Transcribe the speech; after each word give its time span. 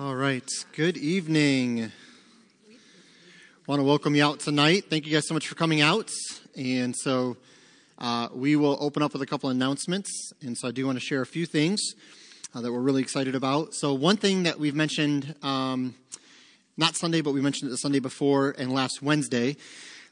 All 0.00 0.14
right. 0.14 0.48
Good 0.76 0.96
evening. 0.96 1.90
Want 3.66 3.80
to 3.80 3.82
welcome 3.82 4.14
you 4.14 4.24
out 4.24 4.38
tonight. 4.38 4.84
Thank 4.88 5.06
you 5.06 5.12
guys 5.12 5.26
so 5.26 5.34
much 5.34 5.48
for 5.48 5.56
coming 5.56 5.80
out. 5.80 6.12
And 6.56 6.94
so 6.94 7.36
uh, 7.98 8.28
we 8.32 8.54
will 8.54 8.76
open 8.78 9.02
up 9.02 9.12
with 9.12 9.22
a 9.22 9.26
couple 9.26 9.50
announcements. 9.50 10.30
And 10.40 10.56
so 10.56 10.68
I 10.68 10.70
do 10.70 10.86
want 10.86 11.00
to 11.00 11.04
share 11.04 11.20
a 11.20 11.26
few 11.26 11.46
things 11.46 11.80
uh, 12.54 12.60
that 12.60 12.70
we're 12.70 12.78
really 12.78 13.02
excited 13.02 13.34
about. 13.34 13.74
So 13.74 13.92
one 13.92 14.16
thing 14.16 14.44
that 14.44 14.60
we've 14.60 14.72
mentioned, 14.72 15.34
um, 15.42 15.96
not 16.76 16.94
Sunday, 16.94 17.20
but 17.20 17.32
we 17.32 17.40
mentioned 17.40 17.68
it 17.68 17.72
the 17.72 17.78
Sunday 17.78 17.98
before 17.98 18.54
and 18.56 18.72
last 18.72 19.02
Wednesday. 19.02 19.56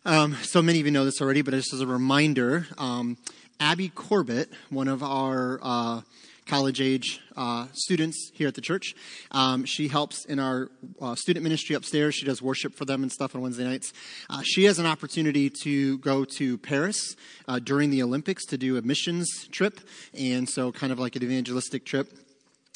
Um, 0.05 0.35
so 0.43 0.63
many 0.63 0.81
of 0.81 0.87
you 0.87 0.91
know 0.91 1.05
this 1.05 1.21
already, 1.21 1.43
but 1.43 1.55
just 1.55 1.73
as 1.73 1.81
a 1.81 1.87
reminder, 1.87 2.67
um, 2.77 3.19
Abby 3.61 3.91
Corbett, 3.91 4.51
one 4.69 4.89
of 4.89 5.05
our 5.05 5.61
uh, 5.63 6.01
college 6.47 6.81
age 6.81 7.21
uh, 7.37 7.67
students 7.73 8.31
here 8.33 8.49
at 8.49 8.55
the 8.55 8.61
church. 8.61 8.95
Um, 9.33 9.65
she 9.65 9.89
helps 9.89 10.25
in 10.25 10.39
our 10.39 10.71
uh, 11.01 11.15
student 11.17 11.43
ministry 11.43 11.75
upstairs. 11.75 12.15
She 12.15 12.25
does 12.25 12.41
worship 12.41 12.75
for 12.75 12.85
them 12.85 13.03
and 13.03 13.11
stuff 13.11 13.35
on 13.35 13.43
Wednesday 13.43 13.65
nights. 13.65 13.93
Uh, 14.31 14.43
she 14.45 14.65
has 14.65 14.79
an 14.79 14.87
opportunity 14.87 15.51
to 15.63 15.99
go 15.99 16.25
to 16.25 16.57
Paris 16.59 17.17
uh, 17.49 17.59
during 17.59 17.91
the 17.91 18.03
Olympics 18.03 18.45
to 18.47 18.57
do 18.57 18.77
a 18.77 18.83
missions 18.83 19.49
trip, 19.49 19.81
and 20.19 20.49
so 20.49 20.73
kind 20.73 20.93
of 20.93 20.99
like 20.99 21.17
an 21.17 21.23
evangelistic 21.23 21.85
trip. 21.85 22.09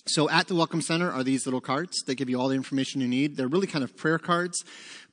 So 0.06 0.28
at 0.30 0.48
the 0.48 0.54
Welcome 0.54 0.80
Center 0.80 1.12
are 1.12 1.22
these 1.22 1.46
little 1.46 1.60
cards 1.60 2.02
that 2.06 2.16
give 2.16 2.28
you 2.28 2.40
all 2.40 2.48
the 2.48 2.54
information 2.54 3.00
you 3.00 3.06
need. 3.06 3.36
They're 3.36 3.48
really 3.48 3.66
kind 3.66 3.84
of 3.84 3.96
prayer 3.96 4.18
cards, 4.18 4.64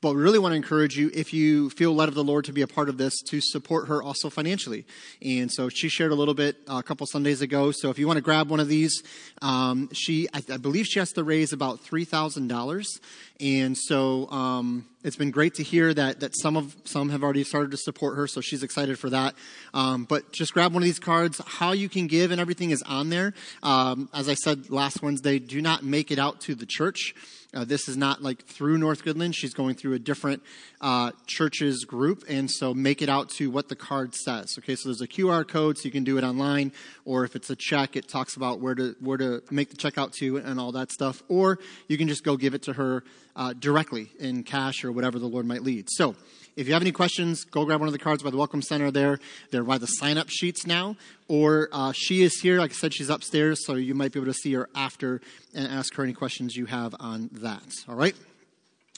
but 0.02 0.16
we 0.16 0.22
really 0.22 0.40
want 0.40 0.52
to 0.52 0.56
encourage 0.56 0.98
you, 0.98 1.10
if 1.14 1.34
you 1.34 1.70
feel 1.72 1.94
led 1.94 2.10
of 2.10 2.16
the 2.16 2.24
Lord 2.24 2.46
to 2.46 2.54
be 2.54 2.62
a 2.62 2.68
part 2.68 2.90
of 2.90 2.98
this, 2.98 3.22
to 3.30 3.42
support 3.42 3.88
her 3.88 4.02
also 4.02 4.30
financially. 4.30 4.86
And 5.22 5.52
so 5.52 5.70
she 5.70 5.90
shared 5.90 6.12
a 6.12 6.16
little 6.16 6.34
bit 6.34 6.58
uh, 6.68 6.78
a 6.78 6.84
couple 6.84 7.08
Sundays 7.08 7.42
ago. 7.42 7.72
So 7.72 7.90
if 7.90 7.98
you 7.98 8.08
want 8.08 8.18
to 8.18 8.22
grab 8.22 8.50
one 8.50 8.60
of 8.60 8.68
these, 8.68 9.04
um, 9.42 9.90
she, 9.94 10.28
I, 10.34 10.44
I, 10.52 10.58
believe 10.58 10.86
she 10.86 11.00
has 11.00 11.12
to 11.14 11.24
raise 11.24 11.54
about 11.54 11.84
$3,000. 11.84 13.00
And 13.40 13.78
so, 13.78 14.30
um, 14.30 14.86
it's 15.04 15.16
been 15.16 15.32
great 15.32 15.54
to 15.56 15.64
hear 15.64 15.94
that, 15.94 16.20
that 16.20 16.34
some 16.38 16.58
of 16.58 16.76
some 16.84 17.10
have 17.10 17.24
already 17.24 17.46
started 17.46 17.72
to 17.72 17.78
support 17.78 18.18
her, 18.18 18.28
so 18.28 18.42
she's 18.42 18.62
excited 18.62 19.00
for 19.00 19.10
that. 19.12 19.36
Um, 19.74 20.04
but 20.04 20.34
just 20.34 20.54
grab 20.54 20.74
one 20.74 20.84
of 20.84 20.86
these 20.86 21.00
cards. 21.00 21.40
How 21.46 21.72
you 21.72 21.88
can 21.88 22.08
give 22.08 22.32
and 22.32 22.42
everything 22.42 22.72
is 22.72 22.84
on 22.84 23.10
there. 23.10 23.34
Um, 23.64 24.10
as 24.14 24.28
I 24.28 24.34
said 24.34 24.70
last 24.70 25.02
Wednesday, 25.02 25.40
do 25.40 25.62
not 25.62 25.82
make 25.84 26.12
it 26.12 26.20
out 26.20 26.42
to 26.42 26.56
the 26.56 26.66
church. 26.66 27.16
Uh, 27.58 27.66
this 27.66 27.90
is 27.90 27.98
not 27.98 28.22
like 28.22 28.46
through 28.46 28.78
North 28.78 29.04
Goodland. 29.04 29.34
She's 29.34 29.56
going 29.56 29.74
through 29.74 29.94
a 29.94 30.00
different 30.00 30.44
uh, 30.80 31.12
church's 31.26 31.86
group, 31.86 32.24
and 32.30 32.52
so 32.52 32.72
make 32.72 33.02
it 33.02 33.10
out 33.10 33.30
to 33.38 33.50
what 33.50 33.68
the 33.68 33.76
card 33.76 34.14
says. 34.14 34.60
Okay, 34.60 34.76
so 34.76 34.90
there's 34.90 35.02
a 35.02 35.08
QR 35.08 35.48
code, 35.48 35.76
so 35.76 35.86
you 35.86 35.92
can 35.92 36.04
do 36.04 36.20
it 36.20 36.24
online, 36.24 36.72
or 37.04 37.24
if 37.24 37.36
it's 37.36 37.50
a 37.50 37.56
check, 37.56 37.96
it 37.96 38.08
talks 38.08 38.36
about 38.36 38.60
where 38.60 38.76
to 38.76 38.96
where 39.00 39.18
to 39.18 39.42
make 39.50 39.72
the 39.72 39.76
check 39.76 39.98
out 39.98 40.14
to 40.20 40.38
and 40.38 40.60
all 40.60 40.72
that 40.74 40.92
stuff. 40.92 41.24
Or 41.30 41.58
you 41.88 41.98
can 41.98 42.08
just 42.08 42.24
go 42.24 42.38
give 42.38 42.54
it 42.54 42.62
to 42.64 42.74
her 42.74 43.04
uh, 43.36 43.54
directly 43.54 44.12
in 44.20 44.44
cash 44.44 44.84
or 44.84 44.92
whatever 44.92 45.18
the 45.18 45.26
Lord 45.26 45.48
might 45.48 45.64
lead. 45.64 45.88
So 45.90 46.16
if 46.56 46.68
you 46.68 46.74
have 46.74 46.82
any 46.82 46.92
questions, 46.92 47.44
go 47.44 47.66
grab 47.66 47.80
one 47.80 47.88
of 47.88 47.94
the 47.94 48.00
cards 48.00 48.22
by 48.22 48.30
the 48.30 48.38
Welcome 48.38 48.62
Center 48.62 48.92
there. 48.92 49.20
They're 49.52 49.64
by 49.64 49.78
the 49.78 49.88
sign 49.88 50.18
up 50.18 50.28
sheets 50.30 50.68
now. 50.68 50.96
Or 51.28 51.70
uh, 51.72 51.92
she 51.94 52.24
is 52.24 52.40
here. 52.42 52.60
Like 52.60 52.72
I 52.72 52.74
said, 52.74 52.94
she's 52.94 53.10
upstairs, 53.10 53.66
so 53.66 53.76
you 53.76 53.94
might 53.94 54.12
be 54.12 54.20
able 54.20 54.32
to 54.32 54.38
see 54.38 54.54
her 54.54 54.70
after 54.76 55.22
and 55.54 55.68
ask 55.68 55.94
her 55.96 56.04
any 56.04 56.14
questions 56.14 56.56
you 56.56 56.66
have 56.68 56.96
on 57.00 57.30
that. 57.34 57.64
All 57.88 57.96
right? 57.96 58.16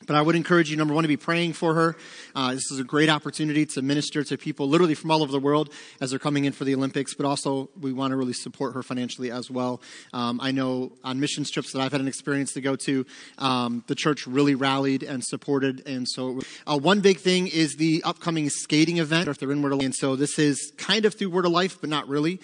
But 0.07 0.15
I 0.15 0.21
would 0.21 0.35
encourage 0.35 0.71
you, 0.71 0.77
number 0.77 0.93
one, 0.93 1.03
to 1.03 1.09
be 1.09 1.17
praying 1.17 1.53
for 1.53 1.73
her. 1.73 1.95
Uh, 2.33 2.53
this 2.53 2.71
is 2.71 2.79
a 2.79 2.85
great 2.85 3.09
opportunity 3.09 3.65
to 3.65 3.81
minister 3.81 4.23
to 4.23 4.37
people 4.37 4.67
literally 4.69 4.95
from 4.95 5.11
all 5.11 5.21
over 5.21 5.31
the 5.31 5.39
world 5.39 5.73
as 5.99 6.11
they're 6.11 6.19
coming 6.19 6.45
in 6.45 6.53
for 6.53 6.63
the 6.63 6.73
Olympics, 6.73 7.13
but 7.13 7.25
also 7.25 7.69
we 7.79 7.91
want 7.91 8.11
to 8.11 8.17
really 8.17 8.33
support 8.33 8.73
her 8.75 8.81
financially 8.81 9.29
as 9.29 9.51
well. 9.51 9.81
Um, 10.13 10.39
I 10.41 10.51
know 10.51 10.93
on 11.03 11.19
mission 11.19 11.43
trips 11.43 11.73
that 11.73 11.81
I've 11.81 11.91
had 11.91 11.99
an 11.99 12.07
experience 12.07 12.53
to 12.53 12.61
go 12.61 12.77
to, 12.77 13.05
um, 13.39 13.83
the 13.87 13.95
church 13.95 14.25
really 14.25 14.55
rallied 14.55 15.03
and 15.03 15.23
supported. 15.23 15.85
And 15.85 16.07
so, 16.07 16.39
uh, 16.65 16.77
one 16.77 17.01
big 17.01 17.19
thing 17.19 17.47
is 17.47 17.75
the 17.75 18.01
upcoming 18.05 18.49
skating 18.49 18.99
event, 18.99 19.27
if 19.27 19.37
they're 19.37 19.51
in 19.51 19.61
Word 19.61 19.73
of 19.73 19.79
Life. 19.79 19.85
And 19.85 19.95
so, 19.95 20.15
this 20.15 20.39
is 20.39 20.71
kind 20.77 21.05
of 21.05 21.13
through 21.13 21.29
Word 21.29 21.45
of 21.45 21.51
Life, 21.51 21.81
but 21.81 21.89
not 21.89 22.07
really. 22.07 22.39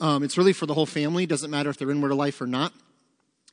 Um, 0.00 0.22
it's 0.22 0.36
really 0.36 0.52
for 0.52 0.66
the 0.66 0.74
whole 0.74 0.86
family. 0.86 1.24
Doesn't 1.24 1.50
matter 1.50 1.70
if 1.70 1.78
they're 1.78 1.90
in 1.90 2.02
Word 2.02 2.12
of 2.12 2.18
Life 2.18 2.40
or 2.40 2.46
not 2.46 2.72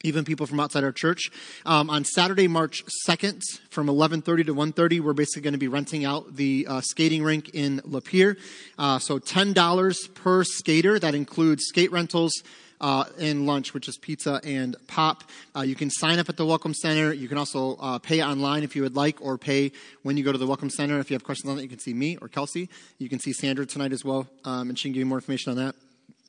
even 0.04 0.24
people 0.24 0.46
from 0.46 0.60
outside 0.60 0.84
our 0.84 0.92
church. 0.92 1.30
Um, 1.66 1.90
on 1.90 2.06
Saturday, 2.06 2.48
March 2.48 2.84
2nd, 3.08 3.42
from 3.70 3.88
11.30 3.88 4.46
to 4.46 4.56
1.30, 4.56 5.02
we're 5.02 5.14
basically 5.14 5.42
going 5.42 5.54
to 5.54 5.60
be 5.60 5.68
renting 5.68 6.06
out 6.06 6.36
the 6.36 6.66
uh, 6.70 6.82
skating 6.82 7.24
rink 7.24 7.50
in 7.54 7.82
Lapeer. 7.82 8.38
Uh, 8.78 9.00
so 9.00 9.20
$10 9.20 10.14
per 10.14 10.44
skater. 10.44 11.00
That 11.00 11.16
includes 11.16 11.66
skate 11.66 11.92
rentals, 11.92 12.44
uh, 12.82 13.06
and 13.20 13.46
lunch, 13.46 13.74
which 13.74 13.88
is 13.88 13.98
pizza 13.98 14.40
and 14.44 14.76
pop. 14.88 15.24
Uh, 15.56 15.62
you 15.62 15.76
can 15.76 15.90
sign 15.90 16.20
up 16.20 16.30
at 16.30 16.38
the 16.38 16.46
Welcome 16.46 16.74
Center. 16.74 17.14
You 17.14 17.28
can 17.28 17.38
also 17.38 17.76
uh, 17.76 18.00
pay 18.00 18.24
online 18.24 18.64
if 18.64 18.76
you 18.76 18.82
would 18.84 18.96
like, 18.96 19.22
or 19.22 19.38
pay 19.38 19.72
when 20.04 20.18
you 20.18 20.24
go 20.24 20.32
to 20.32 20.38
the 20.38 20.48
Welcome 20.48 20.70
Center. 20.70 21.00
If 21.00 21.10
you 21.10 21.16
have 21.16 21.24
questions 21.24 21.50
on 21.50 21.58
that, 21.58 21.64
you 21.64 21.70
can 21.70 21.80
see 21.80 21.94
me 21.94 22.18
or 22.22 22.28
Kelsey. 22.28 22.70
You 22.98 23.10
can 23.10 23.20
see 23.20 23.34
Sandra 23.34 23.66
tonight 23.66 23.92
as 23.92 24.06
well, 24.06 24.28
um, 24.46 24.70
and 24.70 24.80
she 24.80 24.90
can 24.90 24.94
give 24.94 25.00
you 25.00 25.06
more 25.06 25.18
information 25.18 25.52
on 25.52 25.58
that. 25.58 25.76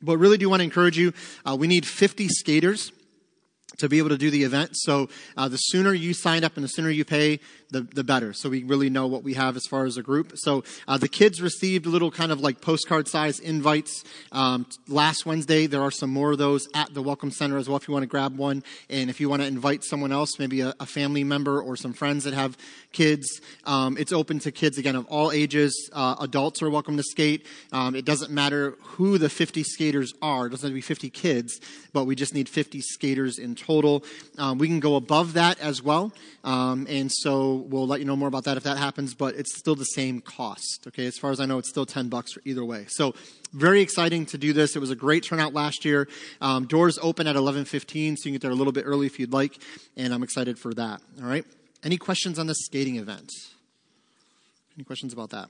But 0.02 0.18
really 0.18 0.38
do 0.38 0.48
want 0.48 0.60
to 0.60 0.64
encourage 0.64 0.98
you. 0.98 1.12
Uh, 1.44 1.56
we 1.58 1.66
need 1.66 1.86
50 1.86 2.28
skaters 2.28 2.90
to 3.78 3.88
be 3.88 3.98
able 3.98 4.10
to 4.10 4.18
do 4.18 4.30
the 4.30 4.42
event. 4.42 4.70
So 4.74 5.08
uh, 5.36 5.48
the 5.48 5.56
sooner 5.56 5.92
you 5.92 6.14
sign 6.14 6.44
up 6.44 6.56
and 6.56 6.64
the 6.64 6.68
sooner 6.68 6.90
you 6.90 7.04
pay, 7.04 7.40
the, 7.70 7.82
the 7.82 8.04
better. 8.04 8.32
So 8.32 8.48
we 8.48 8.64
really 8.64 8.90
know 8.90 9.06
what 9.06 9.22
we 9.22 9.34
have 9.34 9.56
as 9.56 9.66
far 9.66 9.84
as 9.84 9.96
a 9.96 10.02
group. 10.02 10.32
So 10.36 10.64
uh, 10.88 10.98
the 10.98 11.08
kids 11.08 11.40
received 11.40 11.86
little 11.86 12.10
kind 12.10 12.32
of 12.32 12.40
like 12.40 12.60
postcard 12.60 13.08
size 13.08 13.38
invites 13.38 14.04
um, 14.32 14.66
last 14.88 15.26
Wednesday. 15.26 15.66
There 15.66 15.82
are 15.82 15.90
some 15.90 16.10
more 16.10 16.32
of 16.32 16.38
those 16.38 16.68
at 16.74 16.92
the 16.94 17.02
Welcome 17.02 17.30
Center 17.30 17.56
as 17.56 17.68
well 17.68 17.76
if 17.76 17.88
you 17.88 17.92
want 17.92 18.02
to 18.02 18.08
grab 18.08 18.36
one. 18.36 18.62
And 18.88 19.10
if 19.10 19.20
you 19.20 19.28
want 19.28 19.42
to 19.42 19.48
invite 19.48 19.84
someone 19.84 20.12
else, 20.12 20.38
maybe 20.38 20.60
a, 20.60 20.74
a 20.80 20.86
family 20.86 21.24
member 21.24 21.60
or 21.60 21.76
some 21.76 21.92
friends 21.92 22.24
that 22.24 22.34
have 22.34 22.56
kids, 22.92 23.40
um, 23.64 23.96
it's 23.98 24.12
open 24.12 24.38
to 24.40 24.50
kids 24.50 24.78
again 24.78 24.96
of 24.96 25.06
all 25.06 25.32
ages. 25.32 25.90
Uh, 25.92 26.16
adults 26.20 26.62
are 26.62 26.70
welcome 26.70 26.96
to 26.96 27.02
skate. 27.02 27.46
Um, 27.72 27.94
it 27.94 28.04
doesn't 28.04 28.30
matter 28.30 28.76
who 28.82 29.18
the 29.18 29.28
50 29.28 29.62
skaters 29.62 30.12
are. 30.20 30.46
It 30.46 30.50
doesn't 30.50 30.66
have 30.66 30.72
to 30.72 30.74
be 30.74 30.80
50 30.80 31.10
kids, 31.10 31.60
but 31.92 32.04
we 32.04 32.14
just 32.14 32.34
need 32.34 32.48
50 32.48 32.80
skaters 32.80 33.38
in 33.38 33.54
total. 33.54 34.04
Um, 34.38 34.58
we 34.58 34.66
can 34.66 34.80
go 34.80 34.96
above 34.96 35.34
that 35.34 35.60
as 35.60 35.82
well. 35.82 36.12
Um, 36.44 36.86
and 36.88 37.10
so 37.12 37.59
we'll 37.60 37.86
let 37.86 38.00
you 38.00 38.06
know 38.06 38.16
more 38.16 38.28
about 38.28 38.44
that 38.44 38.56
if 38.56 38.62
that 38.64 38.78
happens, 38.78 39.14
but 39.14 39.34
it's 39.34 39.56
still 39.56 39.74
the 39.74 39.84
same 39.84 40.20
cost. 40.20 40.84
Okay, 40.88 41.06
as 41.06 41.16
far 41.16 41.30
as 41.30 41.40
I 41.40 41.46
know, 41.46 41.58
it's 41.58 41.68
still 41.68 41.86
10 41.86 42.08
bucks 42.08 42.32
either 42.44 42.64
way. 42.64 42.86
So 42.88 43.14
very 43.52 43.80
exciting 43.80 44.26
to 44.26 44.38
do 44.38 44.52
this. 44.52 44.76
It 44.76 44.78
was 44.78 44.90
a 44.90 44.96
great 44.96 45.24
turnout 45.24 45.54
last 45.54 45.84
year. 45.84 46.08
Um, 46.40 46.66
doors 46.66 46.98
open 47.02 47.26
at 47.26 47.36
11:15, 47.36 48.16
so 48.16 48.20
you 48.20 48.32
can 48.32 48.32
get 48.32 48.42
there 48.42 48.50
a 48.50 48.54
little 48.54 48.72
bit 48.72 48.84
early 48.86 49.06
if 49.06 49.18
you'd 49.18 49.32
like, 49.32 49.58
and 49.96 50.12
I'm 50.12 50.22
excited 50.22 50.58
for 50.58 50.74
that. 50.74 51.00
All 51.20 51.28
right. 51.28 51.44
Any 51.82 51.96
questions 51.96 52.38
on 52.38 52.46
the 52.46 52.54
skating 52.54 52.96
event? 52.96 53.30
Any 54.76 54.84
questions 54.84 55.12
about 55.12 55.30
that? 55.30 55.48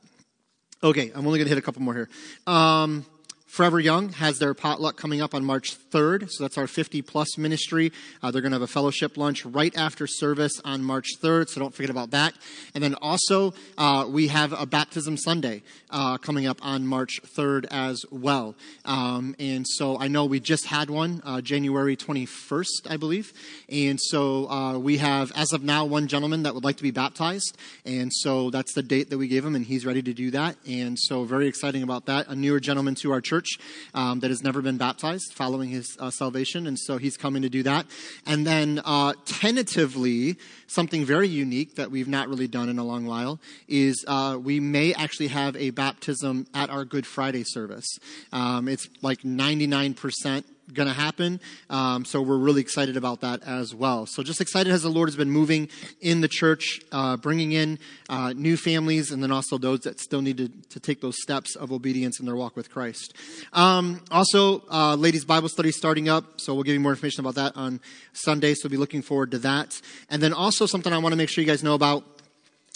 Okay, 0.82 1.10
I'm 1.14 1.26
only 1.26 1.38
going 1.38 1.46
to 1.46 1.50
hit 1.50 1.58
a 1.58 1.62
couple 1.62 1.82
more 1.82 1.94
here. 1.94 2.08
Um, 2.46 3.04
Forever 3.50 3.80
Young 3.80 4.10
has 4.10 4.38
their 4.38 4.54
potluck 4.54 4.96
coming 4.96 5.20
up 5.20 5.34
on 5.34 5.44
March 5.44 5.76
3rd. 5.90 6.30
So 6.30 6.44
that's 6.44 6.56
our 6.56 6.68
50 6.68 7.02
plus 7.02 7.36
ministry. 7.36 7.90
Uh, 8.22 8.30
they're 8.30 8.42
going 8.42 8.52
to 8.52 8.54
have 8.54 8.62
a 8.62 8.68
fellowship 8.68 9.16
lunch 9.16 9.44
right 9.44 9.76
after 9.76 10.06
service 10.06 10.60
on 10.64 10.84
March 10.84 11.08
3rd. 11.20 11.48
So 11.48 11.60
don't 11.60 11.74
forget 11.74 11.90
about 11.90 12.12
that. 12.12 12.32
And 12.76 12.84
then 12.84 12.94
also, 13.02 13.52
uh, 13.76 14.06
we 14.08 14.28
have 14.28 14.52
a 14.52 14.66
baptism 14.66 15.16
Sunday 15.16 15.62
uh, 15.90 16.16
coming 16.18 16.46
up 16.46 16.58
on 16.62 16.86
March 16.86 17.20
3rd 17.24 17.66
as 17.72 18.04
well. 18.12 18.54
Um, 18.84 19.34
and 19.40 19.66
so 19.66 19.98
I 19.98 20.06
know 20.06 20.26
we 20.26 20.38
just 20.38 20.66
had 20.66 20.88
one 20.88 21.20
uh, 21.24 21.40
January 21.40 21.96
21st, 21.96 22.88
I 22.88 22.98
believe. 22.98 23.32
And 23.68 23.98
so 24.00 24.48
uh, 24.48 24.78
we 24.78 24.98
have, 24.98 25.32
as 25.34 25.52
of 25.52 25.64
now, 25.64 25.84
one 25.84 26.06
gentleman 26.06 26.44
that 26.44 26.54
would 26.54 26.62
like 26.62 26.76
to 26.76 26.84
be 26.84 26.92
baptized. 26.92 27.58
And 27.84 28.12
so 28.14 28.50
that's 28.50 28.74
the 28.74 28.82
date 28.84 29.10
that 29.10 29.18
we 29.18 29.26
gave 29.26 29.44
him, 29.44 29.56
and 29.56 29.66
he's 29.66 29.84
ready 29.84 30.02
to 30.02 30.14
do 30.14 30.30
that. 30.30 30.54
And 30.68 30.96
so 30.96 31.24
very 31.24 31.48
exciting 31.48 31.82
about 31.82 32.06
that. 32.06 32.28
A 32.28 32.36
newer 32.36 32.60
gentleman 32.60 32.94
to 32.94 33.10
our 33.10 33.20
church 33.20 33.39
church 33.40 33.58
um, 33.94 34.20
that 34.20 34.30
has 34.30 34.42
never 34.42 34.62
been 34.62 34.76
baptized 34.76 35.32
following 35.34 35.70
his 35.70 35.96
uh, 35.98 36.10
salvation, 36.10 36.66
and 36.66 36.78
so 36.78 36.98
he's 36.98 37.16
coming 37.16 37.42
to 37.42 37.48
do 37.48 37.62
that. 37.62 37.86
And 38.26 38.46
then 38.46 38.80
uh, 38.84 39.14
tentatively, 39.24 40.36
something 40.66 41.04
very 41.04 41.28
unique 41.28 41.76
that 41.76 41.90
we've 41.90 42.08
not 42.08 42.28
really 42.28 42.46
done 42.46 42.68
in 42.68 42.78
a 42.78 42.84
long 42.84 43.06
while 43.06 43.40
is 43.68 44.04
uh, 44.06 44.38
we 44.40 44.60
may 44.60 44.92
actually 44.94 45.28
have 45.28 45.56
a 45.56 45.70
baptism 45.70 46.46
at 46.54 46.70
our 46.70 46.84
Good 46.84 47.06
Friday 47.06 47.44
service. 47.44 47.98
Um, 48.32 48.68
it's 48.68 48.88
like 49.02 49.22
99% 49.22 50.44
going 50.74 50.88
to 50.88 50.94
happen. 50.94 51.40
Um, 51.68 52.04
so 52.04 52.22
we're 52.22 52.38
really 52.38 52.60
excited 52.60 52.96
about 52.96 53.20
that 53.20 53.42
as 53.42 53.74
well. 53.74 54.06
So 54.06 54.22
just 54.22 54.40
excited 54.40 54.72
as 54.72 54.82
the 54.82 54.88
Lord 54.88 55.08
has 55.08 55.16
been 55.16 55.30
moving 55.30 55.68
in 56.00 56.20
the 56.20 56.28
church, 56.28 56.80
uh, 56.92 57.16
bringing 57.16 57.52
in 57.52 57.78
uh, 58.08 58.32
new 58.32 58.56
families, 58.56 59.10
and 59.10 59.22
then 59.22 59.30
also 59.30 59.58
those 59.58 59.80
that 59.80 60.00
still 60.00 60.22
need 60.22 60.38
to, 60.38 60.48
to, 60.48 60.80
take 60.80 61.00
those 61.00 61.20
steps 61.20 61.56
of 61.56 61.72
obedience 61.72 62.20
in 62.20 62.26
their 62.26 62.36
walk 62.36 62.56
with 62.56 62.70
Christ. 62.70 63.14
Um, 63.52 64.02
also, 64.10 64.62
uh, 64.70 64.94
ladies' 64.94 65.24
Bible 65.24 65.48
study 65.48 65.70
starting 65.70 66.08
up. 66.08 66.40
So 66.40 66.54
we'll 66.54 66.64
give 66.64 66.74
you 66.74 66.80
more 66.80 66.92
information 66.92 67.20
about 67.20 67.34
that 67.34 67.56
on 67.56 67.80
Sunday. 68.12 68.54
So 68.54 68.68
be 68.68 68.76
looking 68.76 69.02
forward 69.02 69.30
to 69.32 69.38
that. 69.40 69.80
And 70.08 70.22
then 70.22 70.32
also 70.32 70.66
something 70.66 70.92
I 70.92 70.98
want 70.98 71.12
to 71.12 71.16
make 71.16 71.28
sure 71.28 71.42
you 71.42 71.48
guys 71.48 71.62
know 71.62 71.74
about 71.74 72.04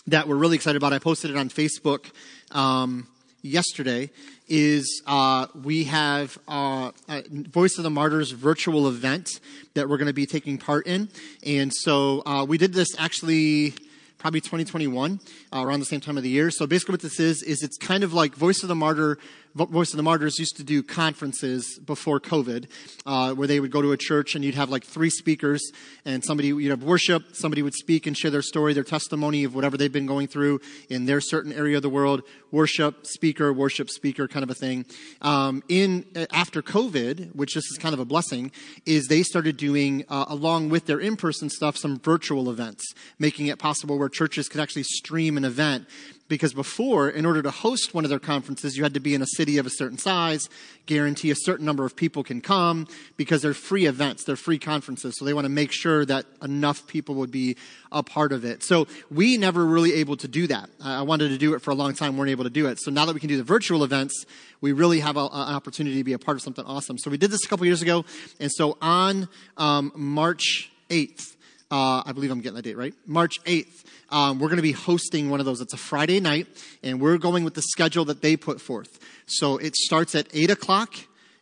that 0.07 0.29
we're 0.29 0.37
really 0.37 0.57
excited 0.57 0.77
about. 0.77 0.93
I 0.93 0.99
posted 0.99 1.31
it 1.31 1.37
on 1.37 1.49
Facebook. 1.49 2.11
Um, 2.51 3.09
yesterday 3.45 4.11
is 4.49 5.03
uh, 5.07 5.47
we 5.63 5.85
have 5.85 6.39
uh, 6.49 6.91
Voice 7.31 7.77
of 7.79 7.85
the 7.85 7.91
Martyrs 7.91 8.31
virtual 8.31 8.89
event 8.89 9.29
that 9.75 9.89
we're 9.89 9.99
going 9.99 10.09
to 10.09 10.15
be 10.15 10.27
taking 10.27 10.59
part 10.59 10.87
in. 10.87 11.09
And 11.47 11.73
so 11.73 12.23
uh, 12.27 12.45
we 12.45 12.59
did 12.59 12.73
this 12.73 12.89
actually 12.99 13.75
probably 14.19 14.41
2021, 14.41 15.21
uh, 15.53 15.63
around 15.63 15.81
the 15.81 15.85
same 15.85 16.01
time 16.01 16.17
of 16.17 16.23
the 16.23 16.31
year. 16.31 16.51
So 16.51 16.67
basically, 16.67 16.95
what 16.95 17.03
this 17.03 17.21
is 17.21 17.43
is 17.43 17.63
it's 17.63 17.77
kind 17.77 18.03
of 18.03 18.15
like 18.15 18.35
Voice 18.35 18.63
of 18.63 18.71
the 18.71 18.75
Martyr 18.75 19.19
Voice 19.55 19.93
of 19.93 19.99
the 19.99 20.03
Martyrs 20.03 20.41
used 20.41 20.57
to 20.57 20.65
do 20.65 20.83
conferences 20.83 21.79
before 21.79 22.19
COVID, 22.19 22.67
uh, 23.07 23.35
where 23.35 23.47
they 23.47 23.61
would 23.61 23.71
go 23.71 23.81
to 23.81 23.93
a 23.93 23.97
church 23.97 24.35
and 24.35 24.45
you'd 24.45 24.57
have 24.57 24.69
like 24.69 24.85
three 24.85 25.11
speakers, 25.11 25.63
and 26.05 26.25
somebody 26.25 26.49
you'd 26.49 26.71
have 26.71 26.83
worship, 26.83 27.23
somebody 27.37 27.63
would 27.63 27.75
speak 27.75 28.09
and 28.09 28.19
share 28.19 28.33
their 28.33 28.43
story, 28.43 28.73
their 28.73 28.83
testimony 28.83 29.45
of 29.45 29.55
whatever 29.55 29.77
they've 29.77 29.93
been 29.93 30.07
going 30.07 30.27
through 30.27 30.61
in 30.89 31.05
their 31.05 31.21
certain 31.21 31.53
area 31.53 31.77
of 31.77 31.83
the 31.83 31.89
world. 31.89 32.23
Worship, 32.51 33.07
speaker, 33.07 33.53
worship, 33.53 33.91
speaker, 33.91 34.27
kind 34.27 34.43
of 34.43 34.51
a 34.51 34.55
thing. 34.55 34.87
Um, 35.23 35.63
in 35.69 36.05
after 36.33 36.61
COVID, 36.61 37.37
which 37.37 37.55
this 37.55 37.65
is 37.71 37.79
kind 37.79 37.95
of 37.95 38.01
a 38.01 38.05
blessing, 38.05 38.51
is 38.87 39.07
they 39.07 39.23
started 39.23 39.57
doing 39.57 40.05
uh, 40.09 40.25
along 40.29 40.71
with 40.71 40.87
their 40.87 40.99
in-person 40.99 41.49
stuff 41.49 41.77
some 41.77 42.01
virtual 42.01 42.51
events, 42.51 42.93
making 43.21 43.47
it 43.47 43.61
possible 43.61 43.99
where 43.99 44.09
churches 44.09 44.49
could 44.49 44.61
actually 44.61 44.83
stream 44.83 45.37
an 45.37 45.45
event 45.45 45.87
because 46.27 46.55
before, 46.55 47.09
in 47.09 47.27
order 47.27 47.43
to 47.43 47.51
host 47.51 47.93
one 47.93 48.05
of 48.05 48.11
their 48.11 48.19
conferences, 48.19 48.77
you 48.77 48.83
had 48.83 48.95
to 48.95 49.01
be 49.01 49.15
in 49.15 49.21
a 49.21 49.27
city 49.27 49.59
of 49.59 49.67
a 49.67 49.71
certain 49.71 49.99
size, 49.99 50.49
guarantee 50.87 51.31
a 51.31 51.35
certain 51.35 51.67
number 51.67 51.85
of 51.85 51.95
people 51.95 52.25
can 52.25 52.41
come, 52.41 52.87
because 53.17 53.43
they're 53.43 53.53
free 53.53 53.87
events, 53.87 54.25
they're 54.25 54.37
free 54.37 54.59
conferences. 54.59 55.19
So 55.19 55.25
they 55.25 55.35
want 55.35 55.45
to 55.45 55.51
make 55.51 55.71
sure 55.71 56.05
that 56.07 56.25
enough 56.43 56.87
people 56.87 57.15
would 57.17 57.31
be 57.31 57.57
a 57.93 58.03
part 58.03 58.33
of 58.33 58.45
it. 58.45 58.63
So 58.63 58.87
we 59.11 59.37
never 59.37 59.65
really 59.67 59.95
able 59.95 60.17
to 60.17 60.29
do 60.29 60.47
that. 60.47 60.71
I 60.83 61.03
wanted 61.03 61.29
to 61.29 61.39
do 61.39 61.55
it 61.55 61.61
for 61.61 61.71
a 61.71 61.75
long 61.75 61.95
time, 61.95 62.17
weren't 62.17 62.31
able 62.31 62.45
to 62.45 62.51
do 62.51 62.67
it. 62.69 62.81
So 62.81 62.91
now 62.91 63.05
that 63.05 63.13
we 63.13 63.21
can 63.21 63.29
do 63.29 63.37
the 63.37 63.45
virtual 63.45 63.85
events, 63.85 64.25
we 64.61 64.73
really 64.73 65.01
have 65.01 65.17
an 65.17 65.29
opportunity 65.31 65.99
to 65.99 66.05
be 66.05 66.15
a 66.15 66.19
part 66.19 66.39
of 66.39 66.43
something 66.43 66.65
awesome. 66.65 66.97
So 66.97 67.11
we 67.11 67.19
did 67.19 67.31
this 67.31 67.45
a 67.45 67.49
couple 67.49 67.67
years 67.67 67.83
ago, 67.83 68.05
and 68.41 68.51
so 68.51 68.79
on 68.81 69.29
um, 69.59 69.93
March 69.95 70.71
8th, 70.89 71.37
uh, 71.71 72.03
I 72.07 72.13
believe 72.13 72.31
I'm 72.31 72.41
getting 72.41 72.57
the 72.57 72.63
date 72.63 72.77
right. 72.77 72.95
March 73.07 73.43
8th, 73.45 73.85
um, 74.11 74.39
we're 74.39 74.49
going 74.49 74.57
to 74.57 74.63
be 74.63 74.73
hosting 74.73 75.31
one 75.31 75.41
of 75.41 75.47
those. 75.47 75.61
It's 75.61 75.73
a 75.73 75.79
Friday 75.79 76.21
night, 76.21 76.47
and 76.83 77.01
we're 77.01 77.19
going 77.19 77.45
with 77.45 77.55
the 77.55 77.63
schedule 77.63 78.05
that 78.07 78.23
they 78.23 78.37
put 78.37 78.61
forth. 78.61 78.99
So 79.27 79.57
it 79.57 79.77
starts 79.77 80.15
at 80.15 80.29
8 80.33 80.51
o'clock 80.51 80.95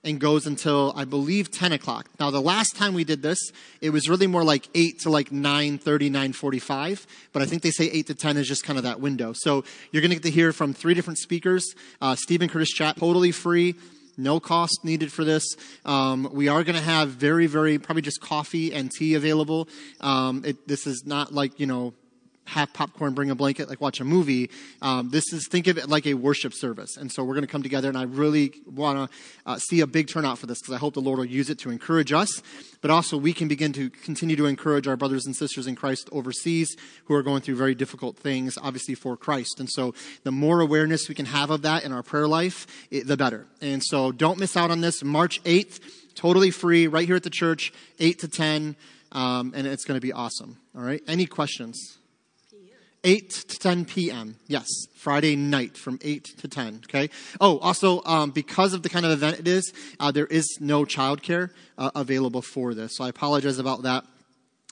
and 0.05 0.21
goes 0.21 0.47
until 0.47 0.93
I 0.97 1.05
believe 1.05 1.51
10 1.51 1.73
o'clock. 1.73 2.09
Now 2.19 2.31
the 2.31 2.41
last 2.41 2.77
time 2.77 2.95
we 2.95 3.05
did 3.05 3.23
this, 3.23 3.39
it 3.81 3.91
was 3.91 4.09
really 4.09 4.27
more 4.27 4.45
like 4.45 4.69
8 4.75 5.01
to 5.01 5.11
like 5.11 5.31
9:30, 5.31 6.11
9:45, 6.11 7.07
but 7.33 7.43
I 7.43 7.47
think 7.47 7.63
they 7.63 7.71
say 7.71 7.85
8 7.85 8.07
to 8.09 8.15
10 8.15 8.37
is 8.37 8.49
just 8.49 8.65
kind 8.65 8.79
of 8.79 8.85
that 8.85 9.01
window. 9.01 9.33
So 9.33 9.65
you're 9.91 10.01
going 10.01 10.11
to 10.11 10.17
get 10.17 10.25
to 10.25 10.31
hear 10.31 10.53
from 10.53 10.75
three 10.75 10.95
different 10.95 11.19
speakers. 11.19 11.75
Uh, 12.01 12.17
Stephen 12.17 12.49
Curtis 12.49 12.71
Chat, 12.71 12.97
totally 12.97 13.33
free. 13.33 13.75
No 14.19 14.41
cost 14.41 14.81
needed 14.85 15.11
for 15.11 15.25
this. 15.25 15.57
Um, 15.87 16.29
we 16.33 16.49
are 16.49 16.65
going 16.65 16.77
to 16.77 16.83
have 16.83 17.11
very, 17.11 17.47
very, 17.47 17.79
probably 17.79 18.03
just 18.03 18.21
coffee 18.21 18.73
and 18.75 18.91
tea 18.91 19.15
available. 19.15 19.69
Um, 20.01 20.43
it, 20.45 20.69
this 20.69 20.87
is 20.87 21.05
not 21.07 21.33
like, 21.33 21.59
you 21.59 21.67
know, 21.67 21.95
have 22.47 22.73
popcorn, 22.73 23.15
bring 23.15 23.31
a 23.31 23.35
blanket, 23.35 23.69
like 23.69 23.81
watch 23.81 24.01
a 24.01 24.05
movie. 24.05 24.51
Um, 24.81 25.11
this 25.11 25.33
is 25.33 25.47
think 25.49 25.69
of 25.69 25.79
it 25.79 25.89
like 25.89 26.07
a 26.07 26.15
worship 26.15 26.53
service, 26.53 26.97
and 26.97 27.11
so 27.11 27.23
we're 27.23 27.35
going 27.35 27.47
to 27.47 27.51
come 27.51 27.63
together. 27.63 27.89
And 27.89 27.97
I 27.97 28.03
really 28.03 28.53
want 28.67 29.11
to 29.11 29.17
uh, 29.47 29.59
see 29.59 29.81
a 29.81 29.87
big 29.87 30.09
turnout 30.09 30.39
for 30.39 30.47
this 30.47 30.61
because 30.61 30.75
I 30.75 30.79
hope 30.79 30.95
the 30.95 31.01
Lord 31.01 31.19
will 31.19 31.25
use 31.25 31.51
it 31.51 31.59
to 31.61 31.71
encourage 31.71 32.13
us, 32.13 32.43
but 32.81 32.91
also 32.91 33.17
we 33.17 33.33
can 33.33 33.49
begin 33.49 33.73
to 33.75 33.91
continue 33.91 34.37
to 34.37 34.47
encourage 34.47 34.89
our 34.89 34.97
brothers 34.97 35.25
and 35.25 35.37
sisters 35.37 35.67
in 35.67 35.77
Christ 35.77 36.09
overseas 36.11 36.77
who 37.05 37.15
are 37.15 37.23
going 37.23 37.43
through 37.43 37.57
very 37.57 37.75
difficult 37.75 38.17
things, 38.17 38.59
obviously 38.61 38.95
for 38.95 39.17
Christ. 39.17 39.61
And 39.61 39.71
so 39.71 39.95
the 40.25 40.33
more 40.33 40.61
awareness 40.61 41.09
we 41.09 41.15
can 41.15 41.27
have 41.27 41.51
of 41.51 41.63
that 41.63 41.85
in 41.85 41.93
our 41.93 42.03
prayer 42.03 42.27
life, 42.27 42.67
it, 42.91 43.07
the 43.07 43.17
better. 43.17 43.47
And 43.61 43.83
so 43.85 44.11
don't 44.11 44.39
miss 44.39 44.57
out 44.57 44.71
on 44.71 44.81
this. 44.81 45.05
March 45.05 45.41
eighth, 45.45 45.81
totally 46.15 46.51
free, 46.51 46.89
right 46.89 47.07
here 47.07 47.17
at 47.17 47.23
the 47.23 47.31
church, 47.31 47.73
eight 48.01 48.19
to 48.19 48.29
ten. 48.29 48.77
Um, 49.13 49.53
and 49.55 49.67
it's 49.67 49.85
going 49.85 49.99
to 49.99 50.01
be 50.01 50.13
awesome. 50.13 50.57
All 50.75 50.83
right. 50.83 51.03
Any 51.07 51.27
questions? 51.27 51.99
8 53.05 53.31
to 53.31 53.59
10 53.59 53.85
p.m. 53.85 54.37
Yes, 54.47 54.69
Friday 54.97 55.35
night 55.35 55.77
from 55.77 55.99
8 56.03 56.25
to 56.39 56.49
10. 56.49 56.83
Okay. 56.85 57.11
Oh, 57.41 57.59
also, 57.59 58.03
um, 58.05 58.31
because 58.31 58.73
of 58.73 58.83
the 58.83 58.89
kind 58.89 59.05
of 59.05 59.13
event 59.13 59.41
it 59.41 59.49
is, 59.49 59.73
uh, 59.99 60.13
there 60.13 60.27
is 60.27 60.59
no 60.61 60.85
childcare 60.85 61.51
uh, 61.79 61.91
available 61.95 62.43
for 62.43 62.75
this. 62.75 62.97
So 62.97 63.05
I 63.05 63.09
apologize 63.09 63.59
about 63.59 63.83
that. 63.83 64.05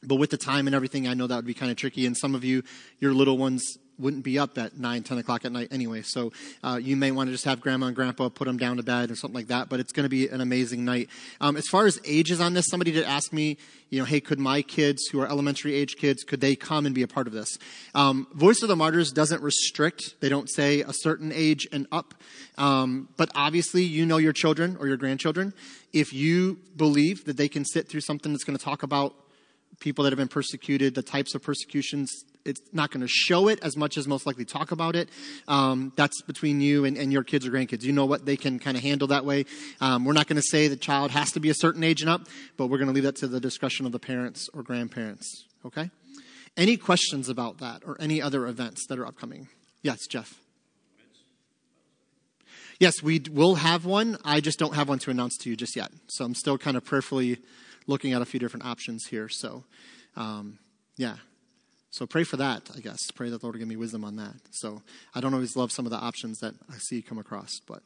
But 0.03 0.17
with 0.17 0.31
the 0.31 0.37
time 0.37 0.67
and 0.67 0.75
everything, 0.75 1.09
I 1.09 1.15
know 1.15 1.27
that 1.27 1.37
would 1.37 1.47
be 1.47 1.55
kind 1.55 1.71
of 1.71 1.77
tricky. 1.77 2.07
And 2.07 2.17
some 2.17 2.35
of 2.35 2.45
you, 2.45 2.63
your 3.01 3.13
little 3.13 3.37
ones 3.37 3.77
wouldn't 4.01 4.25
be 4.25 4.39
up 4.39 4.59
at 4.59 4.79
9, 4.79 5.03
10 5.03 5.19
o'clock 5.19 5.45
at 5.45 5.53
night 5.53 5.69
anyway. 5.71 6.03
So 6.03 6.33
uh, 6.63 6.79
you 6.83 6.97
may 6.97 7.11
want 7.11 7.29
to 7.29 7.33
just 7.33 7.45
have 7.45 7.61
grandma 7.61 7.87
and 7.87 7.97
grandpa 7.97 8.29
put 8.29 8.47
them 8.47 8.57
down 8.57 8.77
to 8.79 8.83
bed 8.83 9.11
or 9.11 9.17
something 9.17 9.35
like 9.35 9.49
that. 9.49 9.69
But 9.69 9.81
it's 9.81 9.93
going 9.93 10.05
to 10.05 10.11
be 10.11 10.29
an 10.29 10.41
amazing 10.41 10.85
night. 10.85 11.09
Um, 11.41 11.57
as 11.57 11.67
far 11.69 11.87
as 11.87 12.01
ages 12.05 12.41
on 12.41 12.55
this, 12.55 12.67
somebody 12.69 12.93
did 12.93 13.05
ask 13.05 13.33
me, 13.33 13.59
you 13.91 13.99
know, 13.99 14.05
hey, 14.05 14.21
could 14.21 14.39
my 14.39 14.63
kids 14.63 15.07
who 15.07 15.21
are 15.21 15.29
elementary 15.29 15.75
age 15.75 15.97
kids, 15.97 16.23
could 16.23 16.41
they 16.41 16.57
come 16.57 16.87
and 16.87 16.95
be 16.95 17.03
a 17.03 17.09
part 17.09 17.27
of 17.27 17.33
this? 17.33 17.59
Um, 17.95 18.27
Voice 18.35 18.63
of 18.63 18.69
the 18.69 18.77
Martyrs 18.77 19.13
doesn't 19.13 19.43
restrict. 19.43 20.15
They 20.21 20.29
don't 20.29 20.49
say 20.49 20.81
a 20.81 20.93
certain 20.93 21.33
age 21.35 21.69
and 21.73 21.87
up. 21.91 22.15
Um, 22.57 23.09
but 23.17 23.31
obviously, 23.35 23.83
you 23.83 24.07
know 24.07 24.19
your 24.19 24.33
children 24.33 24.77
or 24.79 24.87
your 24.87 24.97
grandchildren. 24.97 25.53
If 25.93 26.13
you 26.13 26.59
believe 26.77 27.25
that 27.25 27.37
they 27.37 27.49
can 27.49 27.65
sit 27.65 27.89
through 27.89 28.03
something 28.03 28.33
that's 28.33 28.45
going 28.45 28.57
to 28.57 28.65
talk 28.65 28.83
about 28.83 29.15
people 29.81 30.05
that 30.05 30.13
have 30.13 30.19
been 30.19 30.29
persecuted, 30.29 30.95
the 30.95 31.03
types 31.03 31.35
of 31.35 31.43
persecutions 31.43 32.25
it's 32.45 32.61
not 32.73 32.91
going 32.91 33.01
to 33.01 33.09
show 33.09 33.49
it 33.49 33.59
as 33.63 33.77
much 33.77 33.97
as 33.97 34.07
most 34.07 34.27
likely 34.27 34.45
talk 34.45 34.73
about 34.73 34.97
it. 34.97 35.09
Um, 35.49 35.93
that's 35.97 36.23
between 36.23 36.61
you 36.61 36.85
and, 36.85 36.97
and, 36.97 37.13
your 37.13 37.23
kids 37.23 37.47
or 37.47 37.51
grandkids. 37.51 37.83
You 37.83 37.93
know 37.93 38.07
what 38.07 38.25
they 38.25 38.37
can 38.37 38.59
kind 38.59 38.77
of 38.77 38.83
handle 38.83 39.09
that 39.09 39.25
way. 39.25 39.47
Um, 39.81 40.05
we're 40.05 40.13
not 40.13 40.27
going 40.27 40.37
to 40.37 40.43
say 40.43 40.69
the 40.69 40.77
child 40.77 41.11
has 41.11 41.33
to 41.33 41.41
be 41.41 41.51
a 41.51 41.55
certain 41.55 41.85
age 41.85 42.01
and 42.01 42.11
up, 42.11 42.23
but 42.57 42.67
we're 42.69 42.79
going 42.79 42.89
to 42.89 42.95
leave 42.95 43.05
that 43.05 43.17
to 43.17 43.29
the 43.29 43.41
discretion 43.41 43.87
of 43.87 43.93
the 43.93 43.99
parents 43.99 44.49
or 44.55 44.63
grandparents. 44.63 45.45
Okay? 45.65 45.91
Any 46.57 46.77
questions 46.77 47.29
about 47.29 47.59
that 47.59 47.83
or 47.87 47.97
any 48.01 48.21
other 48.21 48.47
events 48.47 48.87
that 48.89 48.99
are 48.99 49.07
upcoming? 49.07 49.49
Yes, 49.83 50.07
Jeff. 50.07 50.35
Yes, 52.79 53.03
we 53.03 53.21
will 53.31 53.57
have 53.57 53.85
one. 53.85 54.17
I 54.25 54.41
just 54.41 54.59
don't 54.59 54.75
have 54.75 54.89
one 54.89 54.99
to 55.01 55.11
announce 55.11 55.37
to 55.39 55.51
you 55.51 55.57
just 55.57 55.77
yet. 55.77 55.91
So 56.09 56.25
I'm 56.25 56.35
still 56.35 56.57
kind 56.57 56.79
of 56.79 56.85
prayerfully 56.85 57.39
looking 57.87 58.13
at 58.13 58.23
a 58.23 58.25
few 58.25 58.41
different 58.41 58.67
options 58.67 59.07
here. 59.07 59.29
So, 59.29 59.65
um, 60.17 60.59
yeah. 60.97 61.17
So 61.91 62.07
pray 62.07 62.25
for 62.25 62.37
that, 62.37 62.71
I 62.77 62.81
guess. 62.81 63.11
Pray 63.11 63.31
that 63.31 63.41
the 63.41 63.47
Lord 63.47 63.59
give 63.59 63.67
me 63.67 63.77
wisdom 63.77 64.05
on 64.05 64.17
that. 64.17 64.35
So 64.53 64.83
I 65.15 65.21
don't 65.21 65.35
always 65.35 65.57
love 65.57 65.73
some 65.73 65.87
of 65.87 65.91
the 65.91 65.99
options 65.99 66.39
that 66.39 66.55
I 66.71 66.79
see 66.79 67.03
come 67.03 67.19
across, 67.19 67.61
but 67.67 67.83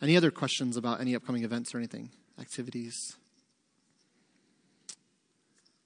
any 0.00 0.16
other 0.16 0.30
questions 0.30 0.76
about 0.76 1.00
any 1.00 1.14
upcoming 1.14 1.44
events 1.44 1.74
or 1.74 1.78
anything, 1.78 2.10
activities? 2.40 3.16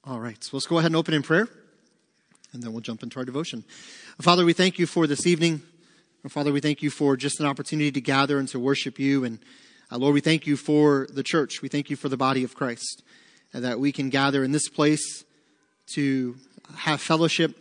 All 0.04 0.20
right, 0.20 0.42
so 0.42 0.56
let's 0.56 0.66
go 0.66 0.78
ahead 0.78 0.90
and 0.90 0.96
open 0.96 1.14
in 1.14 1.22
prayer, 1.22 1.48
and 2.52 2.62
then 2.62 2.72
we'll 2.72 2.80
jump 2.80 3.02
into 3.02 3.18
our 3.18 3.24
devotion. 3.24 3.64
Father, 4.20 4.44
we 4.44 4.52
thank 4.52 4.78
you 4.78 4.86
for 4.86 5.06
this 5.06 5.26
evening. 5.26 5.62
Father, 6.28 6.52
we 6.52 6.60
thank 6.60 6.82
you 6.82 6.90
for 6.90 7.16
just 7.16 7.40
an 7.40 7.46
opportunity 7.46 7.92
to 7.92 8.00
gather 8.00 8.38
and 8.38 8.48
to 8.48 8.58
worship 8.58 8.98
you. 8.98 9.24
And 9.24 9.38
uh, 9.90 9.96
Lord, 9.96 10.12
we 10.12 10.20
thank 10.20 10.46
you 10.46 10.56
for 10.56 11.06
the 11.10 11.22
church. 11.22 11.62
We 11.62 11.68
thank 11.68 11.88
you 11.88 11.96
for 11.96 12.10
the 12.10 12.16
body 12.16 12.44
of 12.44 12.54
Christ, 12.54 13.02
and 13.54 13.64
that 13.64 13.80
we 13.80 13.90
can 13.90 14.10
gather 14.10 14.44
in 14.44 14.52
this 14.52 14.68
place 14.68 15.24
to 15.94 16.36
have 16.76 17.00
fellowship, 17.00 17.58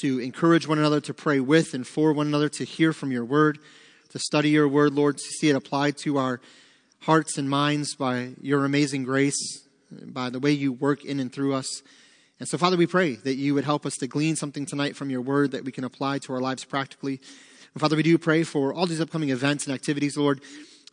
to 0.00 0.18
encourage 0.18 0.66
one 0.66 0.78
another, 0.78 1.00
to 1.02 1.14
pray 1.14 1.38
with 1.38 1.72
and 1.72 1.86
for 1.86 2.12
one 2.12 2.26
another, 2.26 2.48
to 2.48 2.64
hear 2.64 2.92
from 2.92 3.12
your 3.12 3.24
word, 3.24 3.60
to 4.10 4.18
study 4.18 4.50
your 4.50 4.66
word, 4.66 4.94
Lord, 4.94 5.18
to 5.18 5.22
see 5.22 5.48
it 5.48 5.54
applied 5.54 5.96
to 5.98 6.18
our 6.18 6.40
hearts 7.02 7.38
and 7.38 7.48
minds 7.48 7.94
by 7.94 8.30
your 8.40 8.64
amazing 8.64 9.04
grace, 9.04 9.62
by 9.92 10.30
the 10.30 10.40
way 10.40 10.50
you 10.50 10.72
work 10.72 11.04
in 11.04 11.20
and 11.20 11.32
through 11.32 11.54
us. 11.54 11.82
And 12.40 12.48
so, 12.48 12.58
Father, 12.58 12.76
we 12.76 12.88
pray 12.88 13.14
that 13.14 13.36
you 13.36 13.54
would 13.54 13.64
help 13.64 13.86
us 13.86 13.94
to 13.98 14.08
glean 14.08 14.34
something 14.34 14.66
tonight 14.66 14.96
from 14.96 15.08
your 15.08 15.20
word 15.20 15.52
that 15.52 15.64
we 15.64 15.70
can 15.70 15.84
apply 15.84 16.18
to 16.20 16.32
our 16.32 16.40
lives 16.40 16.64
practically. 16.64 17.20
And 17.74 17.80
Father, 17.80 17.94
we 17.94 18.02
do 18.02 18.18
pray 18.18 18.42
for 18.42 18.74
all 18.74 18.86
these 18.86 19.00
upcoming 19.00 19.30
events 19.30 19.66
and 19.66 19.74
activities, 19.74 20.16
Lord 20.16 20.40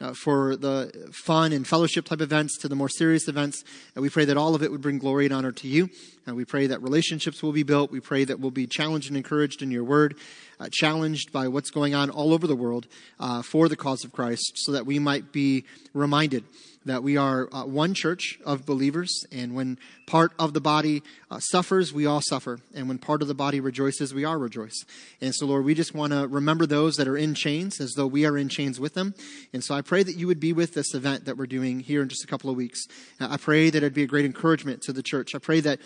uh, 0.01 0.13
for 0.13 0.55
the 0.55 1.09
fun 1.13 1.53
and 1.53 1.67
fellowship 1.67 2.05
type 2.05 2.21
events 2.21 2.57
to 2.59 2.67
the 2.67 2.75
more 2.75 2.89
serious 2.89 3.27
events. 3.27 3.63
And 3.95 4.01
we 4.01 4.09
pray 4.09 4.25
that 4.25 4.37
all 4.37 4.55
of 4.55 4.63
it 4.63 4.71
would 4.71 4.81
bring 4.81 4.97
glory 4.97 5.25
and 5.25 5.33
honor 5.33 5.51
to 5.51 5.67
you. 5.67 5.89
And 6.27 6.35
we 6.35 6.45
pray 6.45 6.67
that 6.67 6.81
relationships 6.81 7.41
will 7.41 7.51
be 7.51 7.63
built. 7.63 7.91
We 7.91 7.99
pray 7.99 8.23
that 8.25 8.39
we'll 8.39 8.51
be 8.51 8.67
challenged 8.67 9.07
and 9.07 9.17
encouraged 9.17 9.61
in 9.61 9.71
your 9.71 9.83
word, 9.83 10.15
uh, 10.59 10.69
challenged 10.71 11.31
by 11.31 11.47
what's 11.47 11.71
going 11.71 11.95
on 11.95 12.09
all 12.09 12.33
over 12.33 12.45
the 12.45 12.55
world 12.55 12.87
uh, 13.19 13.41
for 13.41 13.67
the 13.67 13.75
cause 13.75 14.03
of 14.05 14.11
Christ, 14.11 14.53
so 14.55 14.71
that 14.71 14.85
we 14.85 14.99
might 14.99 15.31
be 15.31 15.65
reminded 15.93 16.43
that 16.85 17.03
we 17.03 17.15
are 17.15 17.47
uh, 17.51 17.63
one 17.63 17.93
church 17.93 18.39
of 18.43 18.65
believers, 18.65 19.23
and 19.31 19.53
when 19.53 19.77
part 20.07 20.31
of 20.39 20.53
the 20.53 20.61
body 20.61 21.03
uh, 21.29 21.39
suffers, 21.39 21.93
we 21.93 22.07
all 22.07 22.21
suffer. 22.21 22.59
And 22.73 22.87
when 22.87 22.97
part 22.97 23.21
of 23.21 23.27
the 23.27 23.35
body 23.35 23.59
rejoices, 23.59 24.13
we 24.13 24.25
all 24.25 24.37
rejoice. 24.37 24.83
And 25.21 25.33
so, 25.33 25.45
Lord, 25.45 25.63
we 25.63 25.75
just 25.75 25.93
want 25.93 26.11
to 26.13 26.27
remember 26.27 26.65
those 26.65 26.95
that 26.95 27.07
are 27.07 27.17
in 27.17 27.35
chains 27.35 27.79
as 27.79 27.93
though 27.93 28.07
we 28.07 28.25
are 28.25 28.37
in 28.37 28.49
chains 28.49 28.79
with 28.79 28.95
them. 28.95 29.13
And 29.53 29.63
so 29.63 29.75
I 29.75 29.81
pray 29.81 30.01
that 30.01 30.15
you 30.15 30.25
would 30.27 30.39
be 30.39 30.53
with 30.53 30.73
this 30.73 30.95
event 30.95 31.25
that 31.25 31.37
we're 31.37 31.45
doing 31.45 31.81
here 31.81 32.01
in 32.01 32.09
just 32.09 32.23
a 32.23 32.27
couple 32.27 32.49
of 32.49 32.55
weeks. 32.55 32.87
I 33.19 33.37
pray 33.37 33.69
that 33.69 33.77
it'd 33.77 33.93
be 33.93 34.03
a 34.03 34.07
great 34.07 34.25
encouragement 34.25 34.81
to 34.83 34.93
the 34.93 35.03
church. 35.03 35.35
I 35.35 35.39
pray 35.39 35.59
that 35.59 35.79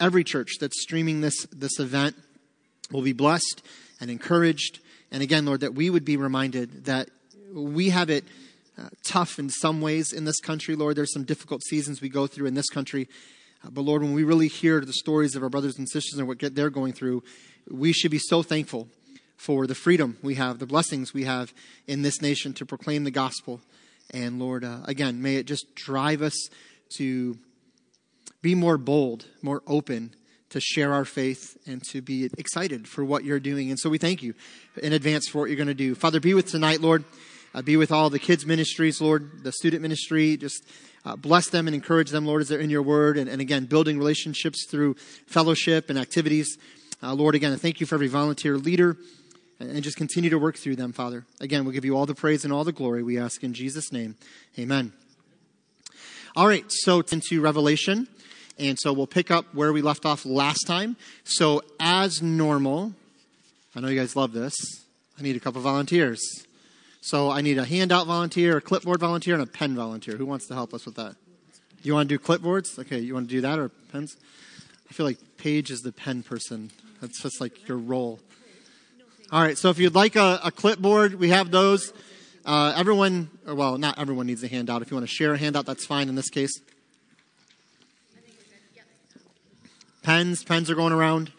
every 0.00 0.24
church 0.24 0.52
that's 0.60 0.80
streaming 0.82 1.20
this, 1.20 1.46
this 1.46 1.78
event 1.78 2.16
will 2.90 3.02
be 3.02 3.12
blessed 3.12 3.62
and 4.00 4.10
encouraged 4.10 4.80
And 5.12 5.22
again, 5.22 5.44
Lord, 5.44 5.60
that 5.60 5.74
we 5.74 5.90
would 5.90 6.06
be 6.06 6.16
reminded 6.16 6.86
that 6.86 7.10
we 7.52 7.90
have 7.90 8.08
it 8.08 8.24
uh, 8.78 8.88
tough 9.04 9.38
in 9.38 9.50
some 9.50 9.82
ways 9.82 10.10
in 10.10 10.24
this 10.24 10.40
country, 10.40 10.74
Lord. 10.74 10.96
There's 10.96 11.12
some 11.12 11.24
difficult 11.24 11.62
seasons 11.64 12.00
we 12.00 12.08
go 12.08 12.26
through 12.26 12.46
in 12.46 12.54
this 12.54 12.70
country. 12.70 13.08
Uh, 13.62 13.68
but 13.70 13.82
Lord, 13.82 14.02
when 14.02 14.14
we 14.14 14.24
really 14.24 14.48
hear 14.48 14.80
the 14.80 14.94
stories 14.94 15.36
of 15.36 15.42
our 15.42 15.50
brothers 15.50 15.76
and 15.76 15.86
sisters 15.88 16.18
and 16.18 16.26
what 16.26 16.38
they're 16.40 16.70
going 16.70 16.94
through, 16.94 17.22
we 17.70 17.92
should 17.92 18.10
be 18.10 18.18
so 18.18 18.42
thankful 18.42 18.88
for 19.36 19.66
the 19.66 19.74
freedom 19.74 20.16
we 20.22 20.36
have, 20.36 20.58
the 20.58 20.66
blessings 20.66 21.12
we 21.12 21.24
have 21.24 21.52
in 21.86 22.00
this 22.00 22.22
nation 22.22 22.54
to 22.54 22.64
proclaim 22.64 23.04
the 23.04 23.10
gospel. 23.10 23.60
And 24.10 24.38
Lord, 24.38 24.64
uh, 24.64 24.78
again, 24.84 25.20
may 25.20 25.36
it 25.36 25.46
just 25.46 25.74
drive 25.74 26.22
us 26.22 26.48
to 26.96 27.36
be 28.42 28.54
more 28.54 28.76
bold, 28.76 29.26
more 29.40 29.62
open 29.66 30.14
to 30.50 30.60
share 30.60 30.92
our 30.92 31.04
faith 31.04 31.56
and 31.66 31.82
to 31.84 32.02
be 32.02 32.28
excited 32.36 32.86
for 32.86 33.04
what 33.04 33.24
you're 33.24 33.40
doing. 33.40 33.70
And 33.70 33.78
so 33.78 33.88
we 33.88 33.98
thank 33.98 34.22
you 34.22 34.34
in 34.82 34.92
advance 34.92 35.28
for 35.28 35.38
what 35.38 35.48
you're 35.48 35.56
going 35.56 35.68
to 35.68 35.74
do. 35.74 35.94
Father, 35.94 36.20
be 36.20 36.34
with 36.34 36.50
tonight, 36.50 36.80
Lord. 36.80 37.04
Uh, 37.54 37.62
be 37.62 37.76
with 37.76 37.92
all 37.92 38.10
the 38.10 38.18
kids' 38.18 38.44
ministries, 38.44 39.00
Lord, 39.00 39.44
the 39.44 39.52
student 39.52 39.82
ministry. 39.82 40.36
Just 40.36 40.66
uh, 41.04 41.16
bless 41.16 41.48
them 41.48 41.66
and 41.66 41.74
encourage 41.74 42.10
them, 42.10 42.26
Lord, 42.26 42.42
as 42.42 42.48
they're 42.48 42.60
in 42.60 42.70
your 42.70 42.82
word. 42.82 43.16
And, 43.16 43.30
and 43.30 43.40
again, 43.40 43.66
building 43.66 43.98
relationships 43.98 44.66
through 44.68 44.94
fellowship 45.26 45.88
and 45.88 45.98
activities. 45.98 46.58
Uh, 47.02 47.14
Lord, 47.14 47.34
again, 47.34 47.52
I 47.52 47.56
thank 47.56 47.80
you 47.80 47.86
for 47.86 47.94
every 47.94 48.08
volunteer 48.08 48.56
leader 48.56 48.96
and 49.58 49.82
just 49.82 49.96
continue 49.96 50.30
to 50.30 50.38
work 50.38 50.56
through 50.56 50.76
them, 50.76 50.92
Father. 50.92 51.24
Again, 51.40 51.64
we'll 51.64 51.74
give 51.74 51.84
you 51.84 51.96
all 51.96 52.06
the 52.06 52.14
praise 52.14 52.44
and 52.44 52.52
all 52.52 52.64
the 52.64 52.72
glory. 52.72 53.02
We 53.02 53.18
ask 53.18 53.42
in 53.44 53.54
Jesus' 53.54 53.92
name. 53.92 54.16
Amen. 54.58 54.92
All 56.34 56.46
right, 56.46 56.64
so 56.68 57.02
into 57.12 57.40
Revelation. 57.40 58.08
And 58.58 58.78
so 58.78 58.92
we'll 58.92 59.06
pick 59.06 59.30
up 59.30 59.46
where 59.54 59.72
we 59.72 59.82
left 59.82 60.04
off 60.04 60.24
last 60.24 60.66
time. 60.66 60.96
So, 61.24 61.62
as 61.80 62.22
normal, 62.22 62.92
I 63.74 63.80
know 63.80 63.88
you 63.88 63.98
guys 63.98 64.14
love 64.14 64.32
this. 64.32 64.54
I 65.18 65.22
need 65.22 65.36
a 65.36 65.40
couple 65.40 65.60
volunteers. 65.60 66.20
So, 67.00 67.30
I 67.30 67.40
need 67.40 67.58
a 67.58 67.64
handout 67.64 68.06
volunteer, 68.06 68.58
a 68.58 68.60
clipboard 68.60 69.00
volunteer, 69.00 69.34
and 69.34 69.42
a 69.42 69.46
pen 69.46 69.74
volunteer. 69.74 70.16
Who 70.16 70.26
wants 70.26 70.46
to 70.48 70.54
help 70.54 70.74
us 70.74 70.84
with 70.84 70.96
that? 70.96 71.16
You 71.82 71.94
want 71.94 72.08
to 72.08 72.16
do 72.16 72.22
clipboards? 72.22 72.78
Okay, 72.78 72.98
you 72.98 73.14
want 73.14 73.28
to 73.28 73.34
do 73.34 73.40
that 73.40 73.58
or 73.58 73.68
pens? 73.68 74.16
I 74.88 74.92
feel 74.92 75.06
like 75.06 75.18
Paige 75.38 75.70
is 75.70 75.80
the 75.80 75.90
pen 75.90 76.22
person. 76.22 76.70
That's 77.00 77.20
just 77.20 77.40
like 77.40 77.66
your 77.66 77.78
role. 77.78 78.20
All 79.32 79.40
right, 79.40 79.56
so 79.56 79.70
if 79.70 79.78
you'd 79.78 79.94
like 79.94 80.14
a, 80.14 80.38
a 80.44 80.52
clipboard, 80.52 81.14
we 81.14 81.30
have 81.30 81.50
those. 81.50 81.92
Uh, 82.44 82.74
everyone, 82.76 83.30
well, 83.46 83.78
not 83.78 83.98
everyone 83.98 84.26
needs 84.26 84.44
a 84.44 84.48
handout. 84.48 84.82
If 84.82 84.90
you 84.90 84.96
want 84.96 85.08
to 85.08 85.12
share 85.12 85.32
a 85.32 85.38
handout, 85.38 85.64
that's 85.64 85.86
fine 85.86 86.08
in 86.08 86.14
this 86.14 86.28
case. 86.28 86.60
Pens, 90.02 90.42
pens 90.42 90.68
are 90.68 90.74
going 90.74 90.92
around. 90.92 91.30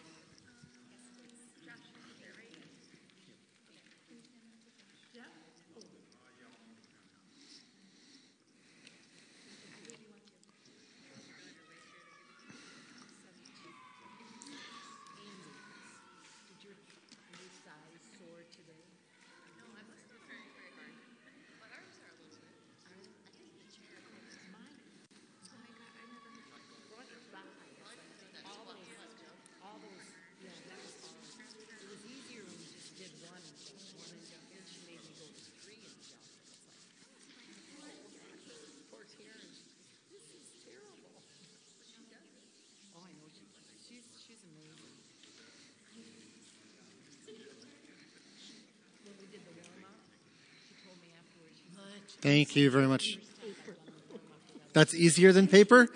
Thank 52.24 52.56
you 52.56 52.70
very 52.70 52.86
much. 52.86 53.18
That's 54.72 54.94
easier 54.94 55.30
than 55.30 55.46
paper? 55.46 55.88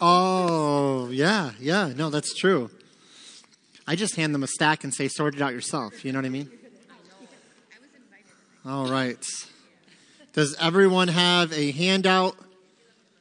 Oh, 0.00 1.08
yeah, 1.12 1.52
yeah, 1.60 1.92
no, 1.94 2.10
that's 2.10 2.34
true. 2.34 2.72
I 3.86 3.94
just 3.94 4.16
hand 4.16 4.34
them 4.34 4.42
a 4.42 4.48
stack 4.48 4.82
and 4.82 4.92
say, 4.92 5.06
sort 5.06 5.36
it 5.36 5.40
out 5.40 5.52
yourself. 5.52 6.04
You 6.04 6.10
know 6.10 6.18
what 6.18 6.26
I 6.26 6.30
mean? 6.30 6.50
All 8.66 8.88
right. 8.88 9.24
Does 10.32 10.56
everyone 10.60 11.06
have 11.06 11.52
a 11.52 11.70
handout, 11.70 12.36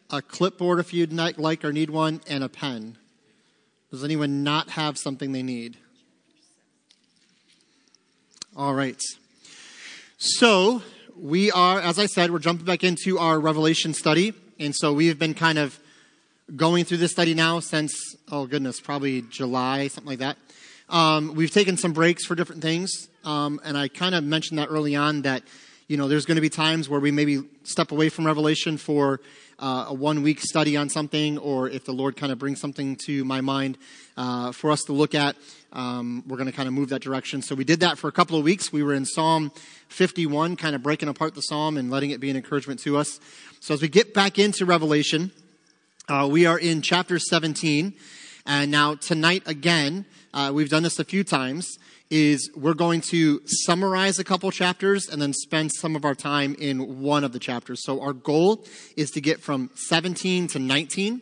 a 0.09 0.23
clipboard 0.23 0.79
if 0.79 0.91
you'd 0.91 1.13
like 1.13 1.63
or 1.63 1.71
need 1.71 1.91
one, 1.91 2.19
and 2.27 2.43
a 2.43 2.49
pen? 2.49 2.97
Does 3.91 4.03
anyone 4.03 4.43
not 4.43 4.71
have 4.71 4.97
something 4.97 5.33
they 5.33 5.43
need? 5.43 5.77
All 8.57 8.73
right. 8.73 8.99
So, 10.17 10.81
we 11.17 11.51
are, 11.51 11.79
as 11.79 11.97
I 11.97 12.07
said, 12.07 12.31
we're 12.31 12.39
jumping 12.39 12.65
back 12.65 12.83
into 12.83 13.17
our 13.17 13.39
Revelation 13.39 13.93
study. 13.93 14.33
And 14.59 14.75
so 14.75 14.93
we've 14.93 15.17
been 15.17 15.33
kind 15.33 15.57
of 15.57 15.79
going 16.55 16.85
through 16.85 16.97
this 16.97 17.11
study 17.11 17.33
now 17.33 17.59
since, 17.59 18.15
oh 18.31 18.45
goodness, 18.45 18.79
probably 18.79 19.21
July, 19.23 19.87
something 19.87 20.09
like 20.09 20.19
that. 20.19 20.37
Um, 20.89 21.33
we've 21.35 21.51
taken 21.51 21.77
some 21.77 21.93
breaks 21.93 22.25
for 22.25 22.35
different 22.35 22.61
things. 22.61 23.07
Um, 23.23 23.59
and 23.63 23.77
I 23.77 23.87
kind 23.87 24.13
of 24.13 24.23
mentioned 24.23 24.59
that 24.59 24.67
early 24.69 24.95
on 24.95 25.23
that, 25.23 25.43
you 25.87 25.97
know, 25.97 26.07
there's 26.07 26.25
going 26.25 26.35
to 26.35 26.41
be 26.41 26.49
times 26.49 26.89
where 26.89 26.99
we 26.99 27.11
maybe 27.11 27.43
step 27.63 27.91
away 27.91 28.09
from 28.09 28.25
Revelation 28.25 28.77
for 28.77 29.21
uh, 29.59 29.85
a 29.89 29.93
one 29.93 30.21
week 30.21 30.41
study 30.41 30.75
on 30.77 30.89
something, 30.89 31.37
or 31.37 31.69
if 31.69 31.85
the 31.85 31.93
Lord 31.93 32.15
kind 32.15 32.31
of 32.31 32.39
brings 32.39 32.59
something 32.59 32.95
to 33.05 33.23
my 33.25 33.41
mind 33.41 33.77
uh, 34.17 34.51
for 34.51 34.71
us 34.71 34.83
to 34.83 34.93
look 34.93 35.15
at, 35.15 35.35
um, 35.73 36.23
we're 36.27 36.37
going 36.37 36.49
to 36.49 36.55
kind 36.55 36.67
of 36.67 36.73
move 36.73 36.89
that 36.89 37.01
direction. 37.01 37.41
So 37.41 37.55
we 37.55 37.63
did 37.63 37.81
that 37.81 37.97
for 37.97 38.07
a 38.07 38.11
couple 38.11 38.37
of 38.37 38.43
weeks. 38.43 38.71
We 38.71 38.83
were 38.83 38.93
in 38.93 39.05
Psalm 39.05 39.51
51, 39.89 40.55
kind 40.55 40.75
of 40.75 40.83
breaking 40.83 41.09
apart 41.09 41.35
the 41.35 41.41
psalm 41.41 41.77
and 41.77 41.91
letting 41.91 42.11
it 42.11 42.19
be 42.19 42.29
an 42.29 42.35
encouragement 42.35 42.79
to 42.81 42.97
us. 42.97 43.19
So 43.59 43.73
as 43.73 43.81
we 43.81 43.87
get 43.87 44.13
back 44.13 44.39
into 44.39 44.65
Revelation, 44.65 45.31
uh, 46.07 46.27
we 46.31 46.45
are 46.45 46.57
in 46.57 46.81
chapter 46.81 47.19
17. 47.19 47.93
And 48.45 48.71
now 48.71 48.95
tonight 48.95 49.43
again, 49.45 50.05
uh, 50.33 50.51
we've 50.53 50.69
done 50.69 50.83
this 50.83 50.99
a 50.99 51.03
few 51.03 51.23
times, 51.23 51.79
is 52.09 52.51
we're 52.55 52.73
going 52.73 53.01
to 53.01 53.41
summarize 53.45 54.19
a 54.19 54.23
couple 54.23 54.51
chapters 54.51 55.09
and 55.09 55.21
then 55.21 55.33
spend 55.33 55.71
some 55.73 55.95
of 55.95 56.05
our 56.05 56.15
time 56.15 56.55
in 56.59 57.01
one 57.01 57.23
of 57.23 57.31
the 57.31 57.39
chapters. 57.39 57.83
So 57.83 58.01
our 58.01 58.13
goal 58.13 58.65
is 58.95 59.11
to 59.11 59.21
get 59.21 59.41
from 59.41 59.71
17 59.75 60.47
to 60.49 60.59
19. 60.59 61.21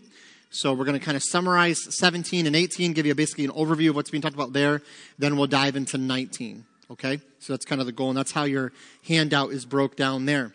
So 0.49 0.73
we're 0.73 0.85
going 0.85 0.99
to 0.99 1.03
kind 1.03 1.17
of 1.17 1.23
summarize 1.23 1.79
17 1.97 2.45
and 2.45 2.55
18, 2.55 2.93
give 2.93 3.05
you 3.05 3.15
basically 3.15 3.45
an 3.45 3.51
overview 3.51 3.89
of 3.89 3.95
what's 3.95 4.11
being 4.11 4.21
talked 4.21 4.35
about 4.35 4.53
there. 4.53 4.81
Then 5.17 5.37
we'll 5.37 5.47
dive 5.47 5.75
into 5.75 5.97
19. 5.97 6.65
Okay? 6.91 7.19
So 7.39 7.53
that's 7.53 7.65
kind 7.65 7.81
of 7.81 7.87
the 7.87 7.93
goal, 7.93 8.09
and 8.09 8.17
that's 8.17 8.31
how 8.31 8.43
your 8.43 8.71
handout 9.07 9.51
is 9.51 9.65
broke 9.65 9.95
down 9.95 10.25
there. 10.25 10.53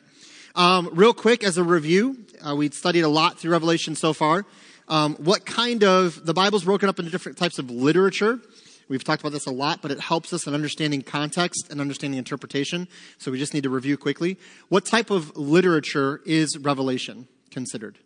Um, 0.55 0.91
real 0.93 1.13
quick, 1.13 1.43
as 1.43 1.59
a 1.59 1.65
review, 1.65 2.17
uh, 2.47 2.55
we 2.55 2.71
studied 2.71 3.01
a 3.01 3.09
lot 3.09 3.39
through 3.39 3.53
Revelation 3.53 3.95
so 3.95 4.13
far. 4.13 4.45
Um, 4.89 5.17
what 5.17 5.45
kind 5.45 5.85
of, 5.85 6.25
the 6.25 6.33
Bible's 6.33 6.65
broken 6.65 6.89
up 6.89 6.99
into 6.99 7.11
different 7.11 7.37
types 7.37 7.59
of 7.59 7.71
literature. 7.71 8.41
We've 8.89 9.05
talked 9.05 9.21
about 9.21 9.33
this 9.33 9.47
a 9.47 9.51
lot, 9.51 9.83
but 9.83 9.91
it 9.91 10.01
helps 10.01 10.33
us 10.33 10.47
in 10.47 10.55
understanding 10.55 11.03
context 11.03 11.69
and 11.71 11.81
understanding 11.81 12.19
interpretation. 12.19 12.89
So 13.19 13.31
we 13.31 13.39
just 13.39 13.53
need 13.53 13.65
to 13.65 13.71
review 13.71 13.97
quickly. 13.97 14.39
What 14.69 14.87
type 14.87 15.11
of 15.11 15.37
literature 15.37 16.21
is 16.25 16.57
Revelation 16.57 17.29
considered? 17.51 17.99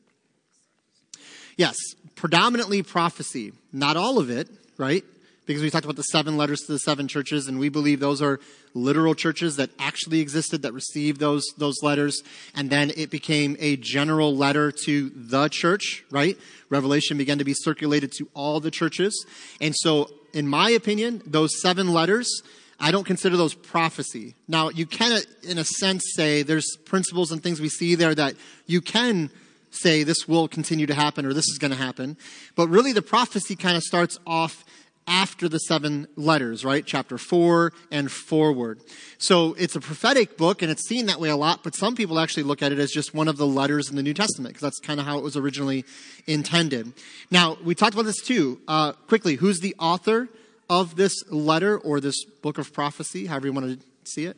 Yes, 1.57 1.77
predominantly 2.17 2.83
prophecy. 2.83 3.53
Not 3.73 3.97
all 3.97 4.19
of 4.19 4.31
it, 4.31 4.49
right? 4.77 5.05
Because 5.45 5.63
we 5.63 5.71
talked 5.71 5.85
about 5.85 5.97
the 5.97 6.03
seven 6.05 6.37
letters 6.37 6.61
to 6.63 6.73
the 6.73 6.79
seven 6.79 7.09
churches, 7.09 7.49
and 7.49 7.59
we 7.59 7.69
believe 7.69 7.99
those 8.01 8.23
are 8.23 8.39
literal 8.75 9.15
churches 9.15 9.57
that 9.57 9.71
actually 9.79 10.21
existed 10.21 10.63
that 10.63 10.73
received 10.73 11.21
those, 11.21 11.45
those 11.59 11.83
letters. 11.83 12.23
And 12.55 12.71
then 12.71 12.93
it 12.97 13.11
became 13.11 13.57
a 13.59 13.77
general 13.77 14.35
letter 14.37 14.73
to 14.85 15.11
the 15.15 15.49
church, 15.49 16.05
right? 16.11 16.39
Revelation 16.71 17.19
began 17.19 17.39
to 17.39 17.45
be 17.45 17.55
circulated 17.55 18.13
to 18.19 18.29
all 18.35 18.61
the 18.61 18.71
churches. 18.71 19.27
And 19.61 19.75
so 19.77 20.09
in 20.33 20.49
my 20.49 20.71
opinion, 20.71 21.23
those 21.27 21.61
seven 21.61 21.93
letters, 21.93 22.43
I 22.81 22.91
don't 22.91 23.05
consider 23.05 23.37
those 23.37 23.55
prophecy. 23.55 24.35
Now, 24.49 24.69
you 24.69 24.87
can, 24.87 25.21
in 25.43 25.59
a 25.59 25.65
sense, 25.65 26.03
say 26.15 26.43
there's 26.43 26.77
principles 26.85 27.31
and 27.31 27.43
things 27.43 27.61
we 27.61 27.69
see 27.69 27.95
there 27.95 28.15
that 28.15 28.35
you 28.67 28.81
can 28.81 29.31
say 29.71 30.03
this 30.03 30.29
will 30.29 30.49
continue 30.49 30.87
to 30.87 30.95
happen 30.95 31.25
or 31.25 31.33
this 31.33 31.49
is 31.49 31.59
going 31.59 31.71
to 31.71 31.77
happen. 31.77 32.17
But 32.55 32.69
really, 32.69 32.93
the 32.93 33.03
prophecy 33.03 33.57
kind 33.57 33.77
of 33.77 33.83
starts 33.83 34.19
off 34.27 34.65
after 35.07 35.49
the 35.49 35.59
seven 35.59 36.07
letters, 36.17 36.65
right? 36.65 36.85
Chapter 36.87 37.19
four 37.19 37.73
and 37.91 38.11
forward. 38.11 38.81
So 39.19 39.55
it's 39.55 39.77
a 39.77 39.81
prophetic 39.81 40.37
book 40.37 40.63
and 40.63 40.71
it's 40.71 40.87
seen 40.87 41.07
that 41.07 41.21
way 41.21 41.29
a 41.29 41.37
lot, 41.37 41.65
but 41.65 41.75
some 41.75 41.95
people 41.95 42.19
actually 42.19 42.45
look 42.45 42.63
at 42.63 42.73
it 42.73 42.79
as 42.79 42.91
just 42.91 43.15
one 43.15 43.29
of 43.29 43.37
the 43.37 43.47
letters 43.47 43.91
in 43.91 43.97
the 43.97 44.03
New 44.03 44.15
Testament 44.15 44.55
because 44.55 44.63
that's 44.63 44.79
kind 44.79 45.01
of 45.01 45.07
how 45.07 45.19
it 45.19 45.25
was 45.25 45.37
originally 45.37 45.85
intended. 46.27 46.93
Now, 47.31 47.57
we 47.65 47.75
talked 47.75 47.95
about 47.95 48.05
this 48.05 48.23
too. 48.23 48.61
Uh, 48.69 48.93
quickly, 48.93 49.37
who's 49.37 49.61
the 49.61 49.75
author 49.79 50.29
of 50.71 50.97
this 50.97 51.15
letter 51.31 51.77
or 51.79 52.01
this 52.01 52.25
book 52.25 52.59
of 52.59 52.73
prophecy, 52.73 53.27
however 53.27 53.47
you 53.47 53.53
want 53.53 53.81
to 53.81 53.87
See 54.05 54.25
it? 54.25 54.37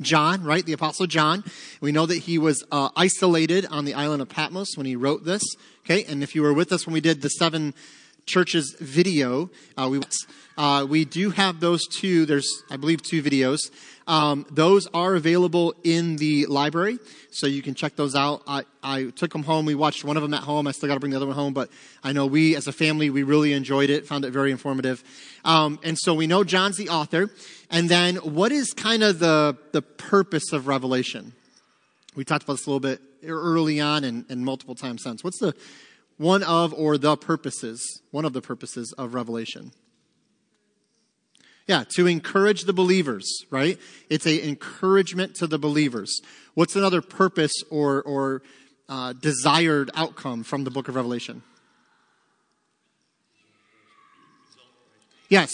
John, 0.00 0.42
right? 0.42 0.64
The 0.64 0.72
Apostle 0.72 1.06
John. 1.06 1.44
We 1.80 1.92
know 1.92 2.06
that 2.06 2.18
he 2.18 2.38
was 2.38 2.64
uh, 2.72 2.90
isolated 2.96 3.66
on 3.66 3.84
the 3.84 3.94
island 3.94 4.20
of 4.20 4.28
Patmos 4.28 4.76
when 4.76 4.86
he 4.86 4.96
wrote 4.96 5.24
this. 5.24 5.42
Okay, 5.84 6.04
and 6.04 6.22
if 6.22 6.34
you 6.34 6.42
were 6.42 6.52
with 6.52 6.72
us 6.72 6.86
when 6.86 6.94
we 6.94 7.00
did 7.00 7.22
the 7.22 7.28
seven 7.28 7.74
churches 8.26 8.76
video, 8.78 9.50
uh, 9.76 9.88
we 9.90 10.00
uh, 10.56 10.86
we 10.88 11.04
do 11.04 11.30
have 11.30 11.60
those 11.60 11.86
two. 11.86 12.26
There's, 12.26 12.62
I 12.70 12.76
believe, 12.76 13.02
two 13.02 13.22
videos. 13.22 13.70
Um, 14.06 14.46
those 14.50 14.86
are 14.92 15.14
available 15.14 15.74
in 15.84 16.16
the 16.16 16.46
library, 16.46 16.98
so 17.30 17.46
you 17.46 17.62
can 17.62 17.74
check 17.74 17.94
those 17.96 18.14
out. 18.14 18.42
I, 18.46 18.64
I 18.82 19.04
took 19.16 19.32
them 19.32 19.44
home. 19.44 19.64
We 19.64 19.74
watched 19.74 20.04
one 20.04 20.16
of 20.16 20.22
them 20.22 20.34
at 20.34 20.42
home. 20.42 20.66
I 20.66 20.72
still 20.72 20.88
got 20.88 20.94
to 20.94 21.00
bring 21.00 21.10
the 21.10 21.16
other 21.16 21.26
one 21.26 21.36
home, 21.36 21.52
but 21.52 21.70
I 22.02 22.12
know 22.12 22.26
we, 22.26 22.56
as 22.56 22.66
a 22.66 22.72
family, 22.72 23.10
we 23.10 23.22
really 23.22 23.52
enjoyed 23.52 23.90
it. 23.90 24.06
Found 24.06 24.24
it 24.24 24.32
very 24.32 24.50
informative. 24.50 25.04
Um, 25.44 25.78
and 25.84 25.96
so 25.98 26.14
we 26.14 26.26
know 26.26 26.42
John's 26.42 26.76
the 26.76 26.88
author. 26.88 27.30
And 27.70 27.88
then, 27.88 28.16
what 28.16 28.52
is 28.52 28.72
kind 28.72 29.02
of 29.02 29.18
the 29.18 29.56
the 29.72 29.82
purpose 29.82 30.52
of 30.52 30.66
Revelation? 30.66 31.32
We 32.14 32.24
talked 32.24 32.44
about 32.44 32.54
this 32.54 32.66
a 32.66 32.70
little 32.70 32.80
bit 32.80 33.00
early 33.26 33.80
on 33.80 34.04
and, 34.04 34.26
and 34.28 34.44
multiple 34.44 34.74
times 34.74 35.02
since. 35.02 35.24
What's 35.24 35.38
the 35.38 35.54
one 36.16 36.42
of 36.42 36.72
or 36.74 36.98
the 36.98 37.16
purposes? 37.16 38.02
One 38.10 38.24
of 38.24 38.32
the 38.32 38.42
purposes 38.42 38.92
of 38.98 39.14
Revelation. 39.14 39.72
Yeah, 41.66 41.84
to 41.90 42.06
encourage 42.06 42.64
the 42.64 42.72
believers, 42.72 43.44
right? 43.50 43.78
It's 44.10 44.26
a 44.26 44.46
encouragement 44.46 45.36
to 45.36 45.46
the 45.46 45.58
believers. 45.58 46.20
What's 46.54 46.74
another 46.74 47.00
purpose 47.00 47.52
or, 47.70 48.02
or 48.02 48.42
uh, 48.88 49.12
desired 49.12 49.90
outcome 49.94 50.42
from 50.42 50.64
the 50.64 50.70
book 50.70 50.88
of 50.88 50.96
Revelation? 50.96 51.42
Yes, 55.28 55.50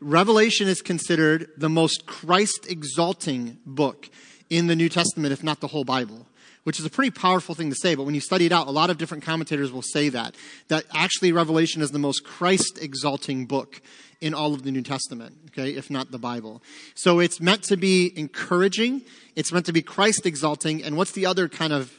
Revelation 0.00 0.68
is 0.68 0.82
considered 0.82 1.48
the 1.56 1.70
most 1.70 2.06
Christ 2.06 2.66
exalting 2.68 3.58
book 3.64 4.10
in 4.50 4.66
the 4.66 4.76
New 4.76 4.88
Testament, 4.88 5.32
if 5.32 5.42
not 5.42 5.60
the 5.60 5.68
whole 5.68 5.84
Bible 5.84 6.26
which 6.64 6.78
is 6.78 6.86
a 6.86 6.90
pretty 6.90 7.10
powerful 7.10 7.54
thing 7.54 7.70
to 7.70 7.76
say, 7.76 7.94
but 7.94 8.04
when 8.04 8.14
you 8.14 8.20
study 8.20 8.46
it 8.46 8.52
out, 8.52 8.66
a 8.66 8.70
lot 8.70 8.90
of 8.90 8.98
different 8.98 9.24
commentators 9.24 9.72
will 9.72 9.82
say 9.82 10.08
that. 10.08 10.34
That 10.68 10.84
actually 10.94 11.32
Revelation 11.32 11.82
is 11.82 11.90
the 11.90 11.98
most 11.98 12.24
Christ 12.24 12.78
exalting 12.80 13.46
book 13.46 13.80
in 14.20 14.34
all 14.34 14.54
of 14.54 14.62
the 14.62 14.70
New 14.70 14.82
Testament, 14.82 15.36
okay, 15.48 15.70
if 15.70 15.90
not 15.90 16.12
the 16.12 16.18
Bible. 16.18 16.62
So 16.94 17.18
it's 17.18 17.40
meant 17.40 17.64
to 17.64 17.76
be 17.76 18.12
encouraging, 18.16 19.02
it's 19.34 19.52
meant 19.52 19.66
to 19.66 19.72
be 19.72 19.82
Christ 19.82 20.24
exalting, 20.26 20.84
and 20.84 20.96
what's 20.96 21.12
the 21.12 21.26
other 21.26 21.48
kind 21.48 21.72
of 21.72 21.92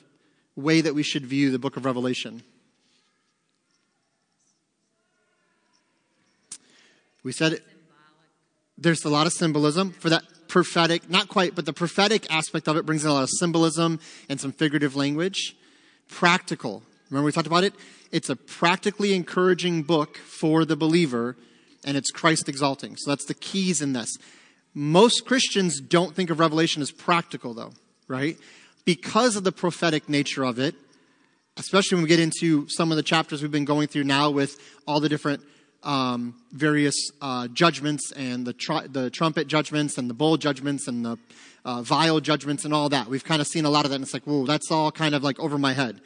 way 0.56 0.80
that 0.80 0.96
we 0.96 1.04
should 1.04 1.26
view 1.26 1.52
the 1.52 1.60
book 1.60 1.76
of 1.76 1.84
Revelation? 1.84 2.44
We 7.24 7.34
said 7.34 7.54
it, 7.54 7.64
there's 8.78 9.04
a 9.04 9.10
lot 9.10 9.28
of 9.28 9.34
symbolism 9.34 9.92
for 9.92 10.10
that 10.10 10.24
prophetic, 10.54 11.10
not 11.10 11.30
quite, 11.30 11.56
but 11.56 11.66
the 11.66 11.74
prophetic 11.74 12.32
aspect 12.32 12.68
of 12.68 12.78
it 12.78 12.86
brings 12.86 13.04
in 13.04 13.10
a 13.10 13.14
lot 13.14 13.24
of 13.24 13.30
symbolism 13.32 14.00
and 14.30 14.40
some 14.40 14.52
figurative 14.52 14.96
language. 14.96 15.56
Practical. 16.08 16.84
Remember 17.10 17.26
we 17.26 17.32
talked 17.32 17.48
about 17.48 17.64
it? 17.64 17.74
It's 18.12 18.30
a 18.30 18.36
practically 18.36 19.16
encouraging 19.16 19.82
book 19.82 20.16
for 20.18 20.64
the 20.64 20.76
believer 20.76 21.36
and 21.84 21.98
it's 21.98 22.12
Christ 22.12 22.48
exalting. 22.48 22.98
So 22.98 23.10
that's 23.10 23.26
the 23.26 23.34
keys 23.34 23.82
in 23.82 23.94
this. 23.94 24.16
Most 24.76 25.26
Christians 25.26 25.82
don't 25.82 26.16
think 26.16 26.30
of 26.30 26.40
Revelation 26.40 26.84
as 26.84 26.92
practical, 26.92 27.56
though, 27.56 27.74
right? 28.08 28.38
Because 28.86 29.36
of 29.36 29.44
the 29.44 29.52
prophetic 29.52 30.08
nature 30.08 30.44
of 30.44 30.60
it, 30.60 30.76
especially 31.58 31.96
when 31.96 32.04
we 32.04 32.10
get 32.10 32.20
into 32.20 32.70
some 32.70 32.92
of 32.92 32.98
the 32.98 33.04
chapters 33.04 33.42
we've 33.42 33.50
been 33.50 33.66
going 33.66 33.88
through 33.88 34.04
now 34.04 34.30
with 34.30 34.60
all 34.86 35.00
the 35.00 35.10
different 35.10 35.42
um, 35.84 36.36
various 36.52 37.12
uh, 37.22 37.48
judgments 37.50 38.12
and 38.12 38.46
the, 38.46 38.88
the 38.90 39.10
trumpet 39.10 39.48
judgments 39.48 39.98
and 39.98 40.10
the 40.10 40.14
bowl 40.14 40.38
judgments 40.38 40.88
and 40.88 41.06
the 41.06 41.18
uh, 41.66 41.82
vial 41.82 42.20
judgments 42.20 42.66
and 42.66 42.74
all 42.74 42.90
that. 42.90 43.08
We've 43.08 43.24
kind 43.24 43.42
of 43.42 43.48
seen 43.48 43.66
a 43.66 43.70
lot 43.70 43.86
of 43.86 43.92
that, 43.92 43.96
and 43.96 44.04
it's 44.04 44.14
like, 44.14 44.24
whoa, 44.24 44.46
that's 44.46 44.72
all 44.72 44.92
kind 44.92 45.16
of 45.16 45.24
like 45.24 45.40
over 45.40 45.58
my 45.58 45.74
head. 45.74 46.02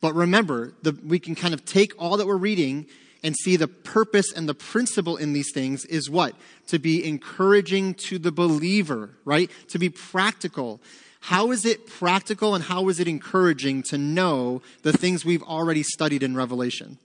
But 0.00 0.14
remember, 0.14 0.72
the, 0.82 0.98
we 1.06 1.18
can 1.18 1.34
kind 1.34 1.54
of 1.54 1.64
take 1.64 1.92
all 1.98 2.16
that 2.16 2.26
we're 2.26 2.36
reading 2.36 2.86
and 3.22 3.36
see 3.36 3.56
the 3.56 3.68
purpose 3.68 4.32
and 4.32 4.48
the 4.48 4.54
principle 4.54 5.16
in 5.16 5.32
these 5.32 5.52
things 5.52 5.84
is 5.84 6.08
what? 6.08 6.34
To 6.68 6.78
be 6.78 7.06
encouraging 7.06 7.94
to 7.94 8.18
the 8.18 8.32
believer, 8.32 9.10
right? 9.24 9.50
To 9.68 9.78
be 9.78 9.90
practical. 9.90 10.80
How 11.20 11.50
is 11.50 11.66
it 11.66 11.86
practical 11.86 12.54
and 12.54 12.64
how 12.64 12.88
is 12.88 12.98
it 12.98 13.06
encouraging 13.06 13.82
to 13.84 13.98
know 13.98 14.62
the 14.82 14.92
things 14.92 15.24
we've 15.24 15.42
already 15.42 15.82
studied 15.82 16.22
in 16.22 16.34
Revelation? 16.34 16.96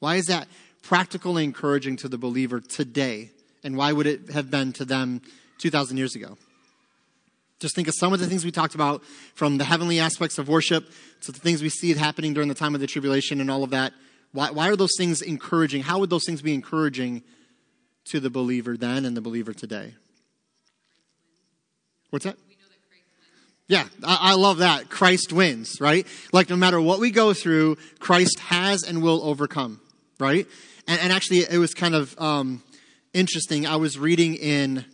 Why 0.00 0.16
is 0.16 0.26
that 0.26 0.48
practical 0.82 1.36
and 1.36 1.44
encouraging 1.44 1.96
to 1.98 2.08
the 2.08 2.18
believer 2.18 2.60
today? 2.60 3.30
And 3.64 3.76
why 3.76 3.92
would 3.92 4.06
it 4.06 4.30
have 4.30 4.50
been 4.50 4.72
to 4.74 4.84
them 4.84 5.22
2,000 5.58 5.96
years 5.96 6.14
ago? 6.14 6.36
Just 7.60 7.74
think 7.74 7.88
of 7.88 7.94
some 7.98 8.12
of 8.12 8.20
the 8.20 8.26
things 8.26 8.44
we 8.44 8.52
talked 8.52 8.76
about 8.76 9.02
from 9.34 9.58
the 9.58 9.64
heavenly 9.64 9.98
aspects 9.98 10.38
of 10.38 10.48
worship 10.48 10.84
to 11.22 11.32
the 11.32 11.40
things 11.40 11.60
we 11.60 11.68
see 11.68 11.92
happening 11.94 12.32
during 12.32 12.48
the 12.48 12.54
time 12.54 12.74
of 12.74 12.80
the 12.80 12.86
tribulation 12.86 13.40
and 13.40 13.50
all 13.50 13.64
of 13.64 13.70
that. 13.70 13.92
Why, 14.32 14.50
why 14.50 14.68
are 14.68 14.76
those 14.76 14.94
things 14.96 15.22
encouraging? 15.22 15.82
How 15.82 15.98
would 15.98 16.10
those 16.10 16.24
things 16.24 16.40
be 16.40 16.54
encouraging 16.54 17.22
to 18.06 18.20
the 18.20 18.30
believer 18.30 18.76
then 18.76 19.04
and 19.04 19.16
the 19.16 19.20
believer 19.20 19.52
today? 19.52 19.94
What's 22.10 22.24
that? 22.24 22.36
Yeah, 23.66 23.86
I, 24.02 24.30
I, 24.30 24.34
love 24.34 24.58
that. 24.58 24.88
Christ 24.88 25.30
wins, 25.30 25.78
right? 25.78 26.06
Like 26.32 26.48
no 26.48 26.56
matter 26.56 26.80
what 26.80 27.00
we 27.00 27.10
go 27.10 27.34
through, 27.34 27.76
Christ 27.98 28.38
has 28.40 28.82
and 28.82 29.02
will 29.02 29.22
overcome, 29.22 29.80
right? 30.18 30.46
And, 30.86 31.00
and 31.00 31.12
actually, 31.12 31.38
it 31.38 31.58
was 31.58 31.74
kind 31.74 31.94
of 31.94 32.18
um, 32.20 32.62
interesting. 33.12 33.66
I 33.66 33.76
was 33.76 33.98
reading 33.98 34.34
in, 34.34 34.84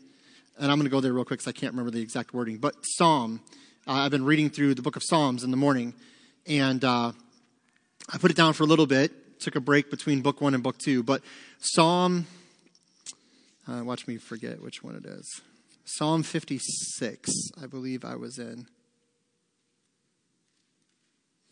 and 0.58 0.70
I'm 0.70 0.78
going 0.78 0.84
to 0.84 0.90
go 0.90 1.00
there 1.00 1.12
real 1.12 1.24
quick 1.24 1.40
because 1.40 1.48
I 1.48 1.58
can't 1.58 1.72
remember 1.72 1.90
the 1.90 2.02
exact 2.02 2.34
wording, 2.34 2.58
but 2.58 2.74
Psalm. 2.82 3.40
Uh, 3.86 3.92
I've 3.92 4.10
been 4.10 4.24
reading 4.24 4.48
through 4.48 4.74
the 4.74 4.82
book 4.82 4.96
of 4.96 5.02
Psalms 5.04 5.44
in 5.44 5.50
the 5.50 5.58
morning, 5.58 5.92
and 6.46 6.82
uh, 6.82 7.12
I 8.10 8.18
put 8.18 8.30
it 8.30 8.36
down 8.36 8.54
for 8.54 8.62
a 8.62 8.66
little 8.66 8.86
bit 8.86 9.12
took 9.44 9.56
a 9.56 9.60
break 9.60 9.90
between 9.90 10.22
book 10.22 10.40
one 10.40 10.54
and 10.54 10.62
book 10.62 10.78
two. 10.78 11.02
But 11.02 11.22
Psalm, 11.60 12.26
uh, 13.68 13.84
watch 13.84 14.06
me 14.06 14.16
forget 14.16 14.62
which 14.62 14.82
one 14.82 14.96
it 14.96 15.04
is. 15.04 15.42
Psalm 15.84 16.22
56, 16.22 17.30
I 17.62 17.66
believe 17.66 18.04
I 18.04 18.16
was 18.16 18.38
in. 18.38 18.66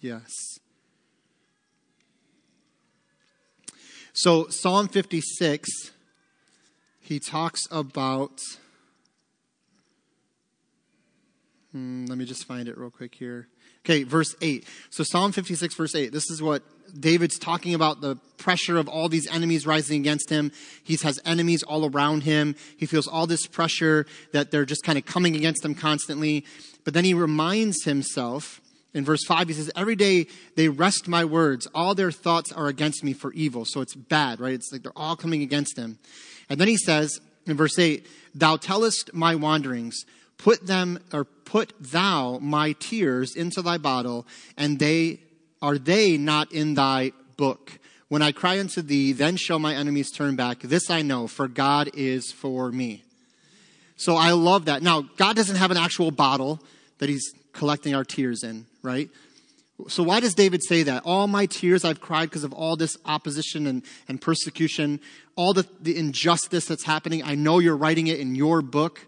Yes. 0.00 0.30
So, 4.14 4.48
Psalm 4.48 4.88
56, 4.88 5.90
he 7.00 7.18
talks 7.18 7.66
about. 7.70 8.40
Hmm, 11.72 12.04
let 12.04 12.18
me 12.18 12.26
just 12.26 12.44
find 12.44 12.68
it 12.68 12.76
real 12.76 12.90
quick 12.90 13.14
here. 13.14 13.48
Okay, 13.86 14.02
verse 14.02 14.34
8. 14.42 14.66
So, 14.90 15.02
Psalm 15.02 15.32
56, 15.32 15.74
verse 15.74 15.94
8. 15.94 16.12
This 16.12 16.30
is 16.30 16.42
what 16.42 16.62
David's 16.98 17.38
talking 17.38 17.72
about 17.72 18.02
the 18.02 18.16
pressure 18.36 18.76
of 18.76 18.86
all 18.86 19.08
these 19.08 19.26
enemies 19.28 19.66
rising 19.66 20.00
against 20.00 20.28
him. 20.28 20.52
He 20.84 20.96
has 20.96 21.18
enemies 21.24 21.62
all 21.62 21.90
around 21.90 22.24
him. 22.24 22.54
He 22.76 22.84
feels 22.84 23.08
all 23.08 23.26
this 23.26 23.46
pressure 23.46 24.04
that 24.32 24.50
they're 24.50 24.66
just 24.66 24.84
kind 24.84 24.98
of 24.98 25.06
coming 25.06 25.36
against 25.36 25.64
him 25.64 25.74
constantly. 25.74 26.44
But 26.84 26.92
then 26.92 27.04
he 27.04 27.14
reminds 27.14 27.84
himself 27.84 28.60
in 28.94 29.04
verse 29.04 29.24
5, 29.24 29.48
he 29.48 29.54
says, 29.54 29.70
Every 29.74 29.96
day 29.96 30.26
they 30.54 30.68
wrest 30.68 31.08
my 31.08 31.24
words. 31.24 31.66
All 31.74 31.94
their 31.94 32.10
thoughts 32.10 32.52
are 32.52 32.66
against 32.66 33.02
me 33.02 33.12
for 33.12 33.32
evil. 33.32 33.64
So 33.64 33.80
it's 33.80 33.94
bad, 33.94 34.40
right? 34.40 34.54
It's 34.54 34.70
like 34.72 34.82
they're 34.82 34.92
all 34.96 35.16
coming 35.16 35.42
against 35.42 35.78
him. 35.78 35.98
And 36.48 36.60
then 36.60 36.68
he 36.68 36.76
says 36.76 37.20
in 37.46 37.56
verse 37.56 37.78
8, 37.78 38.06
Thou 38.34 38.56
tellest 38.56 39.14
my 39.14 39.34
wanderings. 39.34 40.04
Put 40.36 40.66
them, 40.66 40.98
or 41.12 41.24
put 41.24 41.72
thou 41.78 42.38
my 42.38 42.72
tears 42.72 43.36
into 43.36 43.62
thy 43.62 43.78
bottle, 43.78 44.26
and 44.56 44.78
they 44.78 45.20
are 45.62 45.78
they 45.78 46.18
not 46.18 46.52
in 46.52 46.74
thy 46.74 47.12
book? 47.36 47.78
When 48.08 48.20
I 48.20 48.32
cry 48.32 48.58
unto 48.58 48.82
thee, 48.82 49.12
then 49.12 49.36
shall 49.36 49.60
my 49.60 49.74
enemies 49.74 50.10
turn 50.10 50.36
back. 50.36 50.60
This 50.60 50.90
I 50.90 51.00
know, 51.02 51.28
for 51.28 51.48
God 51.48 51.90
is 51.94 52.30
for 52.32 52.70
me. 52.70 53.04
So 53.96 54.16
I 54.16 54.32
love 54.32 54.64
that. 54.64 54.82
Now, 54.82 55.02
God 55.16 55.36
doesn't 55.36 55.56
have 55.56 55.70
an 55.70 55.76
actual 55.76 56.10
bottle 56.10 56.60
that 56.98 57.08
he's 57.08 57.32
collecting 57.52 57.94
our 57.94 58.04
tears 58.04 58.42
in, 58.42 58.66
right? 58.82 59.10
So 59.88 60.02
why 60.02 60.20
does 60.20 60.34
David 60.34 60.62
say 60.62 60.82
that? 60.84 61.02
All 61.04 61.26
my 61.26 61.46
tears 61.46 61.84
I've 61.84 62.00
cried 62.00 62.26
because 62.26 62.44
of 62.44 62.52
all 62.52 62.76
this 62.76 62.96
opposition 63.04 63.66
and, 63.66 63.82
and 64.08 64.20
persecution, 64.20 65.00
all 65.34 65.54
the, 65.54 65.66
the 65.80 65.96
injustice 65.96 66.66
that's 66.66 66.84
happening. 66.84 67.22
I 67.22 67.34
know 67.34 67.58
you're 67.58 67.76
writing 67.76 68.06
it 68.06 68.20
in 68.20 68.34
your 68.34 68.62
book. 68.62 69.06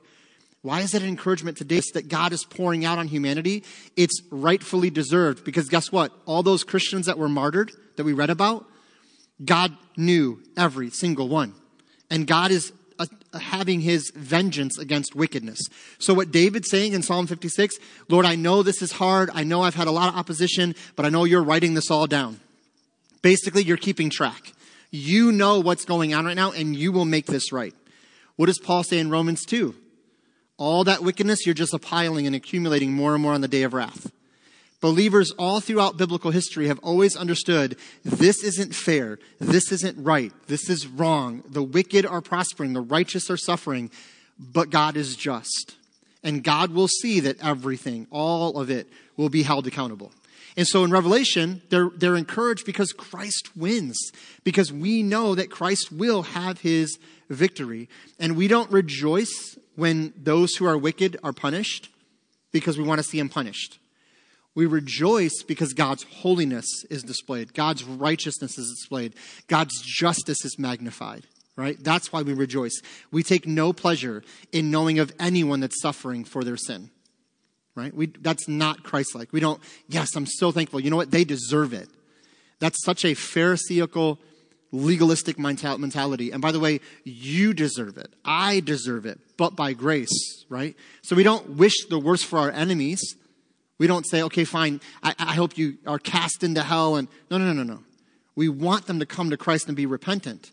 Why 0.63 0.81
is 0.81 0.95
it 0.95 1.03
an 1.03 1.09
encouragement 1.09 1.59
today 1.59 1.83
that 1.93 2.09
God 2.09 2.33
is 2.33 2.45
pouring 2.45 2.85
out 2.85 2.99
on 2.99 3.07
humanity? 3.07 3.65
It's 3.97 4.23
rightfully 4.31 4.91
deserved 4.91 5.45
because 5.45 5.69
guess 5.69 5.93
what? 5.93 6.13
All 6.25 6.43
those 6.43 6.65
Christians 6.65 7.07
that 7.07 7.19
were 7.19 7.29
martyred 7.29 7.71
that 7.97 8.05
we 8.05 8.15
read 8.15 8.31
about, 8.31 8.67
God 9.45 9.77
knew 9.97 10.43
every 10.57 10.91
single 10.91 11.29
one. 11.29 11.55
And 12.11 12.27
God 12.27 12.51
is 12.51 12.73
having 13.41 13.81
his 13.81 14.11
vengeance 14.15 14.79
against 14.79 15.15
wickedness. 15.15 15.61
So 15.99 16.15
what 16.15 16.31
David's 16.31 16.71
saying 16.71 16.93
in 16.93 17.03
Psalm 17.03 17.27
56, 17.27 17.77
Lord, 18.09 18.27
I 18.27 18.35
know 18.35 18.63
this 18.63 18.83
is 18.83 18.93
hard. 18.93 19.31
I 19.35 19.45
know 19.45 19.63
I've 19.63 19.75
had 19.75 19.89
a 19.89 19.93
lot 19.93 20.09
of 20.09 20.17
opposition, 20.17 20.75
but 20.97 21.05
I 21.05 21.09
know 21.09 21.25
you're 21.25 21.43
writing 21.43 21.75
this 21.75 21.91
all 21.91 22.07
down. 22.07 22.41
Basically, 23.23 23.63
you're 23.63 23.77
keeping 23.77 24.11
track. 24.11 24.53
You 24.91 25.33
know 25.33 25.61
what's 25.61 25.85
going 25.85 26.15
on 26.15 26.27
right 26.27 26.37
now 26.37 26.53
and 26.53 26.77
you 26.77 26.93
will 26.93 27.05
make 27.05 27.27
this 27.27 27.53
right. 27.53 27.75
What 28.37 28.47
does 28.47 28.59
Paul 28.59 28.83
say 28.83 28.99
in 28.99 29.11
Romans 29.11 29.45
2? 29.45 29.75
All 30.57 30.85
that 30.85 31.03
wickedness, 31.03 31.47
you're 31.47 31.55
just 31.55 31.75
piling 31.83 32.27
and 32.27 32.37
accumulating 32.37 32.93
more 32.93 33.15
and 33.15 33.23
more 33.23 33.33
on 33.33 33.41
the 33.41 33.49
day 33.49 33.63
of 33.63 33.75
wrath. 33.75 34.13
Believers 34.85 35.31
all 35.39 35.61
throughout 35.61 35.97
biblical 35.97 36.31
history 36.31 36.69
have 36.69 36.79
always 36.81 37.17
understood 37.17 37.79
this 38.05 38.45
isn't 38.45 38.75
fair. 38.75 39.19
This 39.41 39.73
isn't 39.73 39.97
right. 40.05 40.31
This 40.47 40.69
is 40.69 40.87
wrong. 40.87 41.43
The 41.49 41.63
wicked 41.63 42.05
are 42.05 42.21
prospering. 42.21 42.75
The 42.75 42.83
righteous 42.83 43.31
are 43.31 43.39
suffering. 43.39 43.91
But 44.39 44.69
God 44.69 44.99
is 44.99 45.17
just. 45.17 45.77
And 46.23 46.45
God 46.45 46.75
will 46.75 46.89
see 46.89 47.21
that 47.21 47.43
everything, 47.43 48.07
all 48.11 48.61
of 48.61 48.69
it, 48.69 48.87
will 49.17 49.31
be 49.31 49.43
held 49.43 49.67
accountable. 49.67 50.13
And 50.55 50.69
so 50.69 50.85
in 50.85 50.91
Revelation, 50.91 51.63
they're, 51.71 51.89
they're 51.89 52.15
encouraged 52.15 52.67
because 52.67 52.93
Christ 52.93 53.57
wins, 53.57 53.99
because 54.45 54.71
we 54.71 55.03
know 55.03 55.35
that 55.35 55.51
Christ 55.51 55.93
will 55.93 56.25
have 56.25 56.61
his 56.61 56.99
victory. 57.31 57.89
And 58.19 58.37
we 58.37 58.49
don't 58.49 58.71
rejoice 58.71 59.59
when 59.77 60.13
those 60.15 60.57
who 60.57 60.67
are 60.67 60.77
wicked 60.77 61.17
are 61.25 61.33
punished 61.33 61.89
because 62.53 62.77
we 62.77 62.85
want 62.85 62.99
to 62.99 63.03
see 63.03 63.17
them 63.17 63.31
punished. 63.31 63.79
We 64.55 64.67
rejoice 64.67 65.43
because 65.43 65.73
God's 65.73 66.05
holiness 66.05 66.67
is 66.89 67.03
displayed, 67.03 67.55
God's 67.55 67.83
righteousness 67.83 68.57
is 68.57 68.71
displayed, 68.71 69.15
God's 69.49 69.83
justice 69.83 70.45
is 70.45 70.59
magnified, 70.59 71.27
right? 71.57 71.77
That's 71.83 72.13
why 72.13 72.23
we 72.23 72.35
rejoice. 72.35 72.81
We 73.11 73.23
take 73.25 73.47
no 73.47 73.73
pleasure 73.73 74.23
in 74.53 74.71
knowing 74.71 75.01
of 75.01 75.13
anyone 75.19 75.61
that's 75.61 75.81
suffering 75.81 76.25
for 76.25 76.45
their 76.45 76.57
sin, 76.57 76.91
right? 77.75 77.93
We, 77.93 78.07
that's 78.07 78.47
not 78.47 78.85
Christ 78.85 79.17
like. 79.17 79.33
We 79.33 79.41
don't, 79.41 79.61
yes, 79.89 80.15
I'm 80.15 80.27
so 80.27 80.53
thankful. 80.53 80.79
You 80.79 80.91
know 80.91 80.97
what? 80.97 81.11
They 81.11 81.25
deserve 81.25 81.73
it. 81.73 81.89
That's 82.61 82.83
such 82.85 83.05
a 83.05 83.15
Pharisaical, 83.15 84.21
legalistic 84.71 85.37
mentality. 85.37 86.31
And 86.31 86.41
by 86.41 86.53
the 86.53 86.61
way, 86.61 86.81
you 87.03 87.55
deserve 87.55 87.99
it. 87.99 88.13
I 88.25 88.61
deserve 88.61 89.05
it, 89.05 89.19
but 89.37 89.57
by 89.57 89.73
grace, 89.73 90.45
right? 90.49 90.77
So 91.03 91.17
we 91.17 91.25
don't 91.25 91.57
wish 91.57 91.75
the 91.91 91.99
worst 91.99 92.27
for 92.27 92.39
our 92.39 92.53
enemies. 92.53 93.17
We 93.79 93.87
don't 93.87 94.09
say, 94.09 94.23
okay, 94.23 94.45
fine, 94.45 94.81
I, 95.03 95.15
I 95.19 95.35
hope 95.35 95.59
you 95.59 95.79
are 95.87 95.99
cast 95.99 96.43
into 96.43 96.63
hell. 96.63 96.97
And 96.97 97.09
no, 97.31 97.39
no, 97.39 97.53
no, 97.53 97.63
no, 97.63 97.75
no. 97.75 97.81
We 98.37 98.49
want 98.49 98.87
them 98.87 99.01
to 99.01 99.07
come 99.07 99.31
to 99.31 99.37
Christ 99.37 99.67
and 99.69 99.77
be 99.77 99.87
repentant. 99.87 100.51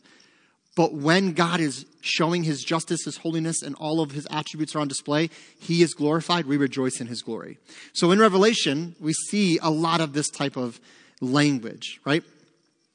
But 0.75 0.93
when 0.93 1.33
God 1.33 1.59
is 1.59 1.85
showing 2.01 2.43
his 2.43 2.63
justice, 2.63 3.03
his 3.03 3.17
holiness, 3.17 3.61
and 3.61 3.75
all 3.75 3.99
of 3.99 4.11
his 4.11 4.25
attributes 4.31 4.75
are 4.75 4.79
on 4.79 4.87
display, 4.87 5.29
he 5.59 5.81
is 5.81 5.93
glorified. 5.93 6.45
We 6.45 6.57
rejoice 6.57 7.01
in 7.01 7.07
his 7.07 7.21
glory. 7.21 7.57
So 7.93 8.11
in 8.11 8.19
Revelation, 8.19 8.95
we 8.99 9.13
see 9.13 9.59
a 9.61 9.69
lot 9.69 9.99
of 9.99 10.13
this 10.13 10.29
type 10.29 10.55
of 10.55 10.79
language, 11.19 11.99
right? 12.05 12.23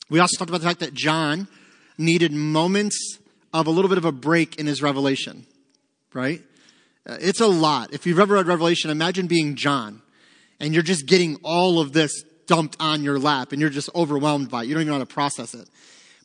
We 0.09 0.21
also 0.21 0.39
talked 0.39 0.49
about 0.49 0.63
the 0.63 0.67
fact 0.67 0.81
that 0.81 0.95
John 0.95 1.49
needed 1.99 2.33
moments 2.33 3.19
of 3.53 3.67
a 3.67 3.71
little 3.71 3.89
bit 3.89 3.99
of 3.99 4.05
a 4.05 4.13
break 4.13 4.57
in 4.57 4.67
his 4.67 4.83
revelation, 4.83 5.47
right? 6.13 6.43
Uh, 7.07 7.17
it's 7.21 7.41
a 7.41 7.47
lot. 7.47 7.93
If 7.93 8.07
you've 8.07 8.19
ever 8.19 8.35
read 8.35 8.47
Revelation, 8.47 8.91
imagine 8.91 9.27
being 9.27 9.55
John 9.55 10.03
and 10.61 10.75
you're 10.75 10.83
just 10.83 11.07
getting 11.07 11.37
all 11.43 11.81
of 11.81 11.93
this 11.93 12.23
dumped 12.47 12.77
on 12.81 13.03
your 13.03 13.19
lap 13.19 13.53
and 13.53 13.61
you're 13.61 13.71
just 13.71 13.91
overwhelmed 13.95 14.51
by 14.51 14.63
it. 14.63 14.67
You 14.67 14.75
don't 14.75 14.83
even 14.83 14.93
know 14.93 14.99
how 14.99 15.05
to 15.05 15.07
process 15.07 15.55
it. 15.55 15.69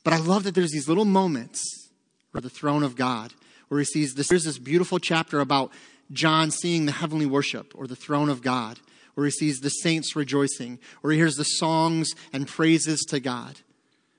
But 0.04 0.14
I 0.14 0.18
love 0.18 0.44
that 0.44 0.56
there's 0.56 0.72
these 0.72 0.88
little 0.88 1.06
moments 1.06 1.90
where 2.32 2.42
the 2.42 2.50
throne 2.50 2.84
of 2.84 2.96
God, 2.96 3.34
where 3.68 3.80
he 3.80 3.86
sees 3.86 4.14
this. 4.14 4.30
There's 4.30 4.46
this 4.46 4.58
beautiful 4.58 5.00
chapter 5.00 5.40
about 5.40 5.72
John 6.12 6.52
seeing 6.52 6.86
the 6.86 6.92
heavenly 6.92 7.26
worship 7.26 7.74
or 7.76 7.88
the 7.88 7.96
throne 7.96 8.30
of 8.30 8.42
God, 8.42 8.80
where 9.16 9.26
he 9.26 9.32
sees 9.32 9.60
the 9.60 9.70
saints 9.70 10.16
rejoicing, 10.16 10.80
where 11.02 11.12
he 11.12 11.20
hears 11.20 11.36
the 11.36 11.44
songs 11.44 12.14
and 12.34 12.48
praises 12.48 13.02
to 13.10 13.20
God, 13.20 13.60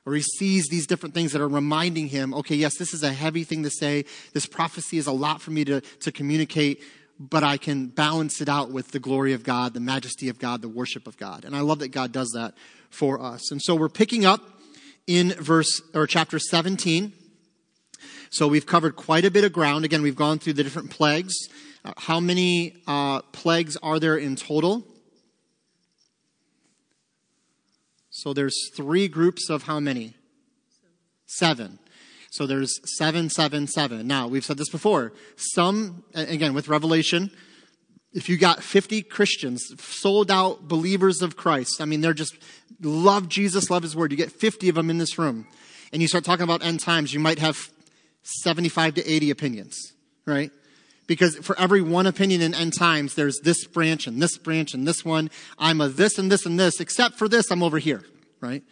or 0.04 0.14
he 0.14 0.22
sees 0.22 0.68
these 0.68 0.86
different 0.86 1.14
things 1.14 1.32
that 1.32 1.40
are 1.40 1.48
reminding 1.48 2.08
him, 2.08 2.34
okay, 2.34 2.56
yes, 2.56 2.76
this 2.76 2.92
is 2.92 3.02
a 3.02 3.12
heavy 3.12 3.44
thing 3.44 3.62
to 3.62 3.70
say. 3.70 4.04
This 4.32 4.46
prophecy 4.46 4.98
is 4.98 5.06
a 5.06 5.12
lot 5.12 5.40
for 5.40 5.50
me 5.50 5.64
to, 5.64 5.80
to 5.80 6.12
communicate 6.12 6.82
but 7.30 7.44
I 7.44 7.56
can 7.56 7.86
balance 7.86 8.40
it 8.40 8.48
out 8.48 8.72
with 8.72 8.90
the 8.90 8.98
glory 8.98 9.32
of 9.32 9.44
God, 9.44 9.74
the 9.74 9.80
majesty 9.80 10.28
of 10.28 10.40
God, 10.40 10.60
the 10.60 10.68
worship 10.68 11.06
of 11.06 11.16
God. 11.16 11.44
And 11.44 11.54
I 11.54 11.60
love 11.60 11.78
that 11.78 11.88
God 11.88 12.10
does 12.10 12.32
that 12.34 12.54
for 12.90 13.22
us. 13.22 13.52
And 13.52 13.62
so 13.62 13.76
we're 13.76 13.88
picking 13.88 14.24
up 14.24 14.40
in 15.06 15.30
verse 15.34 15.80
or 15.94 16.08
chapter 16.08 16.40
17. 16.40 17.12
So 18.30 18.48
we've 18.48 18.66
covered 18.66 18.96
quite 18.96 19.24
a 19.24 19.30
bit 19.30 19.44
of 19.44 19.52
ground. 19.52 19.84
Again, 19.84 20.02
we've 20.02 20.16
gone 20.16 20.40
through 20.40 20.54
the 20.54 20.64
different 20.64 20.90
plagues. 20.90 21.34
Uh, 21.84 21.92
how 21.96 22.18
many 22.18 22.82
uh, 22.88 23.20
plagues 23.32 23.76
are 23.82 24.00
there 24.00 24.16
in 24.16 24.34
total? 24.34 24.84
So 28.10 28.32
there's 28.32 28.70
three 28.74 29.06
groups 29.06 29.48
of 29.48 29.64
how 29.64 29.78
many? 29.78 30.14
Seven. 31.26 31.78
So 32.32 32.46
there's 32.46 32.80
seven, 32.96 33.28
seven, 33.28 33.66
seven. 33.66 34.06
Now, 34.06 34.26
we've 34.26 34.42
said 34.42 34.56
this 34.56 34.70
before. 34.70 35.12
Some, 35.36 36.02
again, 36.14 36.54
with 36.54 36.66
Revelation, 36.66 37.30
if 38.14 38.26
you 38.30 38.38
got 38.38 38.62
50 38.62 39.02
Christians, 39.02 39.70
sold 39.78 40.30
out 40.30 40.66
believers 40.66 41.20
of 41.20 41.36
Christ, 41.36 41.82
I 41.82 41.84
mean, 41.84 42.00
they're 42.00 42.14
just 42.14 42.38
love 42.80 43.28
Jesus, 43.28 43.68
love 43.68 43.82
his 43.82 43.94
word. 43.94 44.12
You 44.12 44.16
get 44.16 44.32
50 44.32 44.70
of 44.70 44.76
them 44.76 44.88
in 44.88 44.96
this 44.96 45.18
room, 45.18 45.46
and 45.92 46.00
you 46.00 46.08
start 46.08 46.24
talking 46.24 46.44
about 46.44 46.64
end 46.64 46.80
times, 46.80 47.12
you 47.12 47.20
might 47.20 47.38
have 47.38 47.70
75 48.22 48.94
to 48.94 49.06
80 49.06 49.28
opinions, 49.28 49.92
right? 50.24 50.50
Because 51.06 51.36
for 51.36 51.58
every 51.58 51.82
one 51.82 52.06
opinion 52.06 52.40
in 52.40 52.54
end 52.54 52.72
times, 52.78 53.14
there's 53.14 53.40
this 53.40 53.66
branch 53.66 54.06
and 54.06 54.22
this 54.22 54.38
branch 54.38 54.72
and 54.72 54.88
this 54.88 55.04
one. 55.04 55.28
I'm 55.58 55.82
a 55.82 55.88
this 55.90 56.18
and 56.18 56.32
this 56.32 56.46
and 56.46 56.58
this, 56.58 56.80
except 56.80 57.16
for 57.16 57.28
this, 57.28 57.50
I'm 57.50 57.62
over 57.62 57.78
here, 57.78 58.02
right? 58.40 58.62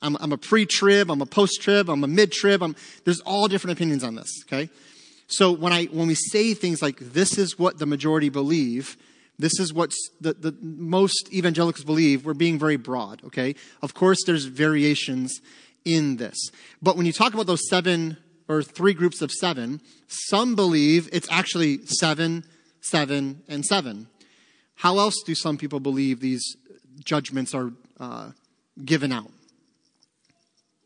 I'm, 0.00 0.16
I'm 0.20 0.32
a 0.32 0.38
pre-trib, 0.38 1.10
I'm 1.10 1.20
a 1.20 1.26
post-trib, 1.26 1.88
I'm 1.90 2.04
a 2.04 2.08
mid-trib. 2.08 2.76
There's 3.04 3.20
all 3.20 3.48
different 3.48 3.76
opinions 3.76 4.04
on 4.04 4.14
this, 4.14 4.30
okay? 4.46 4.70
So 5.26 5.52
when 5.52 5.72
I, 5.72 5.86
when 5.86 6.08
we 6.08 6.14
say 6.14 6.54
things 6.54 6.80
like, 6.80 6.98
this 6.98 7.36
is 7.36 7.58
what 7.58 7.78
the 7.78 7.86
majority 7.86 8.28
believe, 8.28 8.96
this 9.38 9.58
is 9.60 9.72
what 9.72 9.92
the, 10.20 10.32
the 10.32 10.56
most 10.60 11.28
evangelicals 11.32 11.84
believe, 11.84 12.24
we're 12.24 12.34
being 12.34 12.58
very 12.58 12.76
broad, 12.76 13.22
okay? 13.24 13.54
Of 13.82 13.94
course, 13.94 14.18
there's 14.24 14.46
variations 14.46 15.40
in 15.84 16.16
this. 16.16 16.50
But 16.82 16.96
when 16.96 17.06
you 17.06 17.12
talk 17.12 17.34
about 17.34 17.46
those 17.46 17.68
seven 17.68 18.16
or 18.48 18.62
three 18.62 18.94
groups 18.94 19.20
of 19.20 19.30
seven, 19.30 19.80
some 20.06 20.54
believe 20.54 21.08
it's 21.12 21.28
actually 21.30 21.84
seven, 21.86 22.44
seven, 22.80 23.42
and 23.48 23.64
seven. 23.64 24.08
How 24.76 24.98
else 24.98 25.22
do 25.24 25.34
some 25.34 25.58
people 25.58 25.80
believe 25.80 26.20
these 26.20 26.56
judgments 27.04 27.54
are 27.54 27.72
uh, 28.00 28.30
given 28.84 29.12
out? 29.12 29.30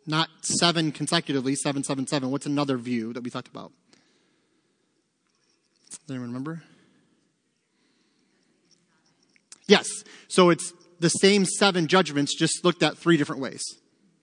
Not 0.06 0.28
seven 0.42 0.92
consecutively, 0.92 1.54
seven, 1.54 1.84
seven, 1.84 2.06
seven. 2.06 2.30
What's 2.30 2.46
another 2.46 2.76
view 2.76 3.12
that 3.12 3.22
we 3.22 3.30
talked 3.30 3.48
about? 3.48 3.72
Does 5.90 6.00
anyone 6.10 6.28
remember? 6.28 6.62
Yes. 9.66 9.86
So 10.28 10.50
it's 10.50 10.72
the 10.98 11.08
same 11.08 11.44
seven 11.44 11.86
judgments, 11.86 12.34
just 12.34 12.64
looked 12.64 12.82
at 12.82 12.96
three 12.96 13.16
different 13.16 13.42
ways, 13.42 13.62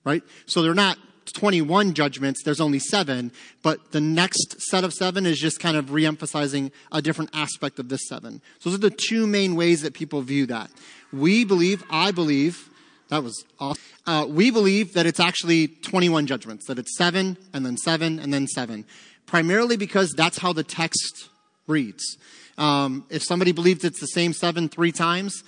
right? 0.04 0.24
So 0.46 0.62
they're 0.62 0.74
not 0.74 0.98
21 1.34 1.94
judgments, 1.94 2.44
there's 2.44 2.62
only 2.62 2.80
seven, 2.80 3.32
but 3.62 3.92
the 3.92 4.02
next 4.02 4.62
set 4.62 4.84
of 4.84 4.94
seven 4.94 5.26
is 5.26 5.38
just 5.38 5.60
kind 5.60 5.78
of 5.78 5.88
reemphasizing 5.88 6.72
a 6.92 7.02
different 7.02 7.30
aspect 7.34 7.80
of 7.80 7.90
this 7.90 8.02
seven. 8.08 8.42
So 8.60 8.70
those 8.70 8.80
are 8.80 8.90
the 8.90 8.96
two 8.96 9.28
main 9.28 9.56
ways 9.56 9.82
that 9.82 9.94
people 9.94 10.22
view 10.22 10.46
that. 10.48 10.72
We 11.12 11.46
believe, 11.46 11.84
I 11.90 12.12
believe, 12.12 12.69
that 13.10 13.24
was 13.24 13.44
awesome. 13.60 13.84
Uh, 14.06 14.26
we 14.30 14.52
believe 14.52 14.94
that 14.94 15.06
it's 15.06 15.20
actually 15.20 15.68
21 15.68 16.28
judgments, 16.28 16.68
that 16.68 16.80
it's 16.80 16.96
seven, 16.96 17.38
and 17.54 17.66
then 17.66 17.76
seven, 17.76 18.20
and 18.20 18.34
then 18.34 18.48
seven. 18.48 18.86
Primarily 19.26 19.78
because 19.78 20.14
that's 20.16 20.38
how 20.38 20.54
the 20.54 20.64
text 20.64 21.30
reads. 21.68 22.18
Um, 22.58 23.06
if 23.10 23.24
somebody 23.24 23.52
believes 23.52 23.84
it's 23.84 24.00
the 24.00 24.08
same 24.08 24.34
seven 24.34 24.70
three 24.70 24.92
times, 24.92 25.44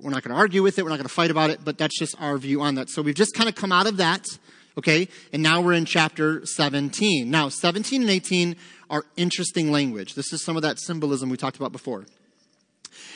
we're 0.00 0.10
not 0.10 0.22
going 0.22 0.34
to 0.34 0.38
argue 0.40 0.62
with 0.62 0.78
it, 0.78 0.82
we're 0.82 0.90
not 0.90 0.96
going 0.96 1.08
to 1.08 1.14
fight 1.14 1.30
about 1.30 1.50
it, 1.50 1.60
but 1.64 1.78
that's 1.78 1.98
just 1.98 2.20
our 2.20 2.36
view 2.38 2.60
on 2.60 2.76
that. 2.76 2.88
So 2.88 3.02
we've 3.02 3.14
just 3.14 3.34
kind 3.34 3.48
of 3.48 3.54
come 3.54 3.72
out 3.72 3.86
of 3.86 3.98
that, 3.98 4.26
okay? 4.78 5.08
And 5.32 5.42
now 5.42 5.60
we're 5.60 5.74
in 5.74 5.84
chapter 5.84 6.44
17. 6.44 7.30
Now, 7.30 7.48
17 7.48 8.02
and 8.02 8.10
18 8.10 8.56
are 8.90 9.04
interesting 9.16 9.70
language. 9.70 10.14
This 10.14 10.32
is 10.32 10.42
some 10.42 10.56
of 10.56 10.62
that 10.62 10.78
symbolism 10.78 11.30
we 11.30 11.36
talked 11.36 11.56
about 11.56 11.72
before. 11.72 12.04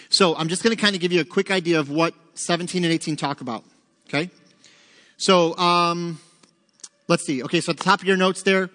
So 0.09 0.37
I'm 0.37 0.49
just 0.49 0.63
going 0.63 0.75
to 0.75 0.81
kind 0.81 0.95
of 0.95 1.01
give 1.01 1.13
you 1.13 1.21
a 1.21 1.25
quick 1.25 1.51
idea 1.51 1.81
of 1.81 1.91
what 1.91 2.15
17 2.35 2.85
and 2.85 2.93
18 2.93 3.17
talk 3.17 3.41
about. 3.41 3.65
Okay? 4.09 4.31
So, 5.17 5.57
um, 5.57 6.21
let's 7.09 7.25
see. 7.25 7.43
Okay, 7.43 7.61
so 7.61 7.71
at 7.71 7.79
the 7.79 7.85
top 7.85 8.01
of 8.01 8.07
your 8.07 8.17
notes 8.17 8.43
there, 8.43 8.71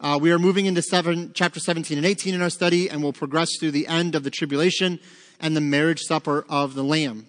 uh, 0.00 0.18
we 0.20 0.32
are 0.32 0.38
moving 0.38 0.66
into 0.66 0.80
seven, 0.80 1.32
chapter 1.34 1.60
17 1.60 1.98
and 1.98 2.06
18 2.06 2.34
in 2.34 2.40
our 2.40 2.48
study, 2.48 2.88
and 2.88 3.02
we'll 3.02 3.12
progress 3.12 3.50
through 3.58 3.72
the 3.72 3.86
end 3.86 4.14
of 4.14 4.24
the 4.24 4.30
tribulation 4.30 4.98
and 5.40 5.54
the 5.54 5.60
marriage 5.60 6.00
supper 6.00 6.46
of 6.48 6.74
the 6.74 6.82
Lamb. 6.82 7.26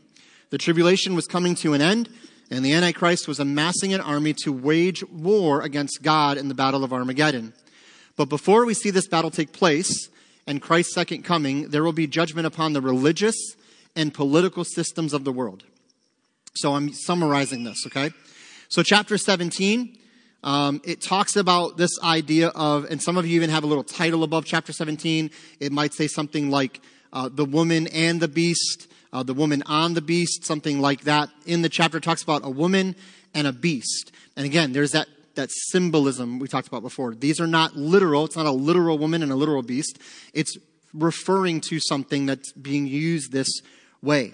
The 0.52 0.58
tribulation 0.58 1.16
was 1.16 1.28
coming 1.28 1.56
to 1.56 1.74
an 1.74 1.82
end, 1.82 2.10
and 2.50 2.64
the 2.64 2.74
Antichrist 2.74 3.28
was 3.28 3.40
amassing 3.40 3.94
an 3.94 4.02
army 4.02 4.34
to 4.44 4.54
wage 4.54 5.04
war 5.10 5.62
against 5.62 6.02
God 6.02 6.38
in 6.38 6.48
the 6.48 6.54
battle 6.54 6.84
of 6.84 6.94
Armageddon. 6.94 7.54
But 8.16 8.30
before 8.30 8.66
we 8.66 8.74
see 8.74 8.90
this 8.90 9.08
battle 9.08 9.32
take 9.32 9.52
place 9.52 10.10
and 10.48 10.62
Christ's 10.62 10.94
second 10.94 11.24
coming, 11.24 11.70
there 11.70 11.84
will 11.84 11.94
be 11.94 12.08
judgment 12.08 12.48
upon 12.48 12.74
the 12.74 12.82
religious 12.82 13.36
and 13.96 14.14
political 14.14 14.64
systems 14.64 15.14
of 15.14 15.24
the 15.24 15.32
world. 15.32 15.64
So 16.56 16.76
I'm 16.76 16.94
summarizing 16.94 17.64
this, 17.64 17.86
okay? 17.88 18.12
So 18.70 18.84
chapter 18.84 19.18
17, 19.18 19.98
Um, 20.44 20.82
it 20.84 21.02
talks 21.02 21.36
about 21.36 21.78
this 21.78 21.92
idea 22.04 22.48
of, 22.50 22.86
and 22.90 23.00
some 23.00 23.16
of 23.16 23.28
you 23.28 23.36
even 23.36 23.52
have 23.52 23.64
a 23.64 23.68
little 23.68 23.84
title 23.84 24.24
above 24.24 24.44
chapter 24.46 24.74
17. 24.74 25.30
It 25.60 25.72
might 25.72 25.94
say 25.94 26.08
something 26.08 26.50
like 26.50 26.82
uh, 27.14 27.30
the 27.32 27.46
woman 27.46 27.86
and 27.88 28.20
the 28.20 28.28
beast, 28.28 28.88
uh, 29.14 29.22
the 29.22 29.36
woman 29.36 29.62
on 29.68 29.94
the 29.94 30.02
beast, 30.02 30.44
something 30.44 30.82
like 30.82 31.02
that. 31.02 31.30
In 31.46 31.62
the 31.62 31.70
chapter, 31.70 32.00
talks 32.00 32.24
about 32.24 32.44
a 32.44 32.50
woman 32.50 32.96
and 33.36 33.46
a 33.46 33.54
beast. 33.54 34.12
And 34.36 34.46
again, 34.46 34.74
there's 34.74 34.92
that 34.92 35.08
that 35.36 35.50
symbolism 35.52 36.40
we 36.40 36.48
talked 36.48 36.68
about 36.68 36.82
before. 36.82 37.16
These 37.16 37.40
are 37.40 37.48
not 37.48 37.78
literal. 37.78 38.26
It's 38.26 38.36
not 38.36 38.46
a 38.46 38.52
literal 38.52 38.98
woman 38.98 39.24
and 39.24 39.32
a 39.32 39.36
literal 39.36 39.62
beast. 39.62 39.98
It's 40.34 40.58
referring 40.94 41.62
to 41.70 41.80
something 41.80 42.26
that's 42.26 42.52
being 42.52 42.86
used 42.86 43.32
this 43.32 43.62
way. 44.02 44.34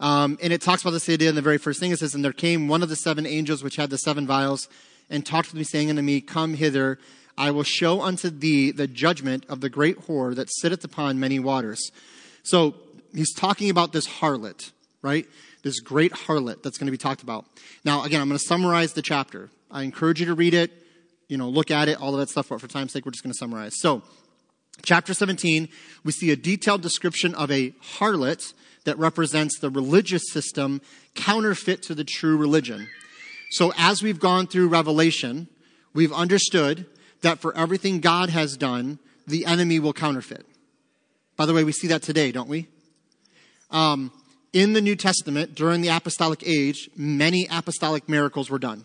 Um, 0.00 0.38
and 0.42 0.52
it 0.52 0.62
talks 0.62 0.82
about 0.82 0.92
this 0.92 1.08
idea 1.08 1.28
in 1.28 1.34
the 1.34 1.42
very 1.42 1.58
first 1.58 1.78
thing. 1.78 1.92
It 1.92 1.98
says, 1.98 2.14
And 2.14 2.24
there 2.24 2.32
came 2.32 2.68
one 2.68 2.82
of 2.82 2.88
the 2.88 2.96
seven 2.96 3.26
angels 3.26 3.62
which 3.62 3.76
had 3.76 3.90
the 3.90 3.98
seven 3.98 4.26
vials 4.26 4.68
and 5.10 5.24
talked 5.24 5.48
with 5.48 5.56
me, 5.56 5.64
saying 5.64 5.90
unto 5.90 6.02
me, 6.02 6.20
Come 6.20 6.54
hither, 6.54 6.98
I 7.36 7.50
will 7.50 7.62
show 7.62 8.00
unto 8.00 8.30
thee 8.30 8.70
the 8.70 8.86
judgment 8.86 9.44
of 9.48 9.60
the 9.60 9.68
great 9.68 10.06
whore 10.06 10.34
that 10.34 10.48
sitteth 10.50 10.84
upon 10.84 11.20
many 11.20 11.38
waters. 11.38 11.90
So 12.42 12.74
he's 13.14 13.34
talking 13.34 13.68
about 13.70 13.92
this 13.92 14.08
harlot, 14.08 14.72
right? 15.02 15.26
This 15.62 15.80
great 15.80 16.12
harlot 16.12 16.62
that's 16.62 16.78
going 16.78 16.86
to 16.86 16.92
be 16.92 16.98
talked 16.98 17.22
about. 17.22 17.44
Now, 17.84 18.04
again, 18.04 18.20
I'm 18.20 18.28
going 18.28 18.38
to 18.38 18.44
summarize 18.44 18.94
the 18.94 19.02
chapter. 19.02 19.50
I 19.70 19.82
encourage 19.82 20.20
you 20.20 20.26
to 20.26 20.34
read 20.34 20.54
it, 20.54 20.70
you 21.28 21.36
know, 21.36 21.48
look 21.48 21.70
at 21.70 21.88
it, 21.88 22.00
all 22.00 22.14
of 22.14 22.20
that 22.20 22.30
stuff, 22.30 22.48
but 22.48 22.60
for 22.60 22.66
time's 22.66 22.92
sake, 22.92 23.04
we're 23.04 23.12
just 23.12 23.22
going 23.22 23.32
to 23.32 23.38
summarize. 23.38 23.74
So, 23.78 24.02
chapter 24.82 25.12
17, 25.12 25.68
we 26.04 26.12
see 26.12 26.30
a 26.30 26.36
detailed 26.36 26.80
description 26.80 27.34
of 27.34 27.50
a 27.50 27.70
harlot 27.98 28.52
that 28.84 28.98
represents 28.98 29.58
the 29.58 29.70
religious 29.70 30.22
system 30.30 30.80
counterfeit 31.14 31.82
to 31.82 31.94
the 31.94 32.04
true 32.04 32.36
religion. 32.36 32.88
So, 33.50 33.72
as 33.76 34.02
we've 34.02 34.20
gone 34.20 34.46
through 34.46 34.68
Revelation, 34.68 35.48
we've 35.92 36.12
understood 36.12 36.86
that 37.22 37.40
for 37.40 37.56
everything 37.56 38.00
God 38.00 38.30
has 38.30 38.56
done, 38.56 38.98
the 39.26 39.44
enemy 39.44 39.78
will 39.78 39.92
counterfeit. 39.92 40.46
By 41.36 41.46
the 41.46 41.54
way, 41.54 41.64
we 41.64 41.72
see 41.72 41.88
that 41.88 42.02
today, 42.02 42.32
don't 42.32 42.48
we? 42.48 42.68
Um, 43.70 44.12
in 44.52 44.72
the 44.72 44.80
New 44.80 44.96
Testament, 44.96 45.54
during 45.54 45.80
the 45.80 45.88
apostolic 45.88 46.42
age, 46.46 46.90
many 46.96 47.46
apostolic 47.50 48.08
miracles 48.08 48.50
were 48.50 48.58
done. 48.58 48.84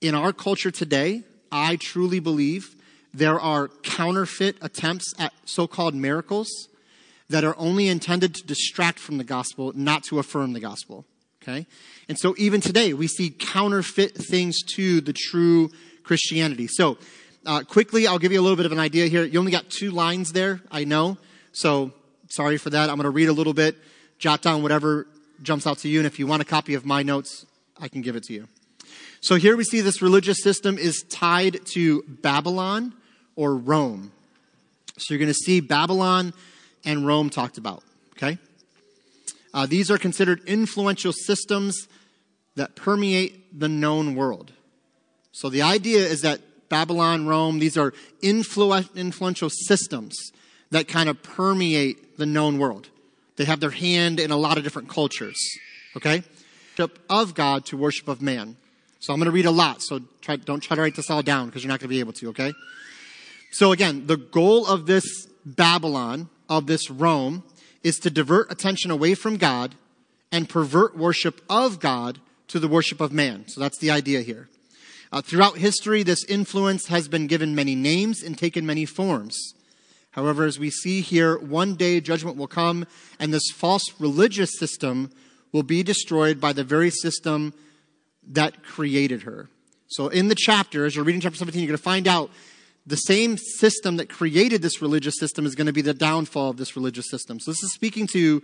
In 0.00 0.14
our 0.14 0.32
culture 0.32 0.70
today, 0.70 1.24
I 1.50 1.76
truly 1.76 2.20
believe 2.20 2.76
there 3.12 3.40
are 3.40 3.68
counterfeit 3.82 4.56
attempts 4.60 5.12
at 5.18 5.32
so 5.44 5.66
called 5.66 5.94
miracles 5.94 6.48
that 7.28 7.44
are 7.44 7.54
only 7.58 7.88
intended 7.88 8.34
to 8.34 8.46
distract 8.46 8.98
from 8.98 9.18
the 9.18 9.24
gospel, 9.24 9.72
not 9.74 10.02
to 10.04 10.18
affirm 10.18 10.52
the 10.52 10.60
gospel. 10.60 11.04
Okay? 11.42 11.66
And 12.08 12.18
so 12.18 12.34
even 12.38 12.60
today, 12.60 12.94
we 12.94 13.06
see 13.06 13.30
counterfeit 13.30 14.14
things 14.14 14.62
to 14.74 15.00
the 15.00 15.12
true 15.12 15.70
Christianity. 16.04 16.66
So, 16.66 16.98
uh, 17.46 17.62
quickly, 17.62 18.06
I'll 18.06 18.18
give 18.18 18.32
you 18.32 18.40
a 18.40 18.42
little 18.42 18.56
bit 18.56 18.66
of 18.66 18.72
an 18.72 18.78
idea 18.78 19.06
here. 19.06 19.24
You 19.24 19.38
only 19.38 19.52
got 19.52 19.70
two 19.70 19.90
lines 19.90 20.32
there, 20.32 20.60
I 20.70 20.84
know. 20.84 21.18
So, 21.52 21.92
sorry 22.28 22.58
for 22.58 22.70
that. 22.70 22.90
I'm 22.90 22.96
going 22.96 23.04
to 23.04 23.10
read 23.10 23.28
a 23.28 23.32
little 23.32 23.54
bit, 23.54 23.76
jot 24.18 24.42
down 24.42 24.62
whatever 24.62 25.06
jumps 25.42 25.66
out 25.66 25.78
to 25.78 25.88
you. 25.88 26.00
And 26.00 26.06
if 26.06 26.18
you 26.18 26.26
want 26.26 26.42
a 26.42 26.44
copy 26.44 26.74
of 26.74 26.84
my 26.84 27.02
notes, 27.02 27.46
I 27.80 27.88
can 27.88 28.02
give 28.02 28.16
it 28.16 28.24
to 28.24 28.32
you. 28.32 28.48
So 29.20 29.34
here 29.36 29.56
we 29.56 29.64
see 29.64 29.80
this 29.80 30.00
religious 30.00 30.42
system 30.42 30.78
is 30.78 31.04
tied 31.08 31.64
to 31.72 32.02
Babylon 32.06 32.94
or 33.36 33.56
Rome. 33.56 34.12
So 34.96 35.14
you're 35.14 35.18
going 35.18 35.28
to 35.28 35.34
see 35.34 35.60
Babylon 35.60 36.32
and 36.84 37.06
Rome 37.06 37.30
talked 37.30 37.58
about. 37.58 37.82
Okay? 38.12 38.38
Uh, 39.54 39.66
these 39.66 39.90
are 39.90 39.98
considered 39.98 40.40
influential 40.46 41.12
systems 41.12 41.88
that 42.56 42.74
permeate 42.74 43.58
the 43.58 43.68
known 43.68 44.14
world. 44.14 44.52
So 45.32 45.48
the 45.48 45.62
idea 45.62 46.00
is 46.00 46.22
that 46.22 46.40
Babylon, 46.68 47.26
Rome, 47.26 47.58
these 47.58 47.76
are 47.76 47.92
influ- 48.22 48.94
influential 48.94 49.48
systems 49.50 50.32
that 50.70 50.88
kind 50.88 51.08
of 51.08 51.22
permeate 51.22 52.18
the 52.18 52.26
known 52.26 52.58
world. 52.58 52.88
They 53.36 53.44
have 53.44 53.60
their 53.60 53.70
hand 53.70 54.20
in 54.20 54.30
a 54.30 54.36
lot 54.36 54.58
of 54.58 54.64
different 54.64 54.88
cultures. 54.88 55.38
Okay? 55.96 56.22
Worship 56.76 56.98
of 57.08 57.34
God 57.34 57.64
to 57.66 57.76
worship 57.76 58.08
of 58.08 58.20
man. 58.20 58.56
So 59.00 59.12
I'm 59.12 59.20
going 59.20 59.26
to 59.26 59.32
read 59.32 59.46
a 59.46 59.50
lot, 59.50 59.80
so 59.80 60.00
try, 60.20 60.36
don't 60.36 60.60
try 60.60 60.74
to 60.74 60.82
write 60.82 60.96
this 60.96 61.08
all 61.08 61.22
down 61.22 61.46
because 61.46 61.62
you're 61.62 61.68
not 61.68 61.80
going 61.80 61.88
to 61.88 61.94
be 61.94 62.00
able 62.00 62.12
to, 62.14 62.28
okay? 62.30 62.52
So 63.52 63.72
again, 63.72 64.06
the 64.06 64.16
goal 64.16 64.66
of 64.66 64.86
this 64.86 65.28
Babylon, 65.46 66.28
of 66.48 66.66
this 66.66 66.90
Rome, 66.90 67.42
is 67.82 67.98
to 67.98 68.10
divert 68.10 68.50
attention 68.50 68.90
away 68.90 69.14
from 69.14 69.36
God 69.36 69.74
and 70.32 70.48
pervert 70.48 70.96
worship 70.96 71.40
of 71.48 71.80
God 71.80 72.20
to 72.48 72.58
the 72.58 72.68
worship 72.68 73.00
of 73.00 73.12
man. 73.12 73.46
So 73.48 73.60
that's 73.60 73.78
the 73.78 73.90
idea 73.90 74.22
here. 74.22 74.48
Uh, 75.10 75.22
throughout 75.22 75.56
history, 75.56 76.02
this 76.02 76.24
influence 76.24 76.88
has 76.88 77.08
been 77.08 77.26
given 77.26 77.54
many 77.54 77.74
names 77.74 78.22
and 78.22 78.36
taken 78.36 78.66
many 78.66 78.84
forms. 78.84 79.54
However, 80.10 80.44
as 80.44 80.58
we 80.58 80.70
see 80.70 81.00
here, 81.00 81.38
one 81.38 81.76
day 81.76 82.00
judgment 82.00 82.36
will 82.36 82.46
come 82.46 82.86
and 83.18 83.32
this 83.32 83.50
false 83.50 83.84
religious 83.98 84.58
system 84.58 85.10
will 85.52 85.62
be 85.62 85.82
destroyed 85.82 86.40
by 86.40 86.52
the 86.52 86.64
very 86.64 86.90
system 86.90 87.54
that 88.26 88.62
created 88.62 89.22
her. 89.22 89.48
So 89.88 90.08
in 90.08 90.28
the 90.28 90.34
chapter, 90.34 90.84
as 90.84 90.94
you're 90.94 91.04
reading 91.04 91.22
chapter 91.22 91.38
17, 91.38 91.62
you're 91.62 91.68
going 91.68 91.78
to 91.78 91.82
find 91.82 92.06
out 92.06 92.30
the 92.88 92.96
same 92.96 93.36
system 93.36 93.96
that 93.98 94.08
created 94.08 94.62
this 94.62 94.80
religious 94.80 95.14
system 95.18 95.44
is 95.44 95.54
going 95.54 95.66
to 95.66 95.72
be 95.72 95.82
the 95.82 95.94
downfall 95.94 96.50
of 96.50 96.56
this 96.56 96.74
religious 96.74 97.10
system. 97.10 97.38
So 97.38 97.50
this 97.50 97.62
is 97.62 97.72
speaking 97.74 98.06
to 98.08 98.42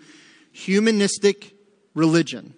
humanistic 0.52 1.54
religion. 1.94 2.54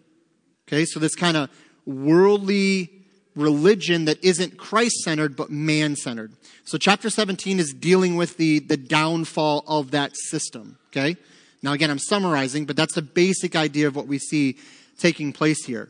Okay, 0.67 0.85
so 0.85 0.99
this 0.99 1.15
kind 1.15 1.37
of 1.37 1.49
worldly 1.87 2.91
religion 3.37 4.07
that 4.07 4.23
isn't 4.25 4.57
Christ 4.57 4.97
centered 5.05 5.37
but 5.37 5.49
man 5.49 5.95
centered. 5.95 6.33
So 6.65 6.77
chapter 6.77 7.09
17 7.09 7.61
is 7.61 7.73
dealing 7.73 8.17
with 8.17 8.37
the, 8.37 8.59
the 8.59 8.77
downfall 8.77 9.63
of 9.69 9.93
that 9.93 10.17
system. 10.17 10.79
Okay, 10.89 11.17
now 11.63 11.73
again, 11.73 11.91
I'm 11.91 12.01
summarizing, 12.01 12.65
but 12.65 12.77
that's 12.77 12.95
the 12.95 13.03
basic 13.03 13.55
idea 13.55 13.87
of 13.87 13.95
what 13.95 14.09
we 14.09 14.19
see 14.19 14.57
taking 14.99 15.33
place 15.33 15.65
here. 15.65 15.89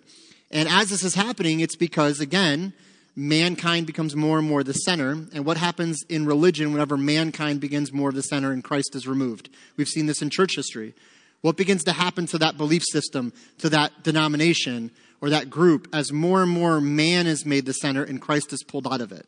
And 0.50 0.68
as 0.68 0.90
this 0.90 1.02
is 1.02 1.14
happening, 1.14 1.60
it's 1.60 1.76
because, 1.76 2.20
again, 2.20 2.72
mankind 3.16 3.86
becomes 3.86 4.14
more 4.14 4.38
and 4.38 4.46
more 4.46 4.62
the 4.62 4.74
center. 4.74 5.12
And 5.32 5.44
what 5.44 5.56
happens 5.56 6.04
in 6.08 6.26
religion 6.26 6.70
whenever 6.70 6.98
mankind 6.98 7.60
begins 7.60 7.92
more 7.92 8.10
of 8.10 8.14
the 8.14 8.22
center 8.22 8.52
and 8.52 8.62
Christ 8.62 8.94
is 8.94 9.08
removed? 9.08 9.48
We've 9.76 9.88
seen 9.88 10.06
this 10.06 10.20
in 10.20 10.30
church 10.30 10.54
history. 10.54 10.94
What 11.40 11.56
begins 11.56 11.84
to 11.84 11.92
happen 11.92 12.26
to 12.26 12.38
that 12.38 12.56
belief 12.56 12.82
system, 12.84 13.32
to 13.58 13.70
that 13.70 14.02
denomination, 14.02 14.90
or 15.20 15.30
that 15.30 15.48
group 15.48 15.88
as 15.92 16.12
more 16.12 16.42
and 16.42 16.50
more 16.50 16.80
man 16.80 17.26
is 17.26 17.46
made 17.46 17.64
the 17.64 17.72
center 17.72 18.04
and 18.04 18.20
Christ 18.20 18.52
is 18.52 18.62
pulled 18.62 18.86
out 18.86 19.00
of 19.00 19.12
it? 19.12 19.26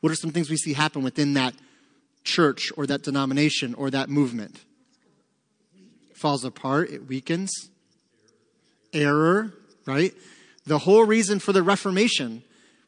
What 0.00 0.10
are 0.10 0.16
some 0.16 0.30
things 0.30 0.50
we 0.50 0.56
see 0.56 0.72
happen 0.72 1.02
within 1.02 1.34
that 1.34 1.54
church 2.24 2.72
or 2.76 2.86
that 2.86 3.02
denomination 3.02 3.74
or 3.74 3.90
that 3.90 4.08
movement? 4.08 4.60
Falls 6.14 6.44
apart, 6.44 6.90
it 6.90 7.06
weakens. 7.06 7.50
Error, 8.92 9.52
right? 9.86 10.14
The 10.66 10.78
whole 10.78 11.04
reason 11.04 11.38
for 11.38 11.52
the 11.52 11.62
Reformation 11.62 12.42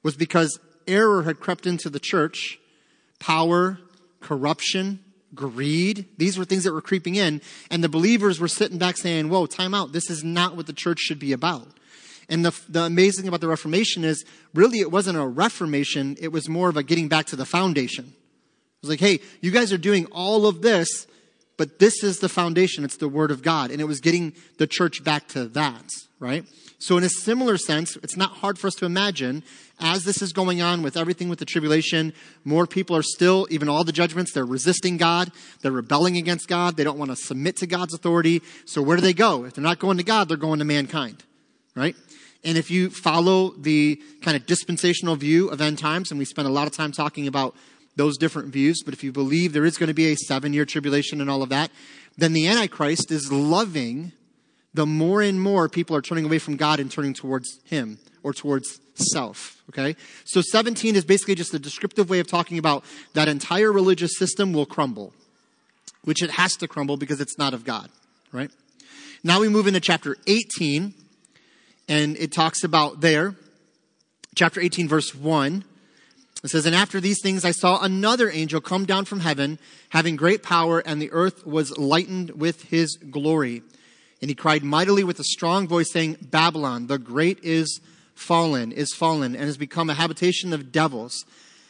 was 0.05 0.14
because 0.17 0.61
error 0.87 1.25
had 1.25 1.40
crept 1.40 1.67
into 1.67 1.90
the 1.90 1.99
church. 1.99 2.61
Power, 3.19 3.79
corruption, 4.21 5.01
greed. 5.35 6.07
These 6.17 6.38
were 6.38 6.45
things 6.45 6.62
that 6.64 6.73
were 6.73 6.81
creeping 6.81 7.17
in. 7.17 7.40
And 7.71 7.83
the 7.83 7.88
believers 7.88 8.38
were 8.38 8.49
sitting 8.49 8.79
back 8.79 8.97
saying, 8.97 9.29
whoa, 9.29 9.47
time 9.47 9.75
out. 9.75 9.93
This 9.93 10.11
is 10.11 10.23
not 10.23 10.57
what 10.57 10.67
the 10.67 10.73
church 10.73 11.01
should 11.01 11.19
be 11.19 11.33
about. 11.33 11.67
And 12.29 12.45
the, 12.45 12.59
the 12.69 12.83
amazing 12.83 13.29
about 13.29 13.40
the 13.40 13.49
Reformation 13.49 14.05
is 14.05 14.25
really 14.55 14.81
it 14.81 14.90
wasn't 14.90 15.19
a 15.19 15.27
reformation. 15.27 16.17
It 16.21 16.29
was 16.29 16.49
more 16.49 16.69
of 16.69 16.77
a 16.77 16.83
getting 16.83 17.09
back 17.09 17.27
to 17.27 17.37
the 17.37 17.45
foundation. 17.45 18.05
It 18.07 18.83
was 18.83 18.90
like, 18.90 19.01
hey, 19.01 19.21
you 19.40 19.51
guys 19.51 19.73
are 19.73 19.79
doing 19.79 20.07
all 20.07 20.47
of 20.47 20.62
this, 20.62 21.07
but 21.57 21.79
this 21.79 22.03
is 22.03 22.19
the 22.19 22.29
foundation. 22.29 22.85
It's 22.85 22.97
the 22.97 23.09
Word 23.09 23.31
of 23.31 23.43
God. 23.43 23.71
And 23.71 23.81
it 23.81 23.85
was 23.85 24.01
getting 24.01 24.35
the 24.59 24.67
church 24.67 25.05
back 25.05 25.29
to 25.29 25.47
that, 25.49 25.85
right? 26.19 26.45
So, 26.79 26.99
in 26.99 27.05
a 27.05 27.09
similar 27.09 27.57
sense, 27.57 27.97
it's 27.97 28.17
not 28.17 28.33
hard 28.33 28.59
for 28.59 28.67
us 28.67 28.75
to 28.77 28.85
imagine 28.85 29.43
as 29.80 30.04
this 30.04 30.22
is 30.22 30.32
going 30.32 30.62
on 30.62 30.82
with 30.82 30.96
everything 30.96 31.28
with 31.28 31.38
the 31.38 31.44
tribulation, 31.44 32.12
more 32.44 32.66
people 32.66 32.96
are 32.96 33.02
still, 33.02 33.46
even 33.50 33.68
all 33.68 33.84
the 33.84 33.92
judgments, 33.92 34.32
they're 34.32 34.44
resisting 34.44 34.96
God. 34.96 35.32
They're 35.62 35.72
rebelling 35.72 36.16
against 36.16 36.48
God. 36.48 36.76
They 36.76 36.84
don't 36.84 36.98
want 36.98 37.10
to 37.10 37.16
submit 37.16 37.56
to 37.56 37.66
God's 37.66 37.94
authority. 37.94 38.42
So, 38.66 38.82
where 38.82 38.96
do 38.96 39.02
they 39.02 39.14
go? 39.14 39.44
If 39.44 39.54
they're 39.54 39.64
not 39.64 39.78
going 39.78 39.98
to 39.98 40.04
God, 40.04 40.28
they're 40.28 40.37
going 40.37 40.60
to 40.60 40.64
mankind, 40.64 41.24
right? 41.74 41.96
And 42.44 42.58
if 42.58 42.70
you 42.70 42.90
follow 42.90 43.50
the 43.56 44.00
kind 44.20 44.37
of 44.37 44.46
dispensational 44.46 45.16
view 45.16 45.48
of 45.48 45.60
end 45.60 45.78
times, 45.78 46.10
and 46.10 46.18
we 46.18 46.24
spend 46.24 46.46
a 46.46 46.50
lot 46.50 46.66
of 46.66 46.76
time 46.76 46.92
talking 46.92 47.26
about 47.26 47.56
those 47.96 48.16
different 48.18 48.52
views, 48.52 48.82
but 48.84 48.92
if 48.92 49.02
you 49.02 49.12
believe 49.12 49.52
there 49.52 49.64
is 49.64 49.78
going 49.78 49.88
to 49.88 49.94
be 49.94 50.12
a 50.12 50.16
seven 50.16 50.52
year 50.52 50.64
tribulation 50.64 51.20
and 51.20 51.30
all 51.30 51.42
of 51.42 51.48
that, 51.48 51.70
then 52.16 52.32
the 52.32 52.46
Antichrist 52.46 53.10
is 53.10 53.32
loving 53.32 54.12
the 54.72 54.87
more 54.87 55.22
and 55.22 55.40
more 55.40 55.68
people 55.68 55.96
are 55.96 56.02
turning 56.02 56.24
away 56.24 56.38
from 56.38 56.56
God 56.56 56.80
and 56.80 56.90
turning 56.90 57.14
towards 57.14 57.60
Him 57.64 57.98
or 58.24 58.32
towards 58.32 58.80
self. 58.94 59.62
Okay? 59.68 59.94
So 60.24 60.40
17 60.40 60.96
is 60.96 61.04
basically 61.04 61.37
just 61.37 61.54
a 61.54 61.58
descriptive 61.60 62.10
way 62.10 62.18
of 62.18 62.26
talking 62.26 62.58
about 62.58 62.84
that 63.12 63.28
entire 63.28 63.70
religious 63.70 64.18
system 64.18 64.52
will 64.52 64.66
crumble, 64.66 65.12
which 66.02 66.22
it 66.22 66.30
has 66.30 66.56
to 66.56 66.66
crumble 66.66 66.96
because 66.96 67.20
it's 67.20 67.38
not 67.38 67.54
of 67.54 67.64
God. 67.64 67.90
Right? 68.32 68.50
Now 69.22 69.40
we 69.40 69.48
move 69.48 69.68
into 69.68 69.80
chapter 69.80 70.16
18, 70.26 70.92
and 71.88 72.16
it 72.16 72.32
talks 72.32 72.64
about 72.64 73.00
there 73.00 73.37
chapter 74.34 74.60
18, 74.60 74.88
verse 74.88 75.14
1. 75.14 75.64
It 76.42 76.50
says, 76.50 76.66
And 76.66 76.74
after 76.74 77.00
these 77.00 77.20
things 77.22 77.44
I 77.44 77.52
saw 77.52 77.80
another 77.80 78.30
angel 78.30 78.60
come 78.60 78.84
down 78.84 79.04
from 79.04 79.20
heaven, 79.20 79.58
having 79.90 80.16
great 80.16 80.42
power, 80.42 80.80
and 80.80 81.00
the 81.00 81.12
earth 81.12 81.46
was 81.46 81.76
lightened 81.78 82.30
with 82.30 82.64
his 82.64 82.96
glory. 82.96 83.62
And 84.20 84.30
he 84.30 84.34
cried 84.34 84.64
mightily 84.64 85.04
with 85.04 85.18
a 85.20 85.24
strong 85.24 85.68
voice, 85.68 85.90
saying, 85.92 86.18
Babylon, 86.20 86.87
the 86.87 86.98
great 86.98 87.38
is 87.42 87.80
fallen, 88.14 88.72
is 88.72 88.94
fallen, 88.94 89.35
and 89.35 89.44
has 89.44 89.57
become 89.57 89.90
a 89.90 89.94
habitation 89.94 90.53
of 90.53 90.72
devils, 90.72 91.24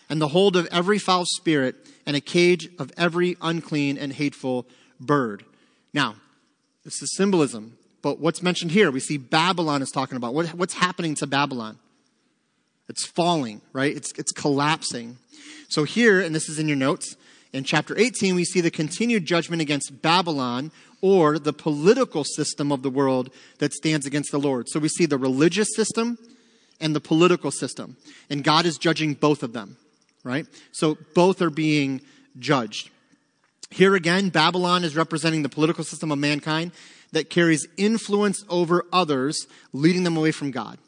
and 0.09 0.21
the 0.21 0.29
hold 0.29 0.57
of 0.57 0.67
every 0.71 0.99
foul 0.99 1.25
spirit, 1.27 1.77
and 2.07 2.17
a 2.17 2.21
cage 2.21 2.69
of 2.79 2.93
every 2.97 3.37
unclean 3.41 3.97
and 3.97 4.13
hateful 4.13 4.67
bird. 5.01 5.45
Now, 5.93 6.17
this 6.85 7.03
is 7.03 7.15
symbolism. 7.17 7.79
But 8.03 8.21
what's 8.21 8.43
mentioned 8.43 8.73
here, 8.73 8.91
we 8.91 9.01
see 9.01 9.17
Babylon 9.17 9.81
is 9.81 9.91
talking 9.91 10.17
about. 10.17 10.35
What, 10.35 10.49
what's 10.49 10.75
happening 10.75 11.15
to 11.17 11.27
Babylon? 11.27 11.79
It's 12.87 13.07
falling, 13.07 13.63
right? 13.73 13.97
It's, 13.97 14.13
it's 14.19 14.31
collapsing. 14.31 15.17
So 15.69 15.85
here, 15.85 16.21
and 16.21 16.35
this 16.35 16.51
is 16.51 16.59
in 16.59 16.69
your 16.69 16.77
notes, 16.77 17.17
in 17.55 17.65
chapter 17.65 17.99
18, 17.99 18.35
we 18.35 18.45
see 18.45 18.61
the 18.61 18.71
continued 18.71 19.25
judgment 19.25 19.63
against 19.63 20.03
Babylon 20.03 20.71
or 21.05 21.39
the 21.39 21.53
political 21.53 22.25
system 22.25 22.73
of 22.73 22.81
the 22.83 22.89
world 22.89 23.29
that 23.59 23.75
stands 23.75 24.07
against 24.07 24.31
the 24.31 24.41
Lord. 24.41 24.71
So 24.71 24.81
we 24.81 24.89
see 24.89 25.05
the 25.05 25.19
religious 25.19 25.69
system 25.77 26.17
and 26.81 26.97
the 26.97 27.01
political 27.01 27.51
system. 27.51 27.99
And 28.31 28.43
God 28.43 28.65
is 28.65 28.79
judging 28.79 29.13
both 29.13 29.43
of 29.43 29.53
them, 29.53 29.77
right? 30.23 30.47
So 30.73 30.97
both 31.15 31.43
are 31.43 31.51
being 31.51 32.01
judged. 32.39 32.89
Here 33.69 33.95
again, 33.95 34.31
Babylon 34.31 34.83
is 34.83 34.97
representing 34.97 35.43
the 35.43 35.51
political 35.51 35.85
system 35.85 36.11
of 36.11 36.19
mankind 36.19 36.73
that 37.13 37.29
carries 37.29 37.67
influence 37.77 38.43
over 38.49 38.87
others, 38.91 39.47
leading 39.75 40.05
them 40.05 40.17
away 40.17 40.33
from 40.33 40.53
God. 40.53 40.79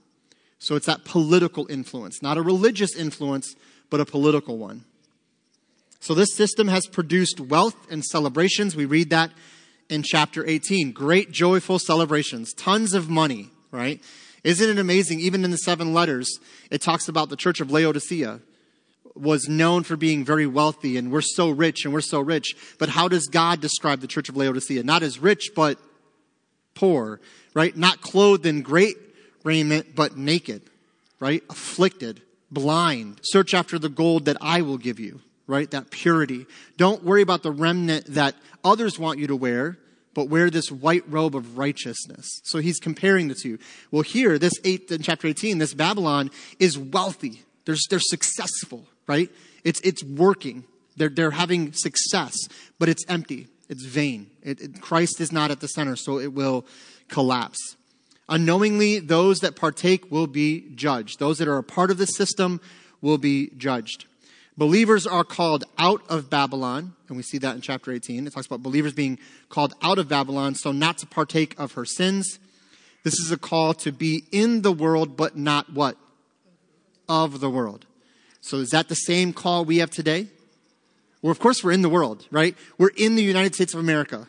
So 0.58 0.76
it's 0.76 0.86
that 0.86 1.04
political 1.04 1.66
influence, 1.70 2.22
not 2.22 2.38
a 2.38 2.42
religious 2.42 2.96
influence, 2.96 3.54
but 3.90 4.00
a 4.00 4.06
political 4.06 4.56
one. 4.56 4.86
So 6.00 6.14
this 6.14 6.34
system 6.34 6.68
has 6.68 6.86
produced 6.86 7.38
wealth 7.38 7.76
and 7.90 8.02
celebrations. 8.02 8.74
We 8.74 8.86
read 8.86 9.10
that 9.10 9.30
in 9.88 10.02
chapter 10.02 10.46
18. 10.46 10.92
Great 10.92 11.30
joyful 11.30 11.78
celebrations, 11.78 12.52
tons 12.52 12.94
of 12.94 13.08
money, 13.08 13.50
right? 13.70 14.02
Isn't 14.44 14.70
it 14.70 14.78
amazing? 14.78 15.20
Even 15.20 15.44
in 15.44 15.50
the 15.50 15.58
seven 15.58 15.92
letters, 15.92 16.38
it 16.70 16.80
talks 16.80 17.08
about 17.08 17.28
the 17.28 17.36
church 17.36 17.60
of 17.60 17.70
Laodicea 17.70 18.40
was 19.16 19.48
known 19.48 19.82
for 19.82 19.96
being 19.96 20.24
very 20.24 20.46
wealthy 20.46 20.96
and 20.96 21.10
we're 21.10 21.22
so 21.22 21.48
rich 21.48 21.84
and 21.84 21.94
we're 21.94 22.00
so 22.00 22.20
rich. 22.20 22.54
But 22.78 22.90
how 22.90 23.08
does 23.08 23.26
God 23.26 23.60
describe 23.60 24.00
the 24.00 24.06
church 24.06 24.28
of 24.28 24.36
Laodicea? 24.36 24.82
Not 24.82 25.02
as 25.02 25.18
rich, 25.18 25.50
but 25.56 25.78
poor, 26.74 27.20
right? 27.54 27.76
Not 27.76 28.00
clothed 28.00 28.46
in 28.46 28.62
great 28.62 28.96
raiment, 29.42 29.94
but 29.94 30.16
naked, 30.16 30.62
right? 31.18 31.42
Afflicted, 31.48 32.22
blind. 32.50 33.20
Search 33.22 33.54
after 33.54 33.78
the 33.78 33.88
gold 33.88 34.26
that 34.26 34.36
I 34.40 34.62
will 34.62 34.78
give 34.78 35.00
you, 35.00 35.20
right? 35.46 35.70
That 35.70 35.90
purity. 35.90 36.46
Don't 36.76 37.02
worry 37.04 37.22
about 37.22 37.42
the 37.42 37.52
remnant 37.52 38.06
that 38.06 38.34
others 38.64 38.98
want 38.98 39.18
you 39.18 39.26
to 39.28 39.36
wear, 39.36 39.78
but 40.14 40.28
wear 40.28 40.50
this 40.50 40.70
white 40.72 41.04
robe 41.08 41.36
of 41.36 41.58
righteousness. 41.58 42.40
So 42.44 42.58
he's 42.58 42.78
comparing 42.78 43.28
the 43.28 43.34
two. 43.34 43.58
Well, 43.90 44.02
here, 44.02 44.38
this 44.38 44.54
eight 44.64 44.90
in 44.90 45.02
chapter 45.02 45.28
18, 45.28 45.58
this 45.58 45.74
Babylon 45.74 46.30
is 46.58 46.78
wealthy. 46.78 47.42
They're, 47.64 47.76
they're 47.90 48.00
successful, 48.00 48.86
right? 49.06 49.30
It's, 49.62 49.80
it's 49.80 50.02
working. 50.02 50.64
They're, 50.96 51.10
they're 51.10 51.32
having 51.32 51.72
success, 51.72 52.34
but 52.78 52.88
it's 52.88 53.04
empty. 53.08 53.48
It's 53.68 53.84
vain. 53.84 54.30
It, 54.42 54.60
it, 54.60 54.80
Christ 54.80 55.20
is 55.20 55.32
not 55.32 55.50
at 55.50 55.60
the 55.60 55.68
center, 55.68 55.96
so 55.96 56.18
it 56.18 56.32
will 56.32 56.66
collapse. 57.08 57.76
Unknowingly, 58.28 58.98
those 58.98 59.40
that 59.40 59.54
partake 59.54 60.10
will 60.10 60.26
be 60.26 60.70
judged. 60.74 61.18
Those 61.18 61.38
that 61.38 61.48
are 61.48 61.58
a 61.58 61.62
part 61.62 61.90
of 61.90 61.98
the 61.98 62.06
system 62.06 62.60
will 63.00 63.18
be 63.18 63.50
judged. 63.56 64.06
Believers 64.58 65.06
are 65.06 65.24
called 65.24 65.64
out 65.78 66.02
of 66.08 66.30
Babylon, 66.30 66.94
and 67.08 67.16
we 67.16 67.22
see 67.22 67.38
that 67.38 67.54
in 67.54 67.60
chapter 67.60 67.92
18. 67.92 68.26
It 68.26 68.32
talks 68.32 68.46
about 68.46 68.62
believers 68.62 68.94
being 68.94 69.18
called 69.50 69.74
out 69.82 69.98
of 69.98 70.08
Babylon, 70.08 70.54
so 70.54 70.72
not 70.72 70.98
to 70.98 71.06
partake 71.06 71.54
of 71.58 71.72
her 71.72 71.84
sins. 71.84 72.38
This 73.02 73.14
is 73.14 73.30
a 73.30 73.36
call 73.36 73.74
to 73.74 73.92
be 73.92 74.24
in 74.32 74.62
the 74.62 74.72
world, 74.72 75.16
but 75.16 75.36
not 75.36 75.72
what? 75.72 75.96
Of 77.08 77.40
the 77.40 77.50
world. 77.50 77.84
So 78.40 78.56
is 78.58 78.70
that 78.70 78.88
the 78.88 78.94
same 78.94 79.32
call 79.32 79.64
we 79.64 79.78
have 79.78 79.90
today? 79.90 80.28
Well, 81.20 81.30
of 81.30 81.38
course, 81.38 81.62
we're 81.62 81.72
in 81.72 81.82
the 81.82 81.88
world, 81.88 82.26
right? 82.30 82.56
We're 82.78 82.92
in 82.96 83.16
the 83.16 83.22
United 83.22 83.54
States 83.54 83.74
of 83.74 83.80
America, 83.80 84.26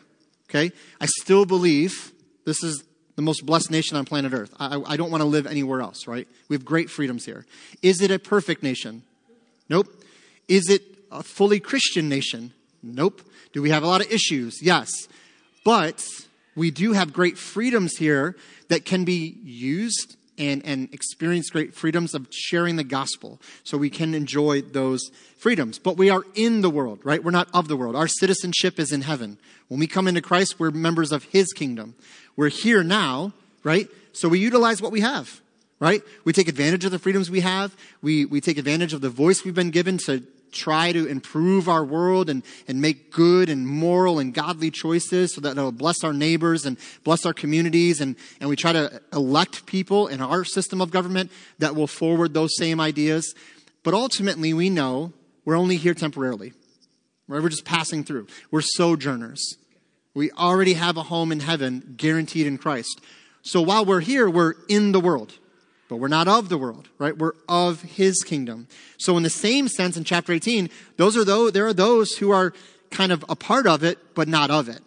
okay? 0.50 0.72
I 1.00 1.06
still 1.06 1.46
believe 1.46 2.12
this 2.44 2.62
is 2.62 2.84
the 3.16 3.22
most 3.22 3.46
blessed 3.46 3.70
nation 3.70 3.96
on 3.96 4.04
planet 4.04 4.32
Earth. 4.32 4.54
I, 4.60 4.80
I 4.86 4.96
don't 4.96 5.10
want 5.10 5.22
to 5.22 5.28
live 5.28 5.46
anywhere 5.46 5.80
else, 5.80 6.06
right? 6.06 6.28
We 6.48 6.54
have 6.54 6.64
great 6.64 6.90
freedoms 6.90 7.24
here. 7.24 7.46
Is 7.82 8.00
it 8.02 8.10
a 8.10 8.18
perfect 8.18 8.62
nation? 8.62 9.02
Nope. 9.68 9.88
Is 10.48 10.68
it 10.68 10.82
a 11.12 11.22
fully 11.22 11.60
Christian 11.60 12.08
nation? 12.08 12.52
Nope. 12.82 13.22
Do 13.52 13.62
we 13.62 13.70
have 13.70 13.82
a 13.82 13.86
lot 13.86 14.00
of 14.00 14.10
issues? 14.10 14.62
Yes. 14.62 14.90
But 15.64 16.06
we 16.56 16.70
do 16.70 16.92
have 16.92 17.12
great 17.12 17.38
freedoms 17.38 17.96
here 17.96 18.36
that 18.68 18.84
can 18.84 19.04
be 19.04 19.38
used 19.44 20.16
and, 20.38 20.64
and 20.64 20.92
experience 20.94 21.50
great 21.50 21.74
freedoms 21.74 22.14
of 22.14 22.28
sharing 22.30 22.76
the 22.76 22.84
gospel. 22.84 23.40
So 23.64 23.76
we 23.76 23.90
can 23.90 24.14
enjoy 24.14 24.62
those 24.62 25.10
freedoms. 25.36 25.78
But 25.78 25.96
we 25.96 26.10
are 26.10 26.24
in 26.34 26.60
the 26.62 26.70
world, 26.70 27.00
right? 27.02 27.22
We're 27.22 27.32
not 27.32 27.48
of 27.52 27.68
the 27.68 27.76
world. 27.76 27.96
Our 27.96 28.08
citizenship 28.08 28.78
is 28.78 28.92
in 28.92 29.02
heaven. 29.02 29.38
When 29.68 29.80
we 29.80 29.86
come 29.86 30.08
into 30.08 30.22
Christ, 30.22 30.58
we're 30.58 30.70
members 30.70 31.12
of 31.12 31.24
his 31.24 31.52
kingdom. 31.52 31.94
We're 32.36 32.48
here 32.48 32.84
now, 32.84 33.32
right? 33.64 33.88
So 34.12 34.28
we 34.28 34.38
utilize 34.38 34.80
what 34.80 34.92
we 34.92 35.00
have, 35.00 35.40
right? 35.80 36.02
We 36.24 36.32
take 36.32 36.48
advantage 36.48 36.84
of 36.84 36.92
the 36.92 36.98
freedoms 36.98 37.30
we 37.30 37.40
have. 37.40 37.76
We, 38.00 38.24
we 38.24 38.40
take 38.40 38.58
advantage 38.58 38.92
of 38.92 39.00
the 39.00 39.10
voice 39.10 39.44
we've 39.44 39.54
been 39.54 39.70
given 39.70 39.98
to 40.06 40.22
try 40.52 40.92
to 40.92 41.06
improve 41.06 41.68
our 41.68 41.84
world 41.84 42.28
and, 42.28 42.42
and 42.66 42.80
make 42.80 43.12
good 43.12 43.48
and 43.48 43.66
moral 43.66 44.18
and 44.18 44.34
godly 44.34 44.70
choices 44.70 45.34
so 45.34 45.40
that 45.40 45.52
it'll 45.56 45.72
bless 45.72 46.04
our 46.04 46.12
neighbors 46.12 46.66
and 46.66 46.76
bless 47.04 47.24
our 47.26 47.32
communities. 47.32 48.00
And, 48.00 48.16
and 48.40 48.48
we 48.48 48.56
try 48.56 48.72
to 48.72 49.00
elect 49.12 49.66
people 49.66 50.06
in 50.06 50.20
our 50.20 50.44
system 50.44 50.80
of 50.80 50.90
government 50.90 51.30
that 51.58 51.74
will 51.74 51.86
forward 51.86 52.34
those 52.34 52.56
same 52.56 52.80
ideas. 52.80 53.34
But 53.82 53.94
ultimately, 53.94 54.52
we 54.54 54.70
know 54.70 55.12
we're 55.44 55.56
only 55.56 55.76
here 55.76 55.94
temporarily. 55.94 56.52
We're 57.28 57.48
just 57.48 57.64
passing 57.64 58.04
through. 58.04 58.26
We're 58.50 58.62
sojourners. 58.62 59.56
We 60.14 60.30
already 60.32 60.74
have 60.74 60.96
a 60.96 61.04
home 61.04 61.30
in 61.30 61.40
heaven 61.40 61.94
guaranteed 61.96 62.46
in 62.46 62.58
Christ. 62.58 63.00
So 63.42 63.62
while 63.62 63.84
we're 63.84 64.00
here, 64.00 64.28
we're 64.28 64.54
in 64.68 64.92
the 64.92 65.00
world 65.00 65.38
but 65.88 65.96
we're 65.96 66.08
not 66.08 66.28
of 66.28 66.48
the 66.48 66.58
world, 66.58 66.88
right? 66.98 67.16
We're 67.16 67.32
of 67.48 67.82
his 67.82 68.22
kingdom. 68.22 68.68
So 68.98 69.16
in 69.16 69.22
the 69.22 69.30
same 69.30 69.68
sense 69.68 69.96
in 69.96 70.04
chapter 70.04 70.32
18, 70.32 70.68
those 70.96 71.16
are 71.16 71.24
those, 71.24 71.52
there 71.52 71.66
are 71.66 71.72
those 71.72 72.12
who 72.16 72.30
are 72.30 72.52
kind 72.90 73.10
of 73.10 73.24
a 73.28 73.36
part 73.36 73.66
of 73.66 73.82
it, 73.82 73.98
but 74.14 74.28
not 74.28 74.50
of 74.50 74.68
it. 74.68 74.80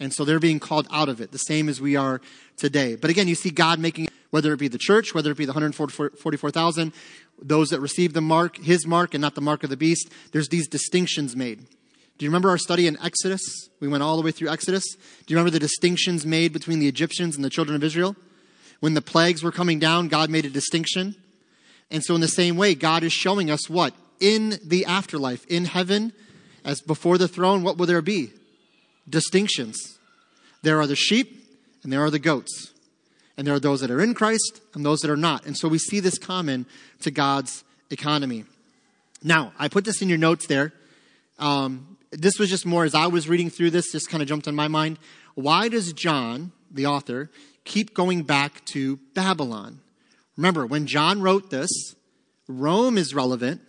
And 0.00 0.12
so 0.12 0.24
they're 0.24 0.38
being 0.38 0.60
called 0.60 0.86
out 0.92 1.08
of 1.08 1.20
it, 1.20 1.32
the 1.32 1.38
same 1.38 1.68
as 1.68 1.80
we 1.80 1.96
are 1.96 2.20
today. 2.56 2.94
But 2.94 3.10
again, 3.10 3.26
you 3.26 3.34
see 3.34 3.50
God 3.50 3.80
making, 3.80 4.08
whether 4.30 4.52
it 4.52 4.58
be 4.58 4.68
the 4.68 4.78
church, 4.78 5.12
whether 5.12 5.32
it 5.32 5.36
be 5.36 5.44
the 5.44 5.52
144,000, 5.52 6.92
those 7.42 7.70
that 7.70 7.80
receive 7.80 8.12
the 8.12 8.20
mark, 8.20 8.56
his 8.58 8.86
mark 8.86 9.14
and 9.14 9.20
not 9.20 9.34
the 9.34 9.40
mark 9.40 9.64
of 9.64 9.70
the 9.70 9.76
beast, 9.76 10.08
there's 10.32 10.48
these 10.48 10.68
distinctions 10.68 11.34
made. 11.34 11.66
Do 12.18 12.24
you 12.24 12.30
remember 12.30 12.50
our 12.50 12.58
study 12.58 12.86
in 12.86 12.96
Exodus? 13.02 13.68
We 13.80 13.88
went 13.88 14.02
all 14.02 14.16
the 14.16 14.22
way 14.22 14.32
through 14.32 14.50
Exodus. 14.50 14.84
Do 14.94 15.32
you 15.32 15.36
remember 15.36 15.50
the 15.50 15.60
distinctions 15.60 16.26
made 16.26 16.52
between 16.52 16.80
the 16.80 16.88
Egyptians 16.88 17.36
and 17.36 17.44
the 17.44 17.50
children 17.50 17.76
of 17.76 17.84
Israel? 17.84 18.16
When 18.80 18.94
the 18.94 19.02
plagues 19.02 19.42
were 19.42 19.52
coming 19.52 19.78
down, 19.78 20.08
God 20.08 20.30
made 20.30 20.44
a 20.44 20.50
distinction. 20.50 21.16
And 21.90 22.04
so, 22.04 22.14
in 22.14 22.20
the 22.20 22.28
same 22.28 22.56
way, 22.56 22.74
God 22.74 23.02
is 23.02 23.12
showing 23.12 23.50
us 23.50 23.68
what? 23.68 23.94
In 24.20 24.58
the 24.64 24.84
afterlife, 24.84 25.46
in 25.46 25.64
heaven, 25.64 26.12
as 26.64 26.80
before 26.80 27.18
the 27.18 27.28
throne, 27.28 27.62
what 27.62 27.78
will 27.78 27.86
there 27.86 28.02
be? 28.02 28.30
Distinctions. 29.08 29.98
There 30.62 30.80
are 30.80 30.86
the 30.86 30.96
sheep 30.96 31.46
and 31.82 31.92
there 31.92 32.02
are 32.02 32.10
the 32.10 32.18
goats. 32.18 32.72
And 33.36 33.46
there 33.46 33.54
are 33.54 33.60
those 33.60 33.80
that 33.80 33.90
are 33.90 34.02
in 34.02 34.14
Christ 34.14 34.60
and 34.74 34.84
those 34.84 35.00
that 35.00 35.10
are 35.10 35.16
not. 35.16 35.46
And 35.46 35.56
so 35.56 35.68
we 35.68 35.78
see 35.78 36.00
this 36.00 36.18
common 36.18 36.66
to 37.02 37.10
God's 37.10 37.62
economy. 37.90 38.44
Now, 39.22 39.52
I 39.58 39.68
put 39.68 39.84
this 39.84 40.02
in 40.02 40.08
your 40.08 40.18
notes 40.18 40.46
there. 40.46 40.72
Um, 41.38 41.96
this 42.10 42.38
was 42.38 42.50
just 42.50 42.66
more 42.66 42.84
as 42.84 42.94
I 42.94 43.06
was 43.06 43.28
reading 43.28 43.48
through 43.48 43.70
this, 43.70 43.92
just 43.92 44.10
kind 44.10 44.22
of 44.22 44.28
jumped 44.28 44.48
in 44.48 44.54
my 44.54 44.68
mind. 44.68 44.98
Why 45.34 45.68
does 45.68 45.92
John, 45.92 46.52
the 46.70 46.86
author, 46.86 47.30
keep 47.68 47.94
going 47.94 48.22
back 48.22 48.64
to 48.64 48.96
Babylon. 49.14 49.80
Remember, 50.36 50.66
when 50.66 50.86
John 50.86 51.20
wrote 51.20 51.50
this, 51.50 51.70
Rome 52.48 52.98
is 52.98 53.14
relevant, 53.14 53.60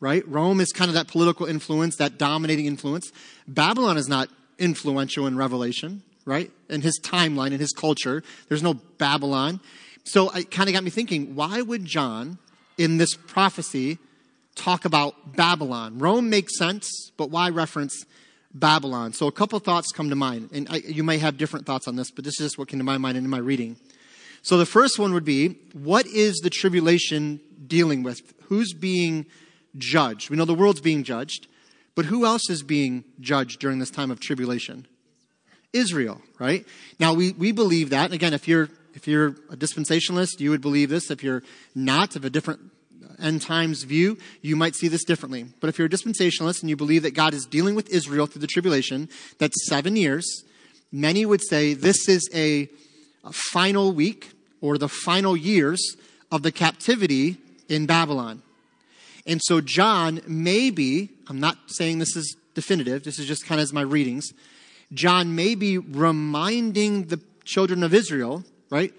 right? 0.00 0.26
Rome 0.26 0.60
is 0.60 0.72
kind 0.72 0.88
of 0.88 0.94
that 0.94 1.06
political 1.06 1.46
influence, 1.46 1.96
that 1.96 2.18
dominating 2.18 2.66
influence. 2.66 3.12
Babylon 3.46 3.96
is 3.98 4.08
not 4.08 4.28
influential 4.58 5.26
in 5.26 5.36
Revelation, 5.36 6.02
right? 6.24 6.50
In 6.70 6.80
his 6.80 6.98
timeline, 7.00 7.52
in 7.52 7.60
his 7.60 7.72
culture, 7.72 8.22
there's 8.48 8.62
no 8.62 8.74
Babylon. 8.74 9.60
So 10.04 10.30
it 10.30 10.50
kind 10.50 10.68
of 10.68 10.72
got 10.72 10.82
me 10.82 10.90
thinking, 10.90 11.34
why 11.34 11.60
would 11.60 11.84
John, 11.84 12.38
in 12.78 12.98
this 12.98 13.14
prophecy, 13.14 13.98
talk 14.54 14.84
about 14.84 15.36
Babylon? 15.36 15.98
Rome 15.98 16.30
makes 16.30 16.56
sense, 16.56 16.88
but 17.16 17.30
why 17.30 17.50
reference 17.50 18.04
Babylon. 18.54 19.12
So 19.12 19.26
a 19.26 19.32
couple 19.32 19.58
thoughts 19.58 19.92
come 19.92 20.10
to 20.10 20.16
mind, 20.16 20.50
and 20.52 20.68
I, 20.70 20.76
you 20.76 21.04
may 21.04 21.18
have 21.18 21.38
different 21.38 21.66
thoughts 21.66 21.88
on 21.88 21.96
this, 21.96 22.10
but 22.10 22.24
this 22.24 22.40
is 22.40 22.46
just 22.46 22.58
what 22.58 22.68
came 22.68 22.78
to 22.78 22.84
my 22.84 22.98
mind 22.98 23.16
in 23.16 23.28
my 23.28 23.38
reading. 23.38 23.76
So 24.42 24.58
the 24.58 24.66
first 24.66 24.98
one 24.98 25.14
would 25.14 25.24
be, 25.24 25.58
what 25.72 26.06
is 26.06 26.38
the 26.38 26.50
tribulation 26.50 27.40
dealing 27.66 28.02
with? 28.02 28.20
Who's 28.44 28.72
being 28.74 29.26
judged? 29.78 30.30
We 30.30 30.36
know 30.36 30.44
the 30.44 30.54
world's 30.54 30.80
being 30.80 31.04
judged, 31.04 31.46
but 31.94 32.06
who 32.06 32.26
else 32.26 32.50
is 32.50 32.62
being 32.62 33.04
judged 33.20 33.60
during 33.60 33.78
this 33.78 33.90
time 33.90 34.10
of 34.10 34.20
tribulation? 34.20 34.86
Israel, 35.72 36.20
right? 36.38 36.66
Now 36.98 37.14
we, 37.14 37.32
we 37.32 37.52
believe 37.52 37.90
that. 37.90 38.06
And 38.06 38.14
again, 38.14 38.34
if 38.34 38.46
you're 38.46 38.68
if 38.94 39.08
you're 39.08 39.28
a 39.48 39.56
dispensationalist, 39.56 40.38
you 40.40 40.50
would 40.50 40.60
believe 40.60 40.90
this. 40.90 41.10
If 41.10 41.24
you're 41.24 41.42
not 41.74 42.14
of 42.14 42.26
a 42.26 42.30
different 42.30 42.60
end 43.22 43.42
times 43.42 43.84
view, 43.84 44.18
you 44.40 44.56
might 44.56 44.74
see 44.74 44.88
this 44.88 45.04
differently. 45.04 45.46
But 45.60 45.68
if 45.68 45.78
you're 45.78 45.86
a 45.86 45.90
dispensationalist 45.90 46.60
and 46.60 46.68
you 46.68 46.76
believe 46.76 47.02
that 47.02 47.14
God 47.14 47.34
is 47.34 47.46
dealing 47.46 47.74
with 47.74 47.88
Israel 47.90 48.26
through 48.26 48.40
the 48.40 48.46
tribulation, 48.46 49.08
that's 49.38 49.66
seven 49.66 49.96
years, 49.96 50.44
many 50.90 51.24
would 51.24 51.42
say 51.42 51.74
this 51.74 52.08
is 52.08 52.28
a, 52.34 52.68
a 53.24 53.32
final 53.32 53.92
week 53.92 54.32
or 54.60 54.78
the 54.78 54.88
final 54.88 55.36
years 55.36 55.96
of 56.30 56.42
the 56.42 56.52
captivity 56.52 57.36
in 57.68 57.86
Babylon. 57.86 58.42
And 59.26 59.40
so 59.42 59.60
John 59.60 60.20
may 60.26 60.70
be, 60.70 61.10
I'm 61.28 61.40
not 61.40 61.56
saying 61.66 61.98
this 61.98 62.16
is 62.16 62.36
definitive, 62.54 63.04
this 63.04 63.18
is 63.18 63.26
just 63.26 63.46
kind 63.46 63.60
of 63.60 63.72
my 63.72 63.82
readings. 63.82 64.32
John 64.92 65.34
may 65.34 65.54
be 65.54 65.78
reminding 65.78 67.04
the 67.04 67.20
children 67.44 67.82
of 67.82 67.94
Israel, 67.94 68.44
right? 68.70 68.92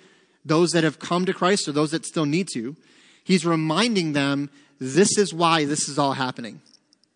Those 0.45 0.71
that 0.71 0.83
have 0.83 0.99
come 0.99 1.25
to 1.25 1.33
Christ 1.33 1.67
or 1.67 1.71
those 1.71 1.91
that 1.91 2.05
still 2.05 2.25
need 2.25 2.47
to. 2.53 2.75
He's 3.23 3.45
reminding 3.45 4.13
them 4.13 4.49
this 4.79 5.17
is 5.17 5.33
why 5.33 5.65
this 5.65 5.87
is 5.87 5.97
all 5.97 6.13
happening. 6.13 6.61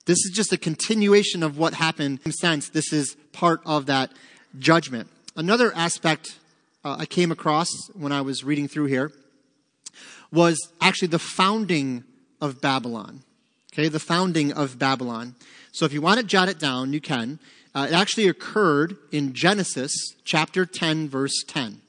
This 0.05 0.17
is 0.25 0.31
just 0.33 0.53
a 0.53 0.57
continuation 0.57 1.43
of 1.43 1.57
what 1.57 1.73
happened. 1.73 2.19
In 2.25 2.31
sense, 2.31 2.69
this 2.69 2.93
is 2.93 3.15
part 3.33 3.61
of 3.65 3.87
that 3.87 4.11
judgment. 4.57 5.09
Another 5.35 5.73
aspect 5.75 6.39
uh, 6.85 6.95
I 6.99 7.05
came 7.05 7.31
across 7.31 7.69
when 7.93 8.11
I 8.11 8.21
was 8.21 8.43
reading 8.43 8.67
through 8.67 8.85
here 8.85 9.11
was 10.31 10.57
actually 10.81 11.09
the 11.09 11.19
founding 11.19 12.03
of 12.39 12.61
Babylon. 12.61 13.21
Okay, 13.73 13.89
the 13.89 13.99
founding 13.99 14.53
of 14.53 14.79
Babylon. 14.79 15.35
So 15.71 15.85
if 15.85 15.93
you 15.93 16.01
want 16.01 16.19
to 16.19 16.25
jot 16.25 16.49
it 16.49 16.57
down, 16.57 16.93
you 16.93 17.01
can. 17.01 17.39
Uh, 17.75 17.87
it 17.89 17.93
actually 17.93 18.27
occurred 18.27 18.97
in 19.11 19.33
Genesis 19.33 19.93
chapter 20.23 20.65
10, 20.65 21.09
verse 21.09 21.43
10. 21.47 21.81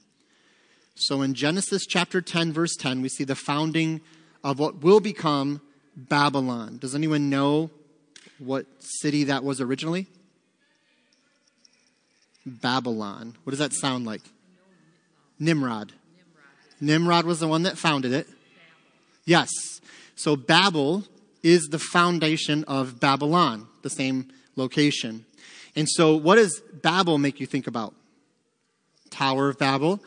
So 0.99 1.23
in 1.23 1.35
Genesis 1.35 1.87
chapter 1.87 2.21
10, 2.21 2.53
verse 2.53 2.75
10, 2.75 3.03
we 3.03 3.09
see 3.09 3.25
the 3.25 3.37
founding 3.37 4.01
of 4.43 4.59
what 4.59 4.83
will 4.83 5.01
become 5.01 5.61
Babylon. 5.97 6.79
Does 6.79 6.95
anyone 6.95 7.31
know 7.31 7.71
what 8.39 8.67
city 8.81 9.25
that 9.25 9.45
was 9.45 9.61
originally? 9.61 10.07
Babylon. 12.45 13.37
What 13.45 13.51
does 13.51 13.59
that 13.61 13.73
sound 13.73 14.07
like? 14.07 14.23
Nimrod. 15.39 15.93
Nimrod 16.81 17.25
was 17.25 17.41
the 17.41 17.49
one 17.49 17.63
that 17.63 17.79
founded 17.79 18.13
it. 18.13 18.27
Yes. 19.25 19.51
So 20.17 20.35
Babel 20.35 21.05
is 21.43 21.69
the 21.69 21.79
foundation 21.79 22.65
of 22.65 22.99
Babylon, 22.99 23.69
the 23.83 23.91
same 23.91 24.29
location. 24.57 25.25
And 25.77 25.89
so, 25.89 26.17
what 26.17 26.37
does 26.37 26.61
Babel 26.83 27.19
make 27.19 27.39
you 27.39 27.47
think 27.47 27.69
about? 27.69 27.95
Tower 29.11 29.49
of 29.49 29.59
Babel. 29.59 30.01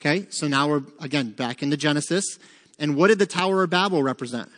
Okay, 0.00 0.26
so 0.30 0.46
now 0.46 0.68
we're 0.68 0.82
again 1.00 1.30
back 1.30 1.62
into 1.62 1.76
Genesis. 1.76 2.38
And 2.78 2.94
what 2.94 3.08
did 3.08 3.18
the 3.18 3.26
Tower 3.26 3.64
of 3.64 3.70
Babel 3.70 4.02
represent? 4.02 4.48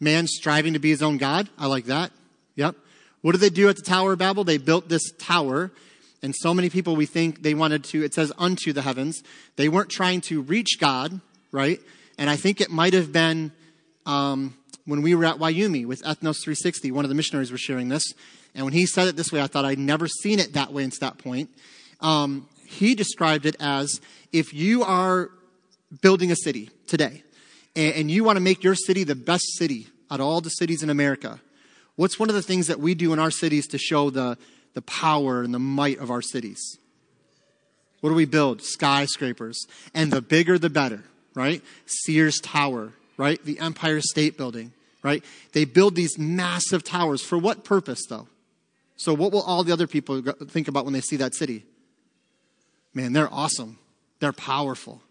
Man 0.00 0.26
striving 0.26 0.72
to 0.72 0.78
be 0.78 0.90
his 0.90 1.02
own 1.02 1.16
God. 1.16 1.48
I 1.56 1.66
like 1.66 1.84
that. 1.86 2.10
Yep. 2.56 2.74
What 3.22 3.32
did 3.32 3.40
they 3.40 3.50
do 3.50 3.68
at 3.68 3.76
the 3.76 3.82
Tower 3.82 4.12
of 4.12 4.18
Babel? 4.18 4.44
They 4.44 4.58
built 4.58 4.88
this 4.88 5.10
tower, 5.12 5.70
and 6.22 6.34
so 6.36 6.52
many 6.52 6.68
people 6.68 6.96
we 6.96 7.06
think 7.06 7.42
they 7.42 7.54
wanted 7.54 7.84
to, 7.84 8.04
it 8.04 8.14
says 8.14 8.32
unto 8.38 8.72
the 8.72 8.82
heavens. 8.82 9.22
They 9.54 9.68
weren't 9.68 9.90
trying 9.90 10.20
to 10.22 10.42
reach 10.42 10.78
God, 10.78 11.20
right? 11.52 11.80
And 12.18 12.28
I 12.28 12.36
think 12.36 12.60
it 12.60 12.70
might 12.70 12.94
have 12.94 13.12
been 13.12 13.52
um, 14.06 14.56
when 14.86 15.02
we 15.02 15.14
were 15.14 15.24
at 15.24 15.38
Wyoming 15.38 15.88
with 15.88 16.02
Ethnos 16.02 16.42
360, 16.42 16.90
one 16.92 17.04
of 17.04 17.08
the 17.08 17.14
missionaries 17.14 17.52
was 17.52 17.60
sharing 17.60 17.88
this. 17.88 18.14
And 18.54 18.64
when 18.64 18.72
he 18.72 18.86
said 18.86 19.08
it 19.08 19.16
this 19.16 19.32
way, 19.32 19.42
I 19.42 19.48
thought 19.48 19.64
I'd 19.64 19.78
never 19.78 20.08
seen 20.08 20.38
it 20.38 20.54
that 20.54 20.72
way 20.72 20.84
until 20.84 21.10
that 21.10 21.18
point. 21.18 21.50
Um, 22.00 22.48
he 22.66 22.94
described 22.94 23.44
it 23.44 23.56
as 23.60 24.00
if 24.32 24.54
you 24.54 24.82
are 24.82 25.30
building 26.00 26.30
a 26.30 26.36
city 26.36 26.70
today 26.86 27.22
and, 27.74 27.94
and 27.94 28.10
you 28.10 28.24
want 28.24 28.36
to 28.36 28.40
make 28.40 28.64
your 28.64 28.74
city 28.74 29.04
the 29.04 29.14
best 29.14 29.56
city 29.56 29.88
out 30.10 30.20
of 30.20 30.26
all 30.26 30.40
the 30.40 30.50
cities 30.50 30.82
in 30.82 30.90
America, 30.90 31.40
what's 31.96 32.18
one 32.18 32.28
of 32.28 32.34
the 32.34 32.42
things 32.42 32.66
that 32.68 32.80
we 32.80 32.94
do 32.94 33.12
in 33.12 33.18
our 33.18 33.30
cities 33.30 33.66
to 33.68 33.78
show 33.78 34.10
the, 34.10 34.38
the 34.74 34.82
power 34.82 35.42
and 35.42 35.52
the 35.52 35.58
might 35.58 35.98
of 35.98 36.10
our 36.10 36.22
cities? 36.22 36.78
What 38.00 38.10
do 38.10 38.16
we 38.16 38.24
build? 38.24 38.62
Skyscrapers. 38.62 39.66
And 39.94 40.12
the 40.12 40.22
bigger, 40.22 40.58
the 40.58 40.70
better, 40.70 41.02
right? 41.34 41.62
Sears 41.86 42.38
Tower, 42.40 42.92
right? 43.16 43.42
The 43.44 43.58
Empire 43.58 44.00
State 44.00 44.36
Building, 44.36 44.72
right? 45.02 45.24
They 45.52 45.64
build 45.64 45.94
these 45.94 46.18
massive 46.18 46.84
towers. 46.84 47.22
For 47.22 47.38
what 47.38 47.64
purpose, 47.64 48.06
though? 48.08 48.28
So, 48.96 49.12
what 49.14 49.32
will 49.32 49.42
all 49.42 49.62
the 49.62 49.72
other 49.72 49.86
people 49.86 50.22
think 50.22 50.68
about 50.68 50.84
when 50.84 50.94
they 50.94 51.00
see 51.00 51.16
that 51.16 51.34
city? 51.34 51.64
Man, 52.94 53.12
they're 53.12 53.32
awesome. 53.32 53.78
They're 54.20 54.32
powerful. 54.32 55.02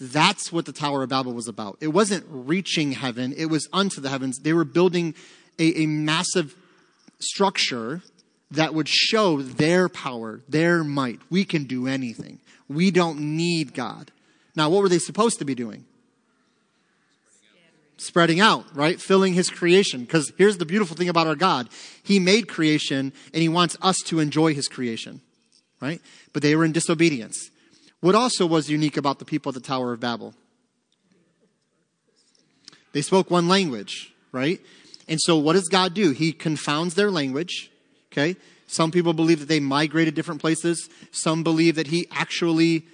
That's 0.00 0.52
what 0.52 0.66
the 0.66 0.72
Tower 0.72 1.02
of 1.02 1.08
Babel 1.08 1.32
was 1.32 1.48
about. 1.48 1.78
It 1.80 1.88
wasn't 1.88 2.24
reaching 2.28 2.92
heaven, 2.92 3.34
it 3.36 3.46
was 3.46 3.68
unto 3.72 4.00
the 4.00 4.08
heavens. 4.08 4.38
They 4.38 4.52
were 4.52 4.64
building 4.64 5.14
a, 5.58 5.82
a 5.82 5.86
massive 5.86 6.54
structure 7.18 8.02
that 8.50 8.74
would 8.74 8.88
show 8.88 9.42
their 9.42 9.88
power, 9.88 10.40
their 10.48 10.84
might. 10.84 11.20
We 11.30 11.44
can 11.44 11.64
do 11.64 11.86
anything. 11.86 12.40
We 12.68 12.90
don't 12.90 13.18
need 13.18 13.74
God. 13.74 14.10
Now, 14.56 14.70
what 14.70 14.82
were 14.82 14.88
they 14.88 14.98
supposed 14.98 15.38
to 15.40 15.44
be 15.44 15.54
doing? 15.54 15.84
Spreading 17.96 18.40
out, 18.40 18.64
right? 18.74 19.00
Filling 19.00 19.34
his 19.34 19.50
creation. 19.50 20.00
Because 20.00 20.32
here's 20.36 20.58
the 20.58 20.66
beautiful 20.66 20.96
thing 20.96 21.08
about 21.08 21.26
our 21.26 21.36
God 21.36 21.68
He 22.02 22.18
made 22.18 22.48
creation 22.48 23.12
and 23.32 23.42
he 23.42 23.48
wants 23.48 23.76
us 23.80 23.98
to 24.06 24.18
enjoy 24.20 24.54
his 24.54 24.68
creation 24.68 25.20
right? 25.84 26.00
But 26.32 26.42
they 26.42 26.56
were 26.56 26.64
in 26.64 26.72
disobedience. 26.72 27.50
What 28.00 28.14
also 28.14 28.46
was 28.46 28.70
unique 28.70 28.96
about 28.96 29.18
the 29.18 29.24
people 29.26 29.50
at 29.50 29.54
the 29.54 29.60
Tower 29.60 29.92
of 29.92 30.00
Babel? 30.00 30.34
They 32.92 33.02
spoke 33.02 33.30
one 33.30 33.48
language, 33.48 34.12
right? 34.32 34.60
And 35.08 35.20
so 35.20 35.36
what 35.36 35.54
does 35.54 35.68
God 35.68 35.92
do? 35.92 36.12
He 36.12 36.32
confounds 36.32 36.94
their 36.94 37.10
language, 37.10 37.70
okay? 38.10 38.36
Some 38.66 38.90
people 38.90 39.12
believe 39.12 39.40
that 39.40 39.48
they 39.48 39.60
migrated 39.60 40.14
different 40.14 40.40
places. 40.40 40.88
Some 41.12 41.42
believe 41.42 41.76
that 41.76 41.88
he 41.88 42.06
actually 42.10 42.86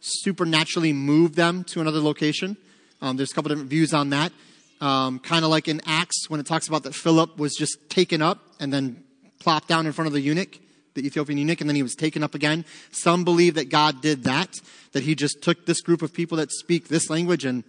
supernaturally 0.00 0.92
moved 0.92 1.34
them 1.34 1.64
to 1.64 1.80
another 1.80 2.00
location. 2.00 2.56
Um, 3.00 3.16
there's 3.16 3.30
a 3.30 3.34
couple 3.34 3.48
different 3.48 3.70
views 3.70 3.94
on 3.94 4.10
that. 4.10 4.32
Um, 4.80 5.18
kind 5.18 5.44
of 5.44 5.50
like 5.50 5.66
in 5.66 5.80
Acts 5.86 6.30
when 6.30 6.38
it 6.38 6.46
talks 6.46 6.68
about 6.68 6.84
that 6.84 6.94
Philip 6.94 7.36
was 7.36 7.54
just 7.54 7.90
taken 7.90 8.22
up 8.22 8.38
and 8.60 8.72
then 8.72 9.02
plopped 9.40 9.68
down 9.68 9.86
in 9.86 9.92
front 9.92 10.06
of 10.06 10.12
the 10.12 10.20
eunuch 10.20 10.58
the 10.98 11.06
Ethiopian 11.06 11.38
eunuch, 11.38 11.60
and 11.60 11.70
then 11.70 11.76
he 11.76 11.82
was 11.82 11.94
taken 11.94 12.22
up 12.22 12.34
again. 12.34 12.64
Some 12.90 13.24
believe 13.24 13.54
that 13.54 13.68
God 13.68 14.02
did 14.02 14.24
that, 14.24 14.60
that 14.92 15.04
he 15.04 15.14
just 15.14 15.42
took 15.42 15.64
this 15.64 15.80
group 15.80 16.02
of 16.02 16.12
people 16.12 16.36
that 16.38 16.52
speak 16.52 16.88
this 16.88 17.08
language 17.08 17.44
and 17.44 17.64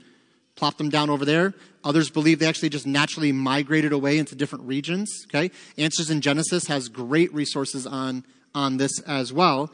plopped 0.56 0.78
them 0.78 0.90
down 0.90 1.10
over 1.10 1.24
there. 1.26 1.54
Others 1.84 2.10
believe 2.10 2.40
they 2.40 2.48
actually 2.48 2.70
just 2.70 2.86
naturally 2.86 3.32
migrated 3.32 3.94
away 3.94 4.18
into 4.18 4.36
different 4.36 4.66
regions. 4.66 5.26
Okay? 5.28 5.52
Answers 5.78 6.10
in 6.10 6.22
Genesis 6.22 6.68
has 6.68 6.90
great 6.90 7.34
resources 7.34 7.88
on, 7.88 8.26
on 8.54 8.78
this 8.78 9.00
as 9.02 9.32
well. 9.32 9.72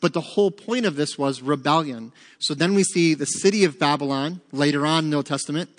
But 0.00 0.12
the 0.12 0.20
whole 0.20 0.50
point 0.50 0.86
of 0.86 0.96
this 0.96 1.18
was 1.18 1.42
rebellion. 1.42 2.12
So 2.38 2.54
then 2.54 2.74
we 2.74 2.84
see 2.84 3.14
the 3.14 3.26
city 3.26 3.64
of 3.64 3.78
Babylon 3.78 4.40
later 4.52 4.86
on 4.86 5.04
in 5.04 5.10
the 5.10 5.16
Old 5.16 5.26
Testament. 5.26 5.70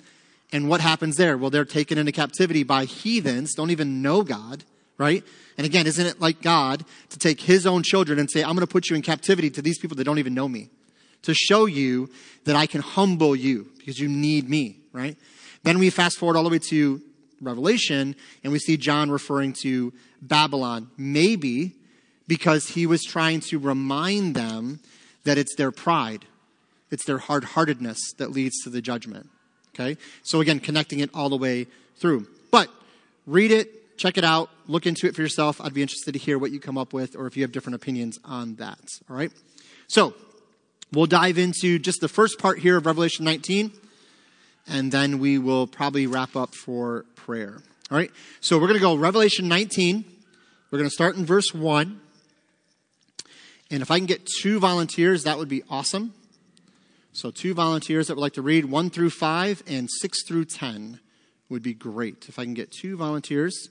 And 0.52 0.68
what 0.68 0.80
happens 0.80 1.16
there? 1.16 1.38
Well, 1.38 1.50
they're 1.50 1.64
taken 1.64 1.96
into 1.96 2.12
captivity 2.12 2.62
by 2.62 2.84
heathens, 2.84 3.54
don't 3.54 3.70
even 3.70 4.02
know 4.02 4.22
God, 4.22 4.64
right? 4.98 5.24
And 5.56 5.66
again, 5.66 5.86
isn't 5.86 6.04
it 6.06 6.20
like 6.20 6.42
God 6.42 6.84
to 7.10 7.18
take 7.18 7.40
his 7.40 7.66
own 7.66 7.82
children 7.82 8.18
and 8.18 8.30
say, 8.30 8.42
I'm 8.42 8.54
going 8.54 8.60
to 8.60 8.66
put 8.66 8.90
you 8.90 8.96
in 8.96 9.02
captivity 9.02 9.48
to 9.50 9.62
these 9.62 9.78
people 9.78 9.96
that 9.96 10.04
don't 10.04 10.18
even 10.18 10.34
know 10.34 10.48
me 10.48 10.70
to 11.22 11.34
show 11.34 11.66
you 11.66 12.10
that 12.44 12.56
I 12.56 12.66
can 12.66 12.80
humble 12.80 13.36
you 13.36 13.68
because 13.78 13.98
you 13.98 14.08
need 14.08 14.48
me, 14.48 14.78
right? 14.92 15.16
Then 15.62 15.78
we 15.78 15.90
fast 15.90 16.18
forward 16.18 16.36
all 16.36 16.44
the 16.44 16.50
way 16.50 16.58
to 16.70 17.00
Revelation 17.40 18.16
and 18.42 18.52
we 18.52 18.58
see 18.58 18.76
John 18.76 19.10
referring 19.10 19.52
to 19.62 19.92
Babylon, 20.20 20.90
maybe 20.96 21.74
because 22.30 22.68
he 22.68 22.86
was 22.86 23.02
trying 23.02 23.40
to 23.40 23.58
remind 23.58 24.36
them 24.36 24.78
that 25.24 25.36
it's 25.36 25.56
their 25.56 25.72
pride, 25.72 26.26
it's 26.88 27.04
their 27.04 27.18
hard 27.18 27.42
heartedness 27.42 27.98
that 28.18 28.30
leads 28.30 28.62
to 28.62 28.70
the 28.70 28.80
judgment. 28.80 29.28
Okay? 29.74 30.00
So 30.22 30.40
again, 30.40 30.60
connecting 30.60 31.00
it 31.00 31.10
all 31.12 31.28
the 31.28 31.36
way 31.36 31.66
through. 31.96 32.28
But 32.52 32.68
read 33.26 33.50
it, 33.50 33.98
check 33.98 34.16
it 34.16 34.22
out, 34.22 34.48
look 34.68 34.86
into 34.86 35.08
it 35.08 35.16
for 35.16 35.22
yourself. 35.22 35.60
I'd 35.60 35.74
be 35.74 35.82
interested 35.82 36.12
to 36.12 36.20
hear 36.20 36.38
what 36.38 36.52
you 36.52 36.60
come 36.60 36.78
up 36.78 36.92
with 36.92 37.16
or 37.16 37.26
if 37.26 37.36
you 37.36 37.42
have 37.42 37.50
different 37.50 37.74
opinions 37.74 38.20
on 38.24 38.54
that. 38.56 38.78
All 39.10 39.16
right? 39.16 39.32
So, 39.88 40.14
we'll 40.92 41.06
dive 41.06 41.36
into 41.36 41.80
just 41.80 42.00
the 42.00 42.08
first 42.08 42.38
part 42.38 42.60
here 42.60 42.76
of 42.76 42.86
Revelation 42.86 43.24
19, 43.24 43.72
and 44.68 44.92
then 44.92 45.18
we 45.18 45.36
will 45.36 45.66
probably 45.66 46.06
wrap 46.06 46.36
up 46.36 46.54
for 46.54 47.06
prayer. 47.16 47.56
All 47.90 47.98
right? 47.98 48.12
So, 48.40 48.56
we're 48.56 48.68
going 48.68 48.78
to 48.78 48.80
go 48.80 48.94
Revelation 48.94 49.48
19. 49.48 50.04
We're 50.70 50.78
going 50.78 50.88
to 50.88 50.94
start 50.94 51.16
in 51.16 51.26
verse 51.26 51.52
1. 51.52 52.00
And 53.70 53.82
if 53.82 53.90
I 53.90 53.98
can 53.98 54.06
get 54.06 54.26
two 54.26 54.58
volunteers, 54.58 55.24
that 55.24 55.38
would 55.38 55.48
be 55.48 55.62
awesome. 55.70 56.12
So, 57.12 57.30
two 57.30 57.54
volunteers 57.54 58.06
that 58.06 58.14
would 58.14 58.20
like 58.20 58.34
to 58.34 58.42
read 58.42 58.66
1 58.66 58.90
through 58.90 59.10
5 59.10 59.62
and 59.66 59.88
6 59.90 60.26
through 60.26 60.44
10 60.46 61.00
would 61.48 61.62
be 61.62 61.74
great. 61.74 62.26
If 62.28 62.38
I 62.38 62.44
can 62.44 62.54
get 62.54 62.70
two 62.70 62.96
volunteers. 62.96 63.68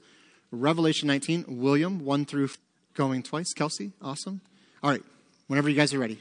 Revelation 0.52 1.08
19, 1.08 1.46
William, 1.48 2.04
1 2.04 2.26
through 2.26 2.50
going 2.96 3.24
twice. 3.24 3.54
Kelsey, 3.54 3.92
awesome. 4.02 4.42
All 4.84 4.90
right, 4.90 5.04
whenever 5.48 5.70
you 5.70 5.76
guys 5.76 5.94
are 5.94 6.00
ready. 6.00 6.20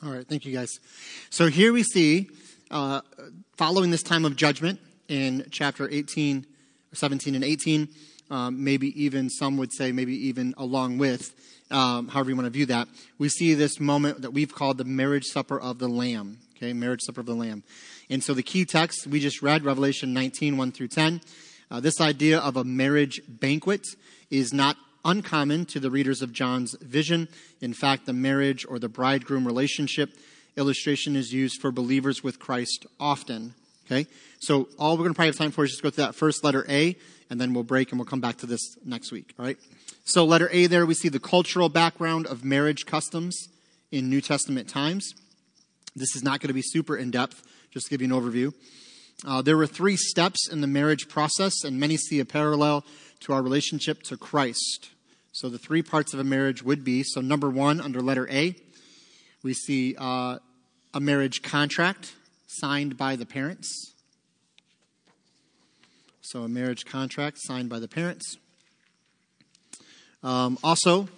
All 0.00 0.12
right, 0.12 0.24
thank 0.24 0.46
you 0.46 0.54
guys. 0.54 0.78
So 1.28 1.48
here 1.48 1.72
we 1.72 1.82
see, 1.82 2.30
uh, 2.70 3.00
following 3.56 3.90
this 3.90 4.04
time 4.04 4.24
of 4.24 4.36
judgment 4.36 4.78
in 5.08 5.48
chapter 5.50 5.88
18, 5.90 6.46
17, 6.92 7.34
and 7.34 7.42
18, 7.42 7.88
um, 8.30 8.62
maybe 8.62 9.02
even 9.02 9.28
some 9.28 9.56
would 9.56 9.72
say, 9.72 9.90
maybe 9.90 10.14
even 10.28 10.54
along 10.56 10.98
with, 10.98 11.34
um, 11.72 12.06
however 12.06 12.30
you 12.30 12.36
want 12.36 12.46
to 12.46 12.50
view 12.50 12.66
that, 12.66 12.86
we 13.18 13.28
see 13.28 13.54
this 13.54 13.80
moment 13.80 14.22
that 14.22 14.30
we've 14.30 14.54
called 14.54 14.78
the 14.78 14.84
marriage 14.84 15.24
supper 15.24 15.60
of 15.60 15.80
the 15.80 15.88
Lamb. 15.88 16.38
Okay, 16.56 16.72
marriage 16.72 17.02
supper 17.02 17.22
of 17.22 17.26
the 17.26 17.34
Lamb. 17.34 17.64
And 18.08 18.22
so 18.22 18.34
the 18.34 18.42
key 18.44 18.64
text 18.64 19.04
we 19.08 19.18
just 19.18 19.42
read, 19.42 19.64
Revelation 19.64 20.14
19, 20.14 20.56
1 20.56 20.70
through 20.70 20.88
10. 20.88 21.20
Uh, 21.72 21.80
this 21.80 22.00
idea 22.00 22.38
of 22.38 22.56
a 22.56 22.62
marriage 22.62 23.20
banquet 23.26 23.84
is 24.30 24.52
not 24.52 24.76
uncommon 25.08 25.64
to 25.64 25.80
the 25.80 25.90
readers 25.90 26.20
of 26.20 26.32
John's 26.32 26.76
vision. 26.82 27.28
In 27.60 27.72
fact, 27.72 28.04
the 28.04 28.12
marriage 28.12 28.66
or 28.68 28.78
the 28.78 28.88
bridegroom 28.88 29.46
relationship 29.46 30.10
illustration 30.56 31.16
is 31.16 31.32
used 31.32 31.60
for 31.62 31.72
believers 31.72 32.22
with 32.22 32.38
Christ 32.38 32.86
often. 33.00 33.54
Okay? 33.86 34.06
So 34.40 34.68
all 34.78 34.92
we're 34.92 35.04
going 35.04 35.14
to 35.14 35.14
probably 35.14 35.28
have 35.28 35.36
time 35.36 35.50
for 35.50 35.64
is 35.64 35.70
just 35.70 35.82
go 35.82 35.88
through 35.88 36.04
that 36.04 36.14
first 36.14 36.44
letter 36.44 36.66
A, 36.68 36.94
and 37.30 37.40
then 37.40 37.54
we'll 37.54 37.64
break 37.64 37.90
and 37.90 37.98
we'll 37.98 38.06
come 38.06 38.20
back 38.20 38.36
to 38.38 38.46
this 38.46 38.60
next 38.84 39.10
week. 39.10 39.34
All 39.38 39.46
right? 39.46 39.56
So 40.04 40.26
letter 40.26 40.50
A 40.52 40.66
there, 40.66 40.84
we 40.84 40.94
see 40.94 41.08
the 41.08 41.18
cultural 41.18 41.68
background 41.70 42.26
of 42.26 42.44
marriage 42.44 42.84
customs 42.84 43.48
in 43.90 44.10
New 44.10 44.20
Testament 44.20 44.68
times. 44.68 45.14
This 45.96 46.14
is 46.14 46.22
not 46.22 46.40
going 46.40 46.48
to 46.48 46.54
be 46.54 46.62
super 46.62 46.96
in 46.96 47.10
depth, 47.10 47.42
just 47.70 47.86
to 47.86 47.90
give 47.90 48.02
you 48.02 48.14
an 48.14 48.20
overview. 48.20 48.52
Uh, 49.26 49.42
there 49.42 49.56
were 49.56 49.66
three 49.66 49.96
steps 49.96 50.48
in 50.50 50.60
the 50.60 50.66
marriage 50.66 51.08
process, 51.08 51.64
and 51.64 51.80
many 51.80 51.96
see 51.96 52.20
a 52.20 52.24
parallel 52.24 52.84
to 53.20 53.32
our 53.32 53.42
relationship 53.42 54.02
to 54.04 54.16
Christ. 54.16 54.90
So 55.38 55.48
the 55.48 55.56
three 55.56 55.82
parts 55.82 56.12
of 56.12 56.18
a 56.18 56.24
marriage 56.24 56.64
would 56.64 56.82
be 56.82 57.04
so, 57.04 57.20
number 57.20 57.48
one, 57.48 57.80
under 57.80 58.00
letter 58.00 58.28
A, 58.28 58.56
we 59.44 59.54
see 59.54 59.94
uh, 59.96 60.40
a 60.92 60.98
marriage 60.98 61.42
contract 61.42 62.16
signed 62.48 62.96
by 62.96 63.14
the 63.14 63.24
parents. 63.24 63.94
So, 66.22 66.42
a 66.42 66.48
marriage 66.48 66.86
contract 66.86 67.36
signed 67.38 67.68
by 67.68 67.78
the 67.78 67.86
parents. 67.86 68.36
Um, 70.24 70.58
also, 70.64 71.08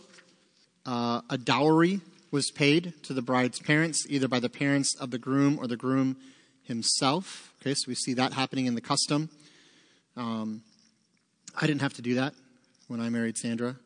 uh, 0.84 1.22
a 1.30 1.38
dowry 1.38 2.02
was 2.30 2.50
paid 2.50 2.92
to 3.04 3.14
the 3.14 3.22
bride's 3.22 3.58
parents, 3.58 4.04
either 4.10 4.28
by 4.28 4.38
the 4.38 4.50
parents 4.50 4.94
of 5.00 5.12
the 5.12 5.18
groom 5.18 5.58
or 5.58 5.66
the 5.66 5.78
groom 5.78 6.18
himself. 6.62 7.54
Okay, 7.62 7.72
so 7.72 7.88
we 7.88 7.94
see 7.94 8.12
that 8.12 8.34
happening 8.34 8.66
in 8.66 8.74
the 8.74 8.82
custom. 8.82 9.30
Um, 10.14 10.60
I 11.58 11.66
didn't 11.66 11.80
have 11.80 11.94
to 11.94 12.02
do 12.02 12.16
that 12.16 12.34
when 12.86 13.00
I 13.00 13.08
married 13.08 13.38
Sandra. 13.38 13.76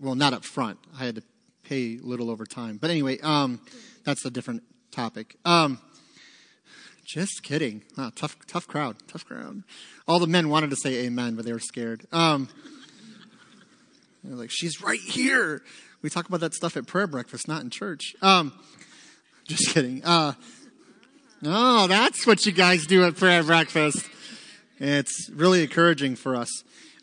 Well, 0.00 0.14
not 0.14 0.32
up 0.32 0.44
front. 0.44 0.78
I 0.98 1.04
had 1.04 1.16
to 1.16 1.22
pay 1.62 1.98
little 2.00 2.30
over 2.30 2.46
time. 2.46 2.78
But 2.78 2.90
anyway, 2.90 3.18
um, 3.20 3.60
that's 4.04 4.24
a 4.24 4.30
different 4.30 4.62
topic. 4.90 5.36
Um, 5.44 5.80
just 7.04 7.42
kidding. 7.42 7.82
Ah, 7.96 8.10
tough, 8.14 8.36
tough 8.46 8.66
crowd. 8.66 8.96
Tough 9.08 9.24
crowd. 9.24 9.62
All 10.08 10.18
the 10.18 10.26
men 10.26 10.48
wanted 10.48 10.70
to 10.70 10.76
say 10.76 11.06
amen, 11.06 11.36
but 11.36 11.44
they 11.44 11.52
were 11.52 11.60
scared. 11.60 12.06
Um, 12.12 12.48
they're 14.22 14.36
like, 14.36 14.50
she's 14.50 14.82
right 14.82 15.00
here. 15.00 15.62
We 16.02 16.10
talk 16.10 16.28
about 16.28 16.40
that 16.40 16.54
stuff 16.54 16.76
at 16.76 16.86
prayer 16.86 17.06
breakfast, 17.06 17.48
not 17.48 17.62
in 17.62 17.70
church. 17.70 18.14
Um, 18.22 18.52
just 19.46 19.72
kidding. 19.72 20.04
Uh, 20.04 20.32
oh, 21.44 21.86
that's 21.86 22.26
what 22.26 22.44
you 22.44 22.52
guys 22.52 22.86
do 22.86 23.04
at 23.04 23.16
prayer 23.16 23.42
breakfast. 23.42 24.08
It's 24.78 25.30
really 25.32 25.62
encouraging 25.62 26.16
for 26.16 26.36
us. 26.36 26.50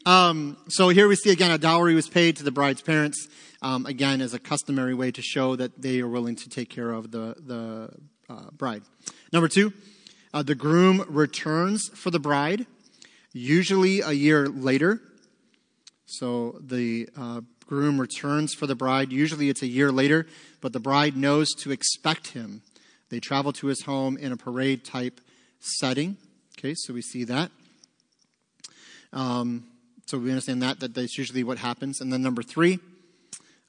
Um, 0.06 0.58
so 0.68 0.90
here 0.90 1.08
we 1.08 1.16
see 1.16 1.32
again 1.32 1.52
a 1.52 1.58
dowry 1.58 1.96
was 1.96 2.10
paid 2.10 2.36
to 2.38 2.44
the 2.44 2.52
bride's 2.52 2.82
parents, 2.82 3.28
um, 3.62 3.86
again 3.86 4.20
as 4.20 4.34
a 4.34 4.40
customary 4.40 4.94
way 4.94 5.12
to 5.12 5.22
show 5.22 5.56
that 5.56 5.82
they 5.82 6.02
are 6.02 6.10
willing 6.10 6.36
to 6.36 6.50
take 6.50 6.70
care 6.70 6.92
of 6.92 7.12
the 7.12 7.36
the 7.40 7.90
uh, 8.30 8.52
bride. 8.52 8.84
Number 9.32 9.48
two, 9.48 9.72
uh, 10.34 10.44
the 10.44 10.56
groom 10.56 11.06
returns 11.08 11.90
for 11.96 12.12
the 12.12 12.20
bride, 12.20 12.66
usually 13.32 14.02
a 14.02 14.12
year 14.12 14.50
later. 14.50 15.02
So 16.06 16.60
the 16.60 17.08
uh, 17.18 17.42
groom 17.66 18.00
returns 18.00 18.54
for 18.54 18.68
the 18.68 18.76
bride. 18.76 19.14
Usually 19.14 19.48
it's 19.48 19.62
a 19.62 19.68
year 19.68 19.90
later, 19.90 20.28
but 20.60 20.74
the 20.74 20.82
bride 20.82 21.16
knows 21.16 21.54
to 21.60 21.72
expect 21.72 22.28
him. 22.28 22.62
They 23.10 23.22
travel 23.22 23.54
to 23.54 23.68
his 23.68 23.84
home 23.84 24.18
in 24.18 24.34
a 24.34 24.38
parade 24.38 24.84
type 24.84 25.22
setting. 25.60 26.18
Okay, 26.60 26.74
so 26.76 26.94
we 26.94 27.02
see 27.02 27.24
that. 27.24 27.52
Um, 29.14 29.66
so 30.14 30.20
we 30.20 30.30
understand 30.30 30.62
that, 30.62 30.80
that 30.80 30.94
that's 30.94 31.18
usually 31.18 31.44
what 31.44 31.58
happens. 31.58 32.00
And 32.00 32.14
then 32.14 32.22
number 32.22 32.44
three, 32.44 32.78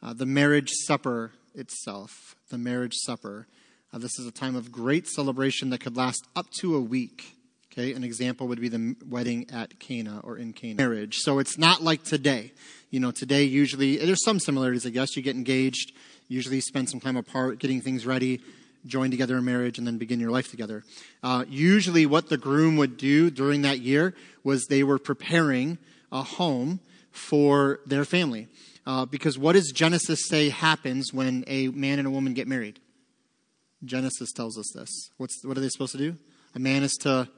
uh, 0.02 0.12
the 0.12 0.26
marriage 0.26 0.68
supper 0.84 1.32
itself. 1.54 2.36
The 2.50 2.58
marriage 2.58 2.92
supper. 2.96 3.46
Uh, 3.90 3.96
this 3.96 4.18
is 4.18 4.26
a 4.26 4.30
time 4.30 4.54
of 4.54 4.70
great 4.70 5.08
celebration 5.08 5.70
that 5.70 5.80
could 5.80 5.96
last 5.96 6.26
up 6.36 6.44
to 6.60 6.76
a 6.76 6.82
week. 6.82 7.34
Okay, 7.72 7.94
an 7.94 8.04
example 8.04 8.46
would 8.48 8.60
be 8.60 8.68
the 8.68 8.94
wedding 9.08 9.46
at 9.50 9.80
Cana 9.80 10.20
or 10.22 10.36
in 10.36 10.52
Cana. 10.52 10.74
Marriage. 10.74 11.16
So 11.20 11.38
it's 11.38 11.56
not 11.56 11.82
like 11.82 12.04
today. 12.04 12.52
You 12.90 13.00
know, 13.00 13.10
today 13.10 13.44
usually, 13.44 13.96
there's 13.96 14.22
some 14.22 14.38
similarities, 14.38 14.84
I 14.84 14.90
guess. 14.90 15.16
You 15.16 15.22
get 15.22 15.36
engaged, 15.36 15.92
usually 16.28 16.60
spend 16.60 16.90
some 16.90 17.00
time 17.00 17.16
apart, 17.16 17.58
getting 17.58 17.80
things 17.80 18.04
ready, 18.04 18.42
join 18.84 19.10
together 19.10 19.38
in 19.38 19.46
marriage, 19.46 19.78
and 19.78 19.86
then 19.86 19.96
begin 19.96 20.20
your 20.20 20.30
life 20.30 20.50
together. 20.50 20.84
Uh, 21.22 21.46
usually, 21.48 22.04
what 22.04 22.28
the 22.28 22.36
groom 22.36 22.76
would 22.76 22.98
do 22.98 23.30
during 23.30 23.62
that 23.62 23.78
year 23.78 24.14
was 24.42 24.66
they 24.66 24.82
were 24.82 24.98
preparing 24.98 25.78
a 26.14 26.22
home 26.22 26.80
for 27.10 27.80
their 27.84 28.06
family. 28.06 28.48
Uh, 28.86 29.04
because 29.04 29.36
what 29.36 29.52
does 29.52 29.72
Genesis 29.72 30.26
say 30.26 30.48
happens 30.48 31.12
when 31.12 31.44
a 31.46 31.68
man 31.68 31.98
and 31.98 32.08
a 32.08 32.10
woman 32.10 32.32
get 32.32 32.48
married? 32.48 32.80
Genesis 33.84 34.32
tells 34.32 34.56
us 34.56 34.70
this. 34.74 35.10
What's, 35.18 35.44
what 35.44 35.58
are 35.58 35.60
they 35.60 35.68
supposed 35.68 35.92
to 35.92 35.98
do? 35.98 36.16
A 36.54 36.58
man 36.58 36.82
is 36.82 36.94
to 37.00 37.28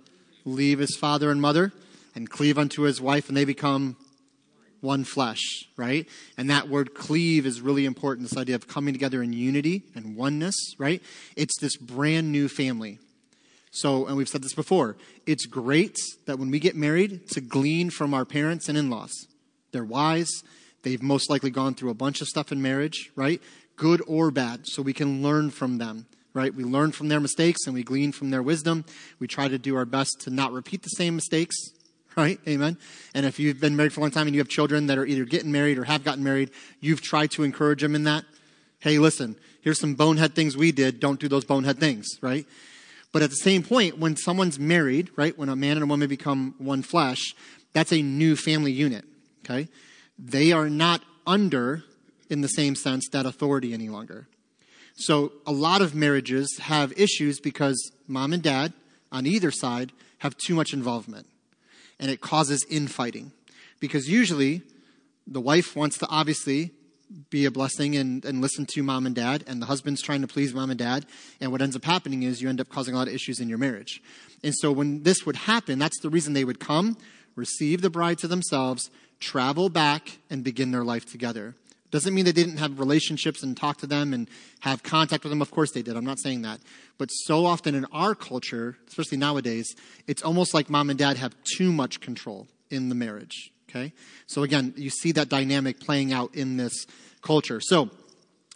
leave 0.45 0.79
his 0.79 0.97
father 0.97 1.31
and 1.31 1.41
mother 1.41 1.73
and 2.15 2.31
cleave 2.31 2.59
unto 2.59 2.83
his 2.83 3.01
wife, 3.01 3.29
and 3.29 3.37
they 3.37 3.45
become 3.45 3.97
one 4.81 5.05
flesh, 5.05 5.43
right? 5.77 6.09
And 6.37 6.51
that 6.51 6.69
word 6.69 6.95
cleave 6.95 7.47
is 7.47 7.61
really 7.61 7.85
important. 7.85 8.29
This 8.29 8.39
idea 8.39 8.55
of 8.55 8.69
coming 8.69 8.95
together 8.95 9.23
in 9.23 9.33
unity 9.33 9.85
and 9.95 10.17
oneness, 10.17 10.55
right? 10.79 11.03
It's 11.35 11.59
this 11.61 11.77
brand 11.77 12.31
new 12.31 12.49
family. 12.49 12.99
So, 13.77 14.07
and 14.07 14.17
we've 14.17 14.29
said 14.29 14.43
this 14.43 14.55
before, 14.55 14.97
it's 15.27 15.45
great 15.45 15.99
that 16.25 16.39
when 16.39 16.51
we 16.51 16.59
get 16.59 16.75
married 16.75 17.29
to 17.33 17.43
glean 17.43 17.91
from 17.91 18.15
our 18.15 18.25
parents 18.25 18.71
and 18.71 18.79
in 18.79 18.89
laws. 18.89 19.13
They're 19.73 19.85
wise. 19.85 20.31
They've 20.83 21.03
most 21.03 21.29
likely 21.29 21.51
gone 21.51 21.75
through 21.75 21.91
a 21.91 21.95
bunch 21.95 22.23
of 22.23 22.29
stuff 22.29 22.51
in 22.51 22.63
marriage, 22.63 23.11
right? 23.17 23.39
Good 23.77 24.01
or 24.07 24.31
bad. 24.31 24.67
So 24.67 24.81
we 24.81 24.95
can 24.95 25.23
learn 25.23 25.51
from 25.51 25.77
them, 25.77 26.07
right? 26.33 26.55
We 26.55 26.65
learn 26.65 26.93
from 26.93 27.09
their 27.09 27.21
mistakes 27.21 27.67
and 27.67 27.75
we 27.75 27.83
glean 27.83 28.13
from 28.13 28.31
their 28.31 28.43
wisdom. 28.43 28.87
We 29.19 29.27
try 29.27 29.47
to 29.47 29.59
do 29.59 29.77
our 29.77 29.85
best 29.85 30.23
to 30.23 30.31
not 30.31 30.53
repeat 30.53 30.83
the 30.83 30.89
same 30.89 31.15
mistakes, 31.15 31.55
right? 32.17 32.41
Amen. 32.49 32.79
And 33.15 33.27
if 33.27 33.39
you've 33.39 33.61
been 33.61 33.77
married 33.77 33.93
for 33.93 34.01
a 34.01 34.05
long 34.05 34.11
time 34.11 34.27
and 34.27 34.35
you 34.35 34.41
have 34.41 34.49
children 34.49 34.87
that 34.87 34.97
are 34.97 35.05
either 35.05 35.27
getting 35.27 35.53
married 35.53 35.77
or 35.77 35.85
have 35.85 36.03
gotten 36.03 36.25
married, 36.25 36.51
you've 36.81 37.03
tried 37.03 37.31
to 37.33 37.43
encourage 37.43 37.83
them 37.83 37.95
in 37.95 38.05
that. 38.05 38.25
Hey, 38.79 38.99
listen, 38.99 39.37
here's 39.61 39.79
some 39.79 39.97
bonehead 39.97 40.35
things 40.35 40.57
we 40.57 40.73
did. 40.73 40.99
Don't 40.99 41.21
do 41.21 41.29
those 41.29 41.45
bonehead 41.45 41.79
things, 41.79 42.07
right? 42.23 42.47
But 43.17 43.23
at 43.23 43.31
the 43.31 43.37
same 43.37 43.63
point, 43.63 43.97
when 43.97 44.15
someone's 44.15 44.59
married, 44.59 45.09
right, 45.17 45.39
when 45.39 45.49
a 45.49 45.57
man 45.57 45.79
and 45.79 45.85
a 45.85 45.87
woman 45.87 46.07
become 46.07 46.55
one 46.59 46.83
flesh, 46.83 47.35
that's 47.73 47.91
a 47.91 48.03
new 48.03 48.37
family 48.37 48.73
unit, 48.73 49.07
okay? 49.43 49.69
They 50.19 50.53
are 50.53 50.69
not 50.69 51.01
under, 51.27 51.83
in 52.29 52.43
the 52.43 52.49
same 52.49 52.75
sense, 52.75 53.09
that 53.13 53.25
authority 53.25 53.73
any 53.73 53.89
longer. 53.89 54.29
So 54.97 55.33
a 55.47 55.51
lot 55.51 55.81
of 55.81 55.95
marriages 55.95 56.59
have 56.59 56.93
issues 56.99 57.41
because 57.41 57.91
mom 58.07 58.35
and 58.35 58.43
dad 58.43 58.75
on 59.11 59.25
either 59.25 59.51
side 59.51 59.93
have 60.19 60.37
too 60.37 60.55
much 60.55 60.75
involvement 60.75 61.27
and 61.99 62.11
it 62.11 62.21
causes 62.21 62.67
infighting. 62.69 63.33
Because 63.81 64.11
usually 64.11 64.61
the 65.27 65.41
wife 65.41 65.75
wants 65.75 65.97
to 66.01 66.07
obviously 66.11 66.73
be 67.31 67.45
a 67.45 67.51
blessing 67.51 67.97
and, 67.97 68.25
and 68.25 68.41
listen 68.41 68.67
to 68.67 68.83
mom 68.83 69.07
and 69.07 69.15
dad, 69.15 69.45
and 69.47 69.63
the 69.63 69.67
husband's 69.67 70.03
trying 70.03 70.23
to 70.23 70.27
please 70.27 70.55
mom 70.55 70.71
and 70.71 70.79
dad. 70.79 71.07
And 71.41 71.53
what 71.53 71.63
ends 71.63 71.77
up 71.77 71.85
happening 71.85 72.23
is 72.23 72.43
you 72.43 72.49
end 72.49 72.61
up 72.61 72.69
causing 72.69 72.95
a 72.95 72.99
lot 72.99 73.09
of 73.09 73.15
issues 73.15 73.41
in 73.41 73.49
your 73.49 73.59
marriage. 73.59 74.03
And 74.43 74.55
so 74.55 74.73
when 74.73 75.03
this 75.03 75.25
would 75.25 75.37
happen, 75.37 75.79
that's 75.79 76.01
the 76.01 76.11
reason 76.11 76.33
they 76.33 76.45
would 76.45 76.61
come, 76.61 76.97
receive 77.35 77.83
the 77.83 77.91
bride 77.91 78.19
to 78.19 78.29
themselves, 78.29 78.91
travel 79.21 79.69
back, 79.69 80.19
and 80.31 80.43
begin 80.43 80.73
their 80.73 80.85
life 80.85 81.07
together. 81.07 81.55
Doesn't 81.91 82.15
mean 82.15 82.25
they 82.25 82.33
didn't 82.33 82.57
have 82.57 82.81
relationships 82.81 83.43
and 83.43 83.57
talk 83.57 83.79
to 83.79 83.87
them 83.87 84.13
and 84.13 84.29
have 84.61 84.83
contact 84.83 85.23
with 85.23 85.31
them. 85.31 85.41
Of 85.41 85.51
course 85.51 85.71
they 85.71 85.83
did. 85.83 85.97
I'm 85.97 86.05
not 86.05 86.19
saying 86.19 86.43
that. 86.43 86.61
But 86.99 87.09
so 87.09 87.47
often 87.47 87.75
in 87.75 87.85
our 87.87 88.15
culture, 88.15 88.77
especially 88.89 89.19
nowadays, 89.19 89.75
it's 90.07 90.23
almost 90.23 90.53
like 90.53 90.69
mom 90.69 90.91
and 90.91 90.99
dad 90.99 91.17
have 91.17 91.35
too 91.57 91.73
much 91.73 92.01
control 92.01 92.49
in 92.71 92.89
the 92.89 92.95
marriage. 92.95 93.53
Okay? 93.69 93.93
So 94.27 94.43
again, 94.43 94.75
you 94.77 94.91
see 94.91 95.13
that 95.13 95.29
dynamic 95.29 95.81
playing 95.81 96.13
out 96.13 96.35
in 96.35 96.57
this 96.57 96.87
culture. 97.23 97.61
So 97.61 97.91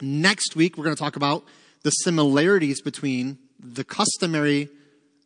next 0.01 0.57
week, 0.57 0.77
we're 0.77 0.85
going 0.85 0.97
to 0.97 1.03
talk 1.03 1.17
about 1.17 1.45
the 1.83 1.91
similarities 1.91 2.81
between 2.81 3.39
the 3.59 3.85
customary 3.85 4.69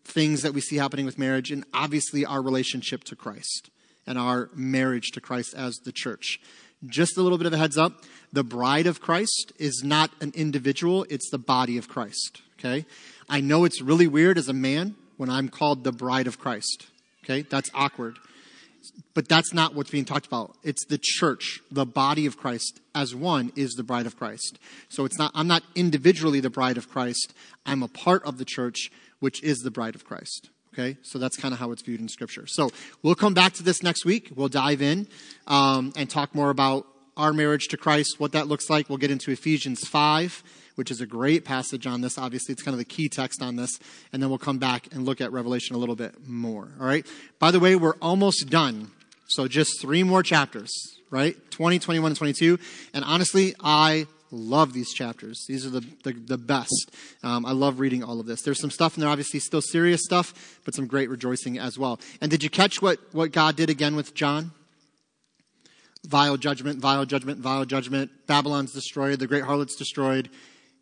things 0.04 0.42
that 0.42 0.52
we 0.52 0.60
see 0.60 0.76
happening 0.76 1.06
with 1.06 1.18
marriage 1.18 1.50
and 1.50 1.64
obviously 1.72 2.24
our 2.26 2.42
relationship 2.42 3.04
to 3.04 3.16
Christ 3.16 3.70
and 4.06 4.18
our 4.18 4.50
marriage 4.54 5.10
to 5.12 5.20
Christ 5.20 5.54
as 5.54 5.76
the 5.84 5.92
church. 5.92 6.40
Just 6.86 7.16
a 7.16 7.22
little 7.22 7.38
bit 7.38 7.46
of 7.46 7.52
a 7.52 7.58
heads 7.58 7.78
up 7.78 8.02
the 8.32 8.44
bride 8.44 8.86
of 8.86 9.00
Christ 9.00 9.52
is 9.58 9.82
not 9.84 10.10
an 10.20 10.32
individual, 10.34 11.06
it's 11.08 11.30
the 11.30 11.38
body 11.38 11.78
of 11.78 11.88
Christ. 11.88 12.42
Okay? 12.58 12.84
I 13.28 13.40
know 13.40 13.64
it's 13.64 13.80
really 13.80 14.08
weird 14.08 14.38
as 14.38 14.48
a 14.48 14.52
man 14.52 14.96
when 15.16 15.30
I'm 15.30 15.48
called 15.48 15.84
the 15.84 15.92
bride 15.92 16.26
of 16.26 16.38
Christ. 16.38 16.86
Okay? 17.24 17.42
That's 17.42 17.70
awkward. 17.74 18.18
But 19.14 19.28
that's 19.28 19.52
not 19.52 19.74
what's 19.74 19.90
being 19.90 20.04
talked 20.04 20.26
about. 20.26 20.56
It's 20.62 20.84
the 20.86 20.98
church, 21.00 21.60
the 21.70 21.86
body 21.86 22.26
of 22.26 22.36
Christ 22.36 22.80
as 22.94 23.14
one 23.14 23.52
is 23.56 23.74
the 23.74 23.82
bride 23.82 24.06
of 24.06 24.16
Christ. 24.16 24.58
So 24.88 25.04
it's 25.04 25.18
not 25.18 25.32
I'm 25.34 25.46
not 25.46 25.62
individually 25.74 26.40
the 26.40 26.50
bride 26.50 26.76
of 26.76 26.88
Christ. 26.88 27.32
I'm 27.66 27.82
a 27.82 27.88
part 27.88 28.24
of 28.24 28.38
the 28.38 28.44
church 28.44 28.90
which 29.20 29.42
is 29.42 29.60
the 29.60 29.70
bride 29.70 29.94
of 29.94 30.04
Christ. 30.04 30.50
Okay, 30.74 30.96
so 31.02 31.20
that's 31.20 31.36
kind 31.36 31.54
of 31.54 31.60
how 31.60 31.70
it's 31.70 31.82
viewed 31.82 32.00
in 32.00 32.08
Scripture. 32.08 32.46
So 32.48 32.70
we'll 33.02 33.14
come 33.14 33.32
back 33.32 33.52
to 33.54 33.62
this 33.62 33.80
next 33.80 34.04
week. 34.04 34.32
We'll 34.34 34.48
dive 34.48 34.82
in 34.82 35.06
um, 35.46 35.92
and 35.96 36.10
talk 36.10 36.34
more 36.34 36.50
about 36.50 36.86
our 37.16 37.32
marriage 37.32 37.68
to 37.68 37.76
Christ, 37.76 38.18
what 38.18 38.32
that 38.32 38.48
looks 38.48 38.68
like. 38.68 38.88
We'll 38.88 38.98
get 38.98 39.12
into 39.12 39.30
Ephesians 39.30 39.86
5, 39.86 40.42
which 40.74 40.90
is 40.90 41.00
a 41.00 41.06
great 41.06 41.44
passage 41.44 41.86
on 41.86 42.00
this. 42.00 42.18
Obviously, 42.18 42.52
it's 42.52 42.62
kind 42.62 42.74
of 42.74 42.78
the 42.78 42.84
key 42.84 43.08
text 43.08 43.42
on 43.42 43.56
this. 43.56 43.78
And 44.12 44.22
then 44.22 44.30
we'll 44.30 44.38
come 44.38 44.58
back 44.58 44.88
and 44.92 45.04
look 45.04 45.20
at 45.20 45.32
Revelation 45.32 45.76
a 45.76 45.78
little 45.78 45.96
bit 45.96 46.26
more. 46.26 46.68
All 46.80 46.86
right. 46.86 47.06
By 47.38 47.50
the 47.50 47.60
way, 47.60 47.76
we're 47.76 47.96
almost 48.02 48.48
done. 48.50 48.90
So 49.26 49.48
just 49.48 49.80
three 49.80 50.02
more 50.02 50.22
chapters, 50.22 50.70
right? 51.10 51.36
20, 51.50 51.78
21, 51.78 52.10
and 52.10 52.16
22. 52.16 52.58
And 52.92 53.04
honestly, 53.04 53.54
I 53.60 54.06
love 54.30 54.72
these 54.72 54.92
chapters. 54.92 55.44
These 55.48 55.64
are 55.64 55.70
the, 55.70 55.86
the, 56.02 56.12
the 56.12 56.38
best. 56.38 56.90
Um, 57.22 57.46
I 57.46 57.52
love 57.52 57.80
reading 57.80 58.02
all 58.02 58.20
of 58.20 58.26
this. 58.26 58.42
There's 58.42 58.60
some 58.60 58.70
stuff 58.70 58.96
in 58.96 59.00
there, 59.00 59.10
obviously, 59.10 59.40
still 59.40 59.62
serious 59.62 60.02
stuff, 60.04 60.60
but 60.64 60.74
some 60.74 60.86
great 60.86 61.08
rejoicing 61.08 61.58
as 61.58 61.78
well. 61.78 62.00
And 62.20 62.30
did 62.30 62.42
you 62.42 62.50
catch 62.50 62.82
what, 62.82 62.98
what 63.12 63.32
God 63.32 63.56
did 63.56 63.70
again 63.70 63.96
with 63.96 64.14
John? 64.14 64.52
Vile 66.06 66.36
judgment, 66.36 66.80
vile 66.80 67.06
judgment, 67.06 67.38
vile 67.38 67.64
judgment. 67.64 68.10
Babylon's 68.26 68.72
destroyed, 68.72 69.20
the 69.20 69.26
great 69.26 69.44
harlot's 69.44 69.76
destroyed 69.76 70.28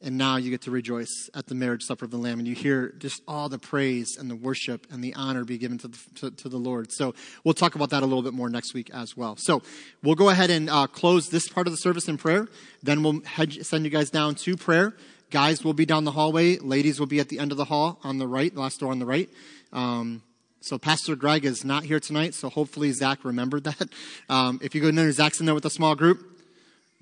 and 0.02 0.18
now 0.18 0.36
you 0.36 0.50
get 0.50 0.62
to 0.62 0.70
rejoice 0.70 1.30
at 1.34 1.46
the 1.46 1.54
marriage 1.54 1.84
supper 1.84 2.04
of 2.04 2.10
the 2.10 2.16
Lamb, 2.16 2.38
and 2.38 2.48
you 2.48 2.54
hear 2.54 2.94
just 2.98 3.22
all 3.28 3.48
the 3.48 3.58
praise 3.58 4.16
and 4.18 4.30
the 4.30 4.36
worship 4.36 4.86
and 4.90 5.02
the 5.02 5.14
honor 5.14 5.44
be 5.44 5.58
given 5.58 5.78
to 5.78 5.88
the, 5.88 5.98
to, 6.16 6.30
to 6.32 6.48
the 6.48 6.56
Lord. 6.56 6.92
So 6.92 7.14
we'll 7.44 7.54
talk 7.54 7.74
about 7.74 7.90
that 7.90 8.02
a 8.02 8.06
little 8.06 8.22
bit 8.22 8.34
more 8.34 8.50
next 8.50 8.74
week 8.74 8.90
as 8.92 9.16
well. 9.16 9.36
So 9.36 9.62
we'll 10.02 10.16
go 10.16 10.28
ahead 10.28 10.50
and 10.50 10.68
uh, 10.68 10.86
close 10.88 11.28
this 11.28 11.48
part 11.48 11.66
of 11.66 11.72
the 11.72 11.78
service 11.78 12.08
in 12.08 12.18
prayer. 12.18 12.48
Then 12.82 13.02
we'll 13.02 13.20
head, 13.24 13.64
send 13.64 13.84
you 13.84 13.90
guys 13.90 14.10
down 14.10 14.34
to 14.36 14.56
prayer. 14.56 14.94
Guys 15.30 15.64
will 15.64 15.74
be 15.74 15.86
down 15.86 16.04
the 16.04 16.12
hallway. 16.12 16.58
Ladies 16.58 16.98
will 16.98 17.06
be 17.06 17.20
at 17.20 17.28
the 17.28 17.38
end 17.38 17.52
of 17.52 17.56
the 17.56 17.64
hall 17.66 17.98
on 18.02 18.18
the 18.18 18.26
right, 18.26 18.54
last 18.54 18.80
door 18.80 18.90
on 18.90 18.98
the 18.98 19.06
right. 19.06 19.30
Um, 19.72 20.22
so 20.60 20.78
Pastor 20.78 21.16
Greg 21.16 21.44
is 21.44 21.64
not 21.64 21.84
here 21.84 21.98
tonight, 21.98 22.34
so 22.34 22.48
hopefully 22.48 22.92
Zach 22.92 23.24
remembered 23.24 23.64
that. 23.64 23.88
Um, 24.28 24.60
if 24.62 24.74
you 24.74 24.80
go 24.80 24.88
in 24.88 24.94
there, 24.94 25.10
Zach's 25.12 25.40
in 25.40 25.46
there 25.46 25.54
with 25.54 25.64
a 25.66 25.70
small 25.70 25.94
group 25.94 26.31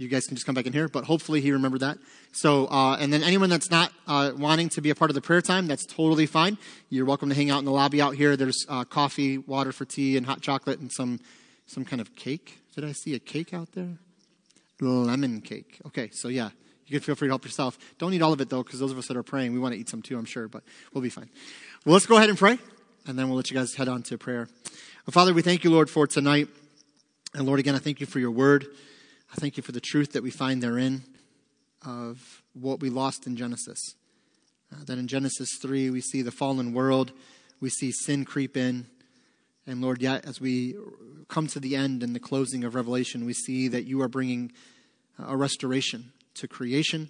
you 0.00 0.08
guys 0.08 0.26
can 0.26 0.34
just 0.34 0.46
come 0.46 0.54
back 0.54 0.66
in 0.66 0.72
here, 0.72 0.88
but 0.88 1.04
hopefully 1.04 1.42
he 1.42 1.52
remembered 1.52 1.80
that. 1.80 1.98
So, 2.32 2.66
uh, 2.68 2.96
and 2.96 3.12
then 3.12 3.22
anyone 3.22 3.50
that's 3.50 3.70
not 3.70 3.92
uh, 4.06 4.32
wanting 4.34 4.70
to 4.70 4.80
be 4.80 4.88
a 4.88 4.94
part 4.94 5.10
of 5.10 5.14
the 5.14 5.20
prayer 5.20 5.42
time, 5.42 5.66
that's 5.66 5.84
totally 5.84 6.24
fine. 6.24 6.56
You're 6.88 7.04
welcome 7.04 7.28
to 7.28 7.34
hang 7.34 7.50
out 7.50 7.58
in 7.58 7.66
the 7.66 7.70
lobby 7.70 8.00
out 8.00 8.14
here. 8.14 8.34
There's 8.34 8.64
uh, 8.68 8.84
coffee, 8.84 9.36
water 9.36 9.72
for 9.72 9.84
tea, 9.84 10.16
and 10.16 10.24
hot 10.24 10.40
chocolate, 10.40 10.80
and 10.80 10.90
some 10.90 11.20
some 11.66 11.84
kind 11.84 12.00
of 12.00 12.16
cake. 12.16 12.60
Did 12.74 12.84
I 12.84 12.92
see 12.92 13.14
a 13.14 13.18
cake 13.18 13.52
out 13.52 13.72
there? 13.72 13.98
Lemon 14.80 15.42
cake. 15.42 15.78
Okay, 15.88 16.08
so 16.12 16.28
yeah, 16.28 16.48
you 16.86 16.98
can 16.98 17.04
feel 17.04 17.14
free 17.14 17.28
to 17.28 17.32
help 17.32 17.44
yourself. 17.44 17.78
Don't 17.98 18.14
eat 18.14 18.22
all 18.22 18.32
of 18.32 18.40
it 18.40 18.48
though, 18.48 18.62
because 18.62 18.80
those 18.80 18.92
of 18.92 18.98
us 18.98 19.06
that 19.08 19.18
are 19.18 19.22
praying, 19.22 19.52
we 19.52 19.58
want 19.58 19.74
to 19.74 19.78
eat 19.78 19.90
some 19.90 20.00
too, 20.00 20.16
I'm 20.16 20.24
sure, 20.24 20.48
but 20.48 20.62
we'll 20.94 21.02
be 21.02 21.10
fine. 21.10 21.28
Well, 21.84 21.92
let's 21.92 22.06
go 22.06 22.16
ahead 22.16 22.30
and 22.30 22.38
pray, 22.38 22.58
and 23.06 23.18
then 23.18 23.28
we'll 23.28 23.36
let 23.36 23.50
you 23.50 23.56
guys 23.56 23.74
head 23.74 23.88
on 23.88 24.02
to 24.04 24.16
prayer. 24.16 24.48
Well, 25.06 25.12
Father, 25.12 25.34
we 25.34 25.42
thank 25.42 25.62
you, 25.62 25.70
Lord, 25.70 25.90
for 25.90 26.06
tonight. 26.06 26.48
And 27.34 27.46
Lord, 27.46 27.60
again, 27.60 27.74
I 27.74 27.78
thank 27.78 28.00
you 28.00 28.06
for 28.06 28.18
your 28.18 28.30
word. 28.30 28.66
I 29.32 29.36
thank 29.36 29.56
you 29.56 29.62
for 29.62 29.70
the 29.70 29.80
truth 29.80 30.12
that 30.12 30.24
we 30.24 30.32
find 30.32 30.60
therein 30.60 31.04
of 31.86 32.42
what 32.52 32.80
we 32.80 32.90
lost 32.90 33.28
in 33.28 33.36
Genesis. 33.36 33.94
Uh, 34.72 34.84
that 34.86 34.98
in 34.98 35.06
Genesis 35.06 35.56
3, 35.62 35.88
we 35.90 36.00
see 36.00 36.22
the 36.22 36.32
fallen 36.32 36.72
world, 36.72 37.12
we 37.60 37.70
see 37.70 37.92
sin 37.92 38.24
creep 38.24 38.56
in. 38.56 38.86
And 39.68 39.80
Lord, 39.80 40.02
yet 40.02 40.24
as 40.24 40.40
we 40.40 40.74
come 41.28 41.46
to 41.48 41.60
the 41.60 41.76
end 41.76 42.02
and 42.02 42.12
the 42.12 42.20
closing 42.20 42.64
of 42.64 42.74
Revelation, 42.74 43.24
we 43.24 43.32
see 43.32 43.68
that 43.68 43.84
you 43.84 44.02
are 44.02 44.08
bringing 44.08 44.50
a 45.16 45.36
restoration 45.36 46.10
to 46.34 46.48
creation 46.48 47.08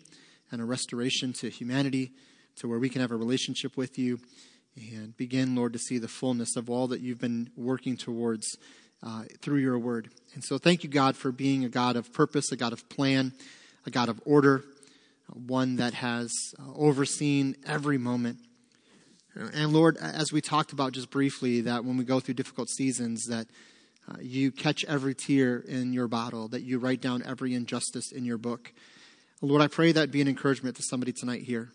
and 0.53 0.61
a 0.61 0.67
restoration 0.67 1.33
to 1.35 1.49
humanity, 1.49 2.13
to 2.57 2.69
where 2.69 2.79
we 2.79 2.91
can 2.91 3.01
have 3.01 3.13
a 3.13 3.17
relationship 3.17 3.79
with 3.79 3.99
you 3.99 4.21
and 4.77 5.17
begin, 5.17 5.57
Lord, 5.57 5.73
to 5.73 5.79
see 5.79 5.97
the 5.97 6.09
fullness 6.09 6.55
of 6.55 6.69
all 6.69 6.87
that 6.89 7.01
you've 7.01 7.21
been 7.21 7.51
working 7.57 7.97
towards 7.97 8.59
uh, 9.03 9.25
through 9.41 9.59
your 9.59 9.79
word. 9.79 10.11
And 10.35 10.45
so 10.45 10.59
thank 10.59 10.85
you, 10.85 10.91
God, 10.91 11.17
for 11.17 11.33
being 11.33 11.65
a 11.65 11.69
God 11.69 11.97
of 11.97 12.13
purpose, 12.13 12.53
a 12.53 12.57
God 12.57 12.73
of 12.73 12.89
plan, 12.89 13.33
a 13.87 13.91
God 13.91 14.09
of 14.09 14.21
order, 14.25 14.65
one 15.33 15.77
that 15.77 15.95
has 15.95 16.31
uh, 16.59 16.73
overseen 16.75 17.57
every 17.67 17.99
moment. 17.99 18.39
And 19.35 19.73
Lord, 19.73 19.97
as 19.97 20.33
we 20.33 20.41
talked 20.41 20.73
about 20.73 20.93
just 20.93 21.11
briefly, 21.11 21.63
that 21.63 21.85
when 21.85 21.97
we 21.97 22.05
go 22.05 22.21
through 22.21 22.35
difficult 22.35 22.69
seasons, 22.69 23.27
that 23.27 23.47
uh, 24.09 24.17
you 24.21 24.51
catch 24.51 24.85
every 24.87 25.15
tear 25.15 25.59
in 25.59 25.93
your 25.93 26.09
bottle, 26.09 26.49
that 26.49 26.63
you 26.63 26.79
write 26.79 27.01
down 27.01 27.23
every 27.25 27.55
injustice 27.55 28.11
in 28.13 28.25
your 28.25 28.39
book. 28.39 28.73
Lord, 29.41 29.63
I 29.63 29.69
pray 29.69 29.93
that 29.93 30.11
be 30.11 30.21
an 30.21 30.29
encouragement 30.29 30.77
to 30.77 30.83
somebody 30.83 31.13
tonight 31.13 31.43
here. 31.43 31.71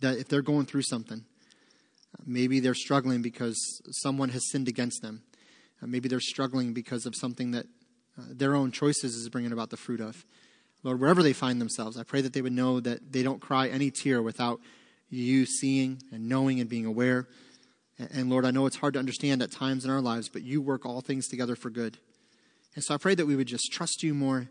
That 0.00 0.16
if 0.18 0.28
they're 0.28 0.42
going 0.42 0.66
through 0.66 0.82
something, 0.82 1.24
maybe 2.24 2.60
they're 2.60 2.74
struggling 2.74 3.20
because 3.20 3.82
someone 3.90 4.28
has 4.30 4.48
sinned 4.50 4.68
against 4.68 5.02
them. 5.02 5.22
Uh, 5.82 5.86
maybe 5.86 6.08
they're 6.08 6.20
struggling 6.20 6.72
because 6.72 7.06
of 7.06 7.14
something 7.14 7.52
that 7.52 7.66
uh, 8.18 8.22
their 8.30 8.54
own 8.54 8.72
choices 8.72 9.14
is 9.14 9.28
bringing 9.28 9.52
about 9.52 9.70
the 9.70 9.76
fruit 9.76 10.00
of. 10.00 10.24
Lord, 10.82 11.00
wherever 11.00 11.22
they 11.22 11.32
find 11.32 11.60
themselves, 11.60 11.96
I 11.96 12.04
pray 12.04 12.20
that 12.20 12.32
they 12.32 12.42
would 12.42 12.52
know 12.52 12.80
that 12.80 13.12
they 13.12 13.22
don't 13.22 13.40
cry 13.40 13.68
any 13.68 13.90
tear 13.90 14.22
without 14.22 14.60
you 15.10 15.46
seeing 15.46 16.02
and 16.12 16.28
knowing 16.28 16.60
and 16.60 16.68
being 16.68 16.86
aware. 16.86 17.26
And 17.98 18.30
Lord, 18.30 18.44
I 18.44 18.52
know 18.52 18.66
it's 18.66 18.76
hard 18.76 18.94
to 18.94 19.00
understand 19.00 19.42
at 19.42 19.50
times 19.50 19.84
in 19.84 19.90
our 19.90 20.00
lives, 20.00 20.28
but 20.28 20.42
you 20.42 20.62
work 20.62 20.86
all 20.86 21.00
things 21.00 21.26
together 21.26 21.56
for 21.56 21.70
good. 21.70 21.98
And 22.74 22.84
so 22.84 22.94
I 22.94 22.96
pray 22.96 23.16
that 23.16 23.26
we 23.26 23.34
would 23.34 23.48
just 23.48 23.72
trust 23.72 24.04
you 24.04 24.14
more, 24.14 24.48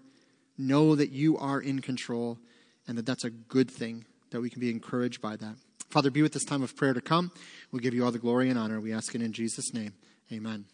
know 0.58 0.96
that 0.96 1.12
you 1.12 1.38
are 1.38 1.62
in 1.62 1.80
control, 1.80 2.40
and 2.88 2.98
that 2.98 3.06
that's 3.06 3.24
a 3.24 3.30
good 3.30 3.72
thing, 3.72 4.06
that 4.32 4.42
we 4.42 4.50
can 4.50 4.60
be 4.60 4.70
encouraged 4.70 5.22
by 5.22 5.38
that. 5.38 5.56
Father, 5.90 6.12
be 6.12 6.22
with 6.22 6.34
this 6.34 6.44
time 6.44 6.62
of 6.62 6.76
prayer 6.76 6.94
to 6.94 7.00
come. 7.00 7.32
We'll 7.72 7.82
give 7.82 7.94
you 7.94 8.04
all 8.04 8.12
the 8.12 8.20
glory 8.20 8.50
and 8.50 8.60
honor. 8.60 8.82
We 8.82 8.92
ask 8.92 9.16
it 9.16 9.22
in 9.22 9.32
Jesus' 9.32 9.74
name. 9.74 9.94
Amen. 10.32 10.66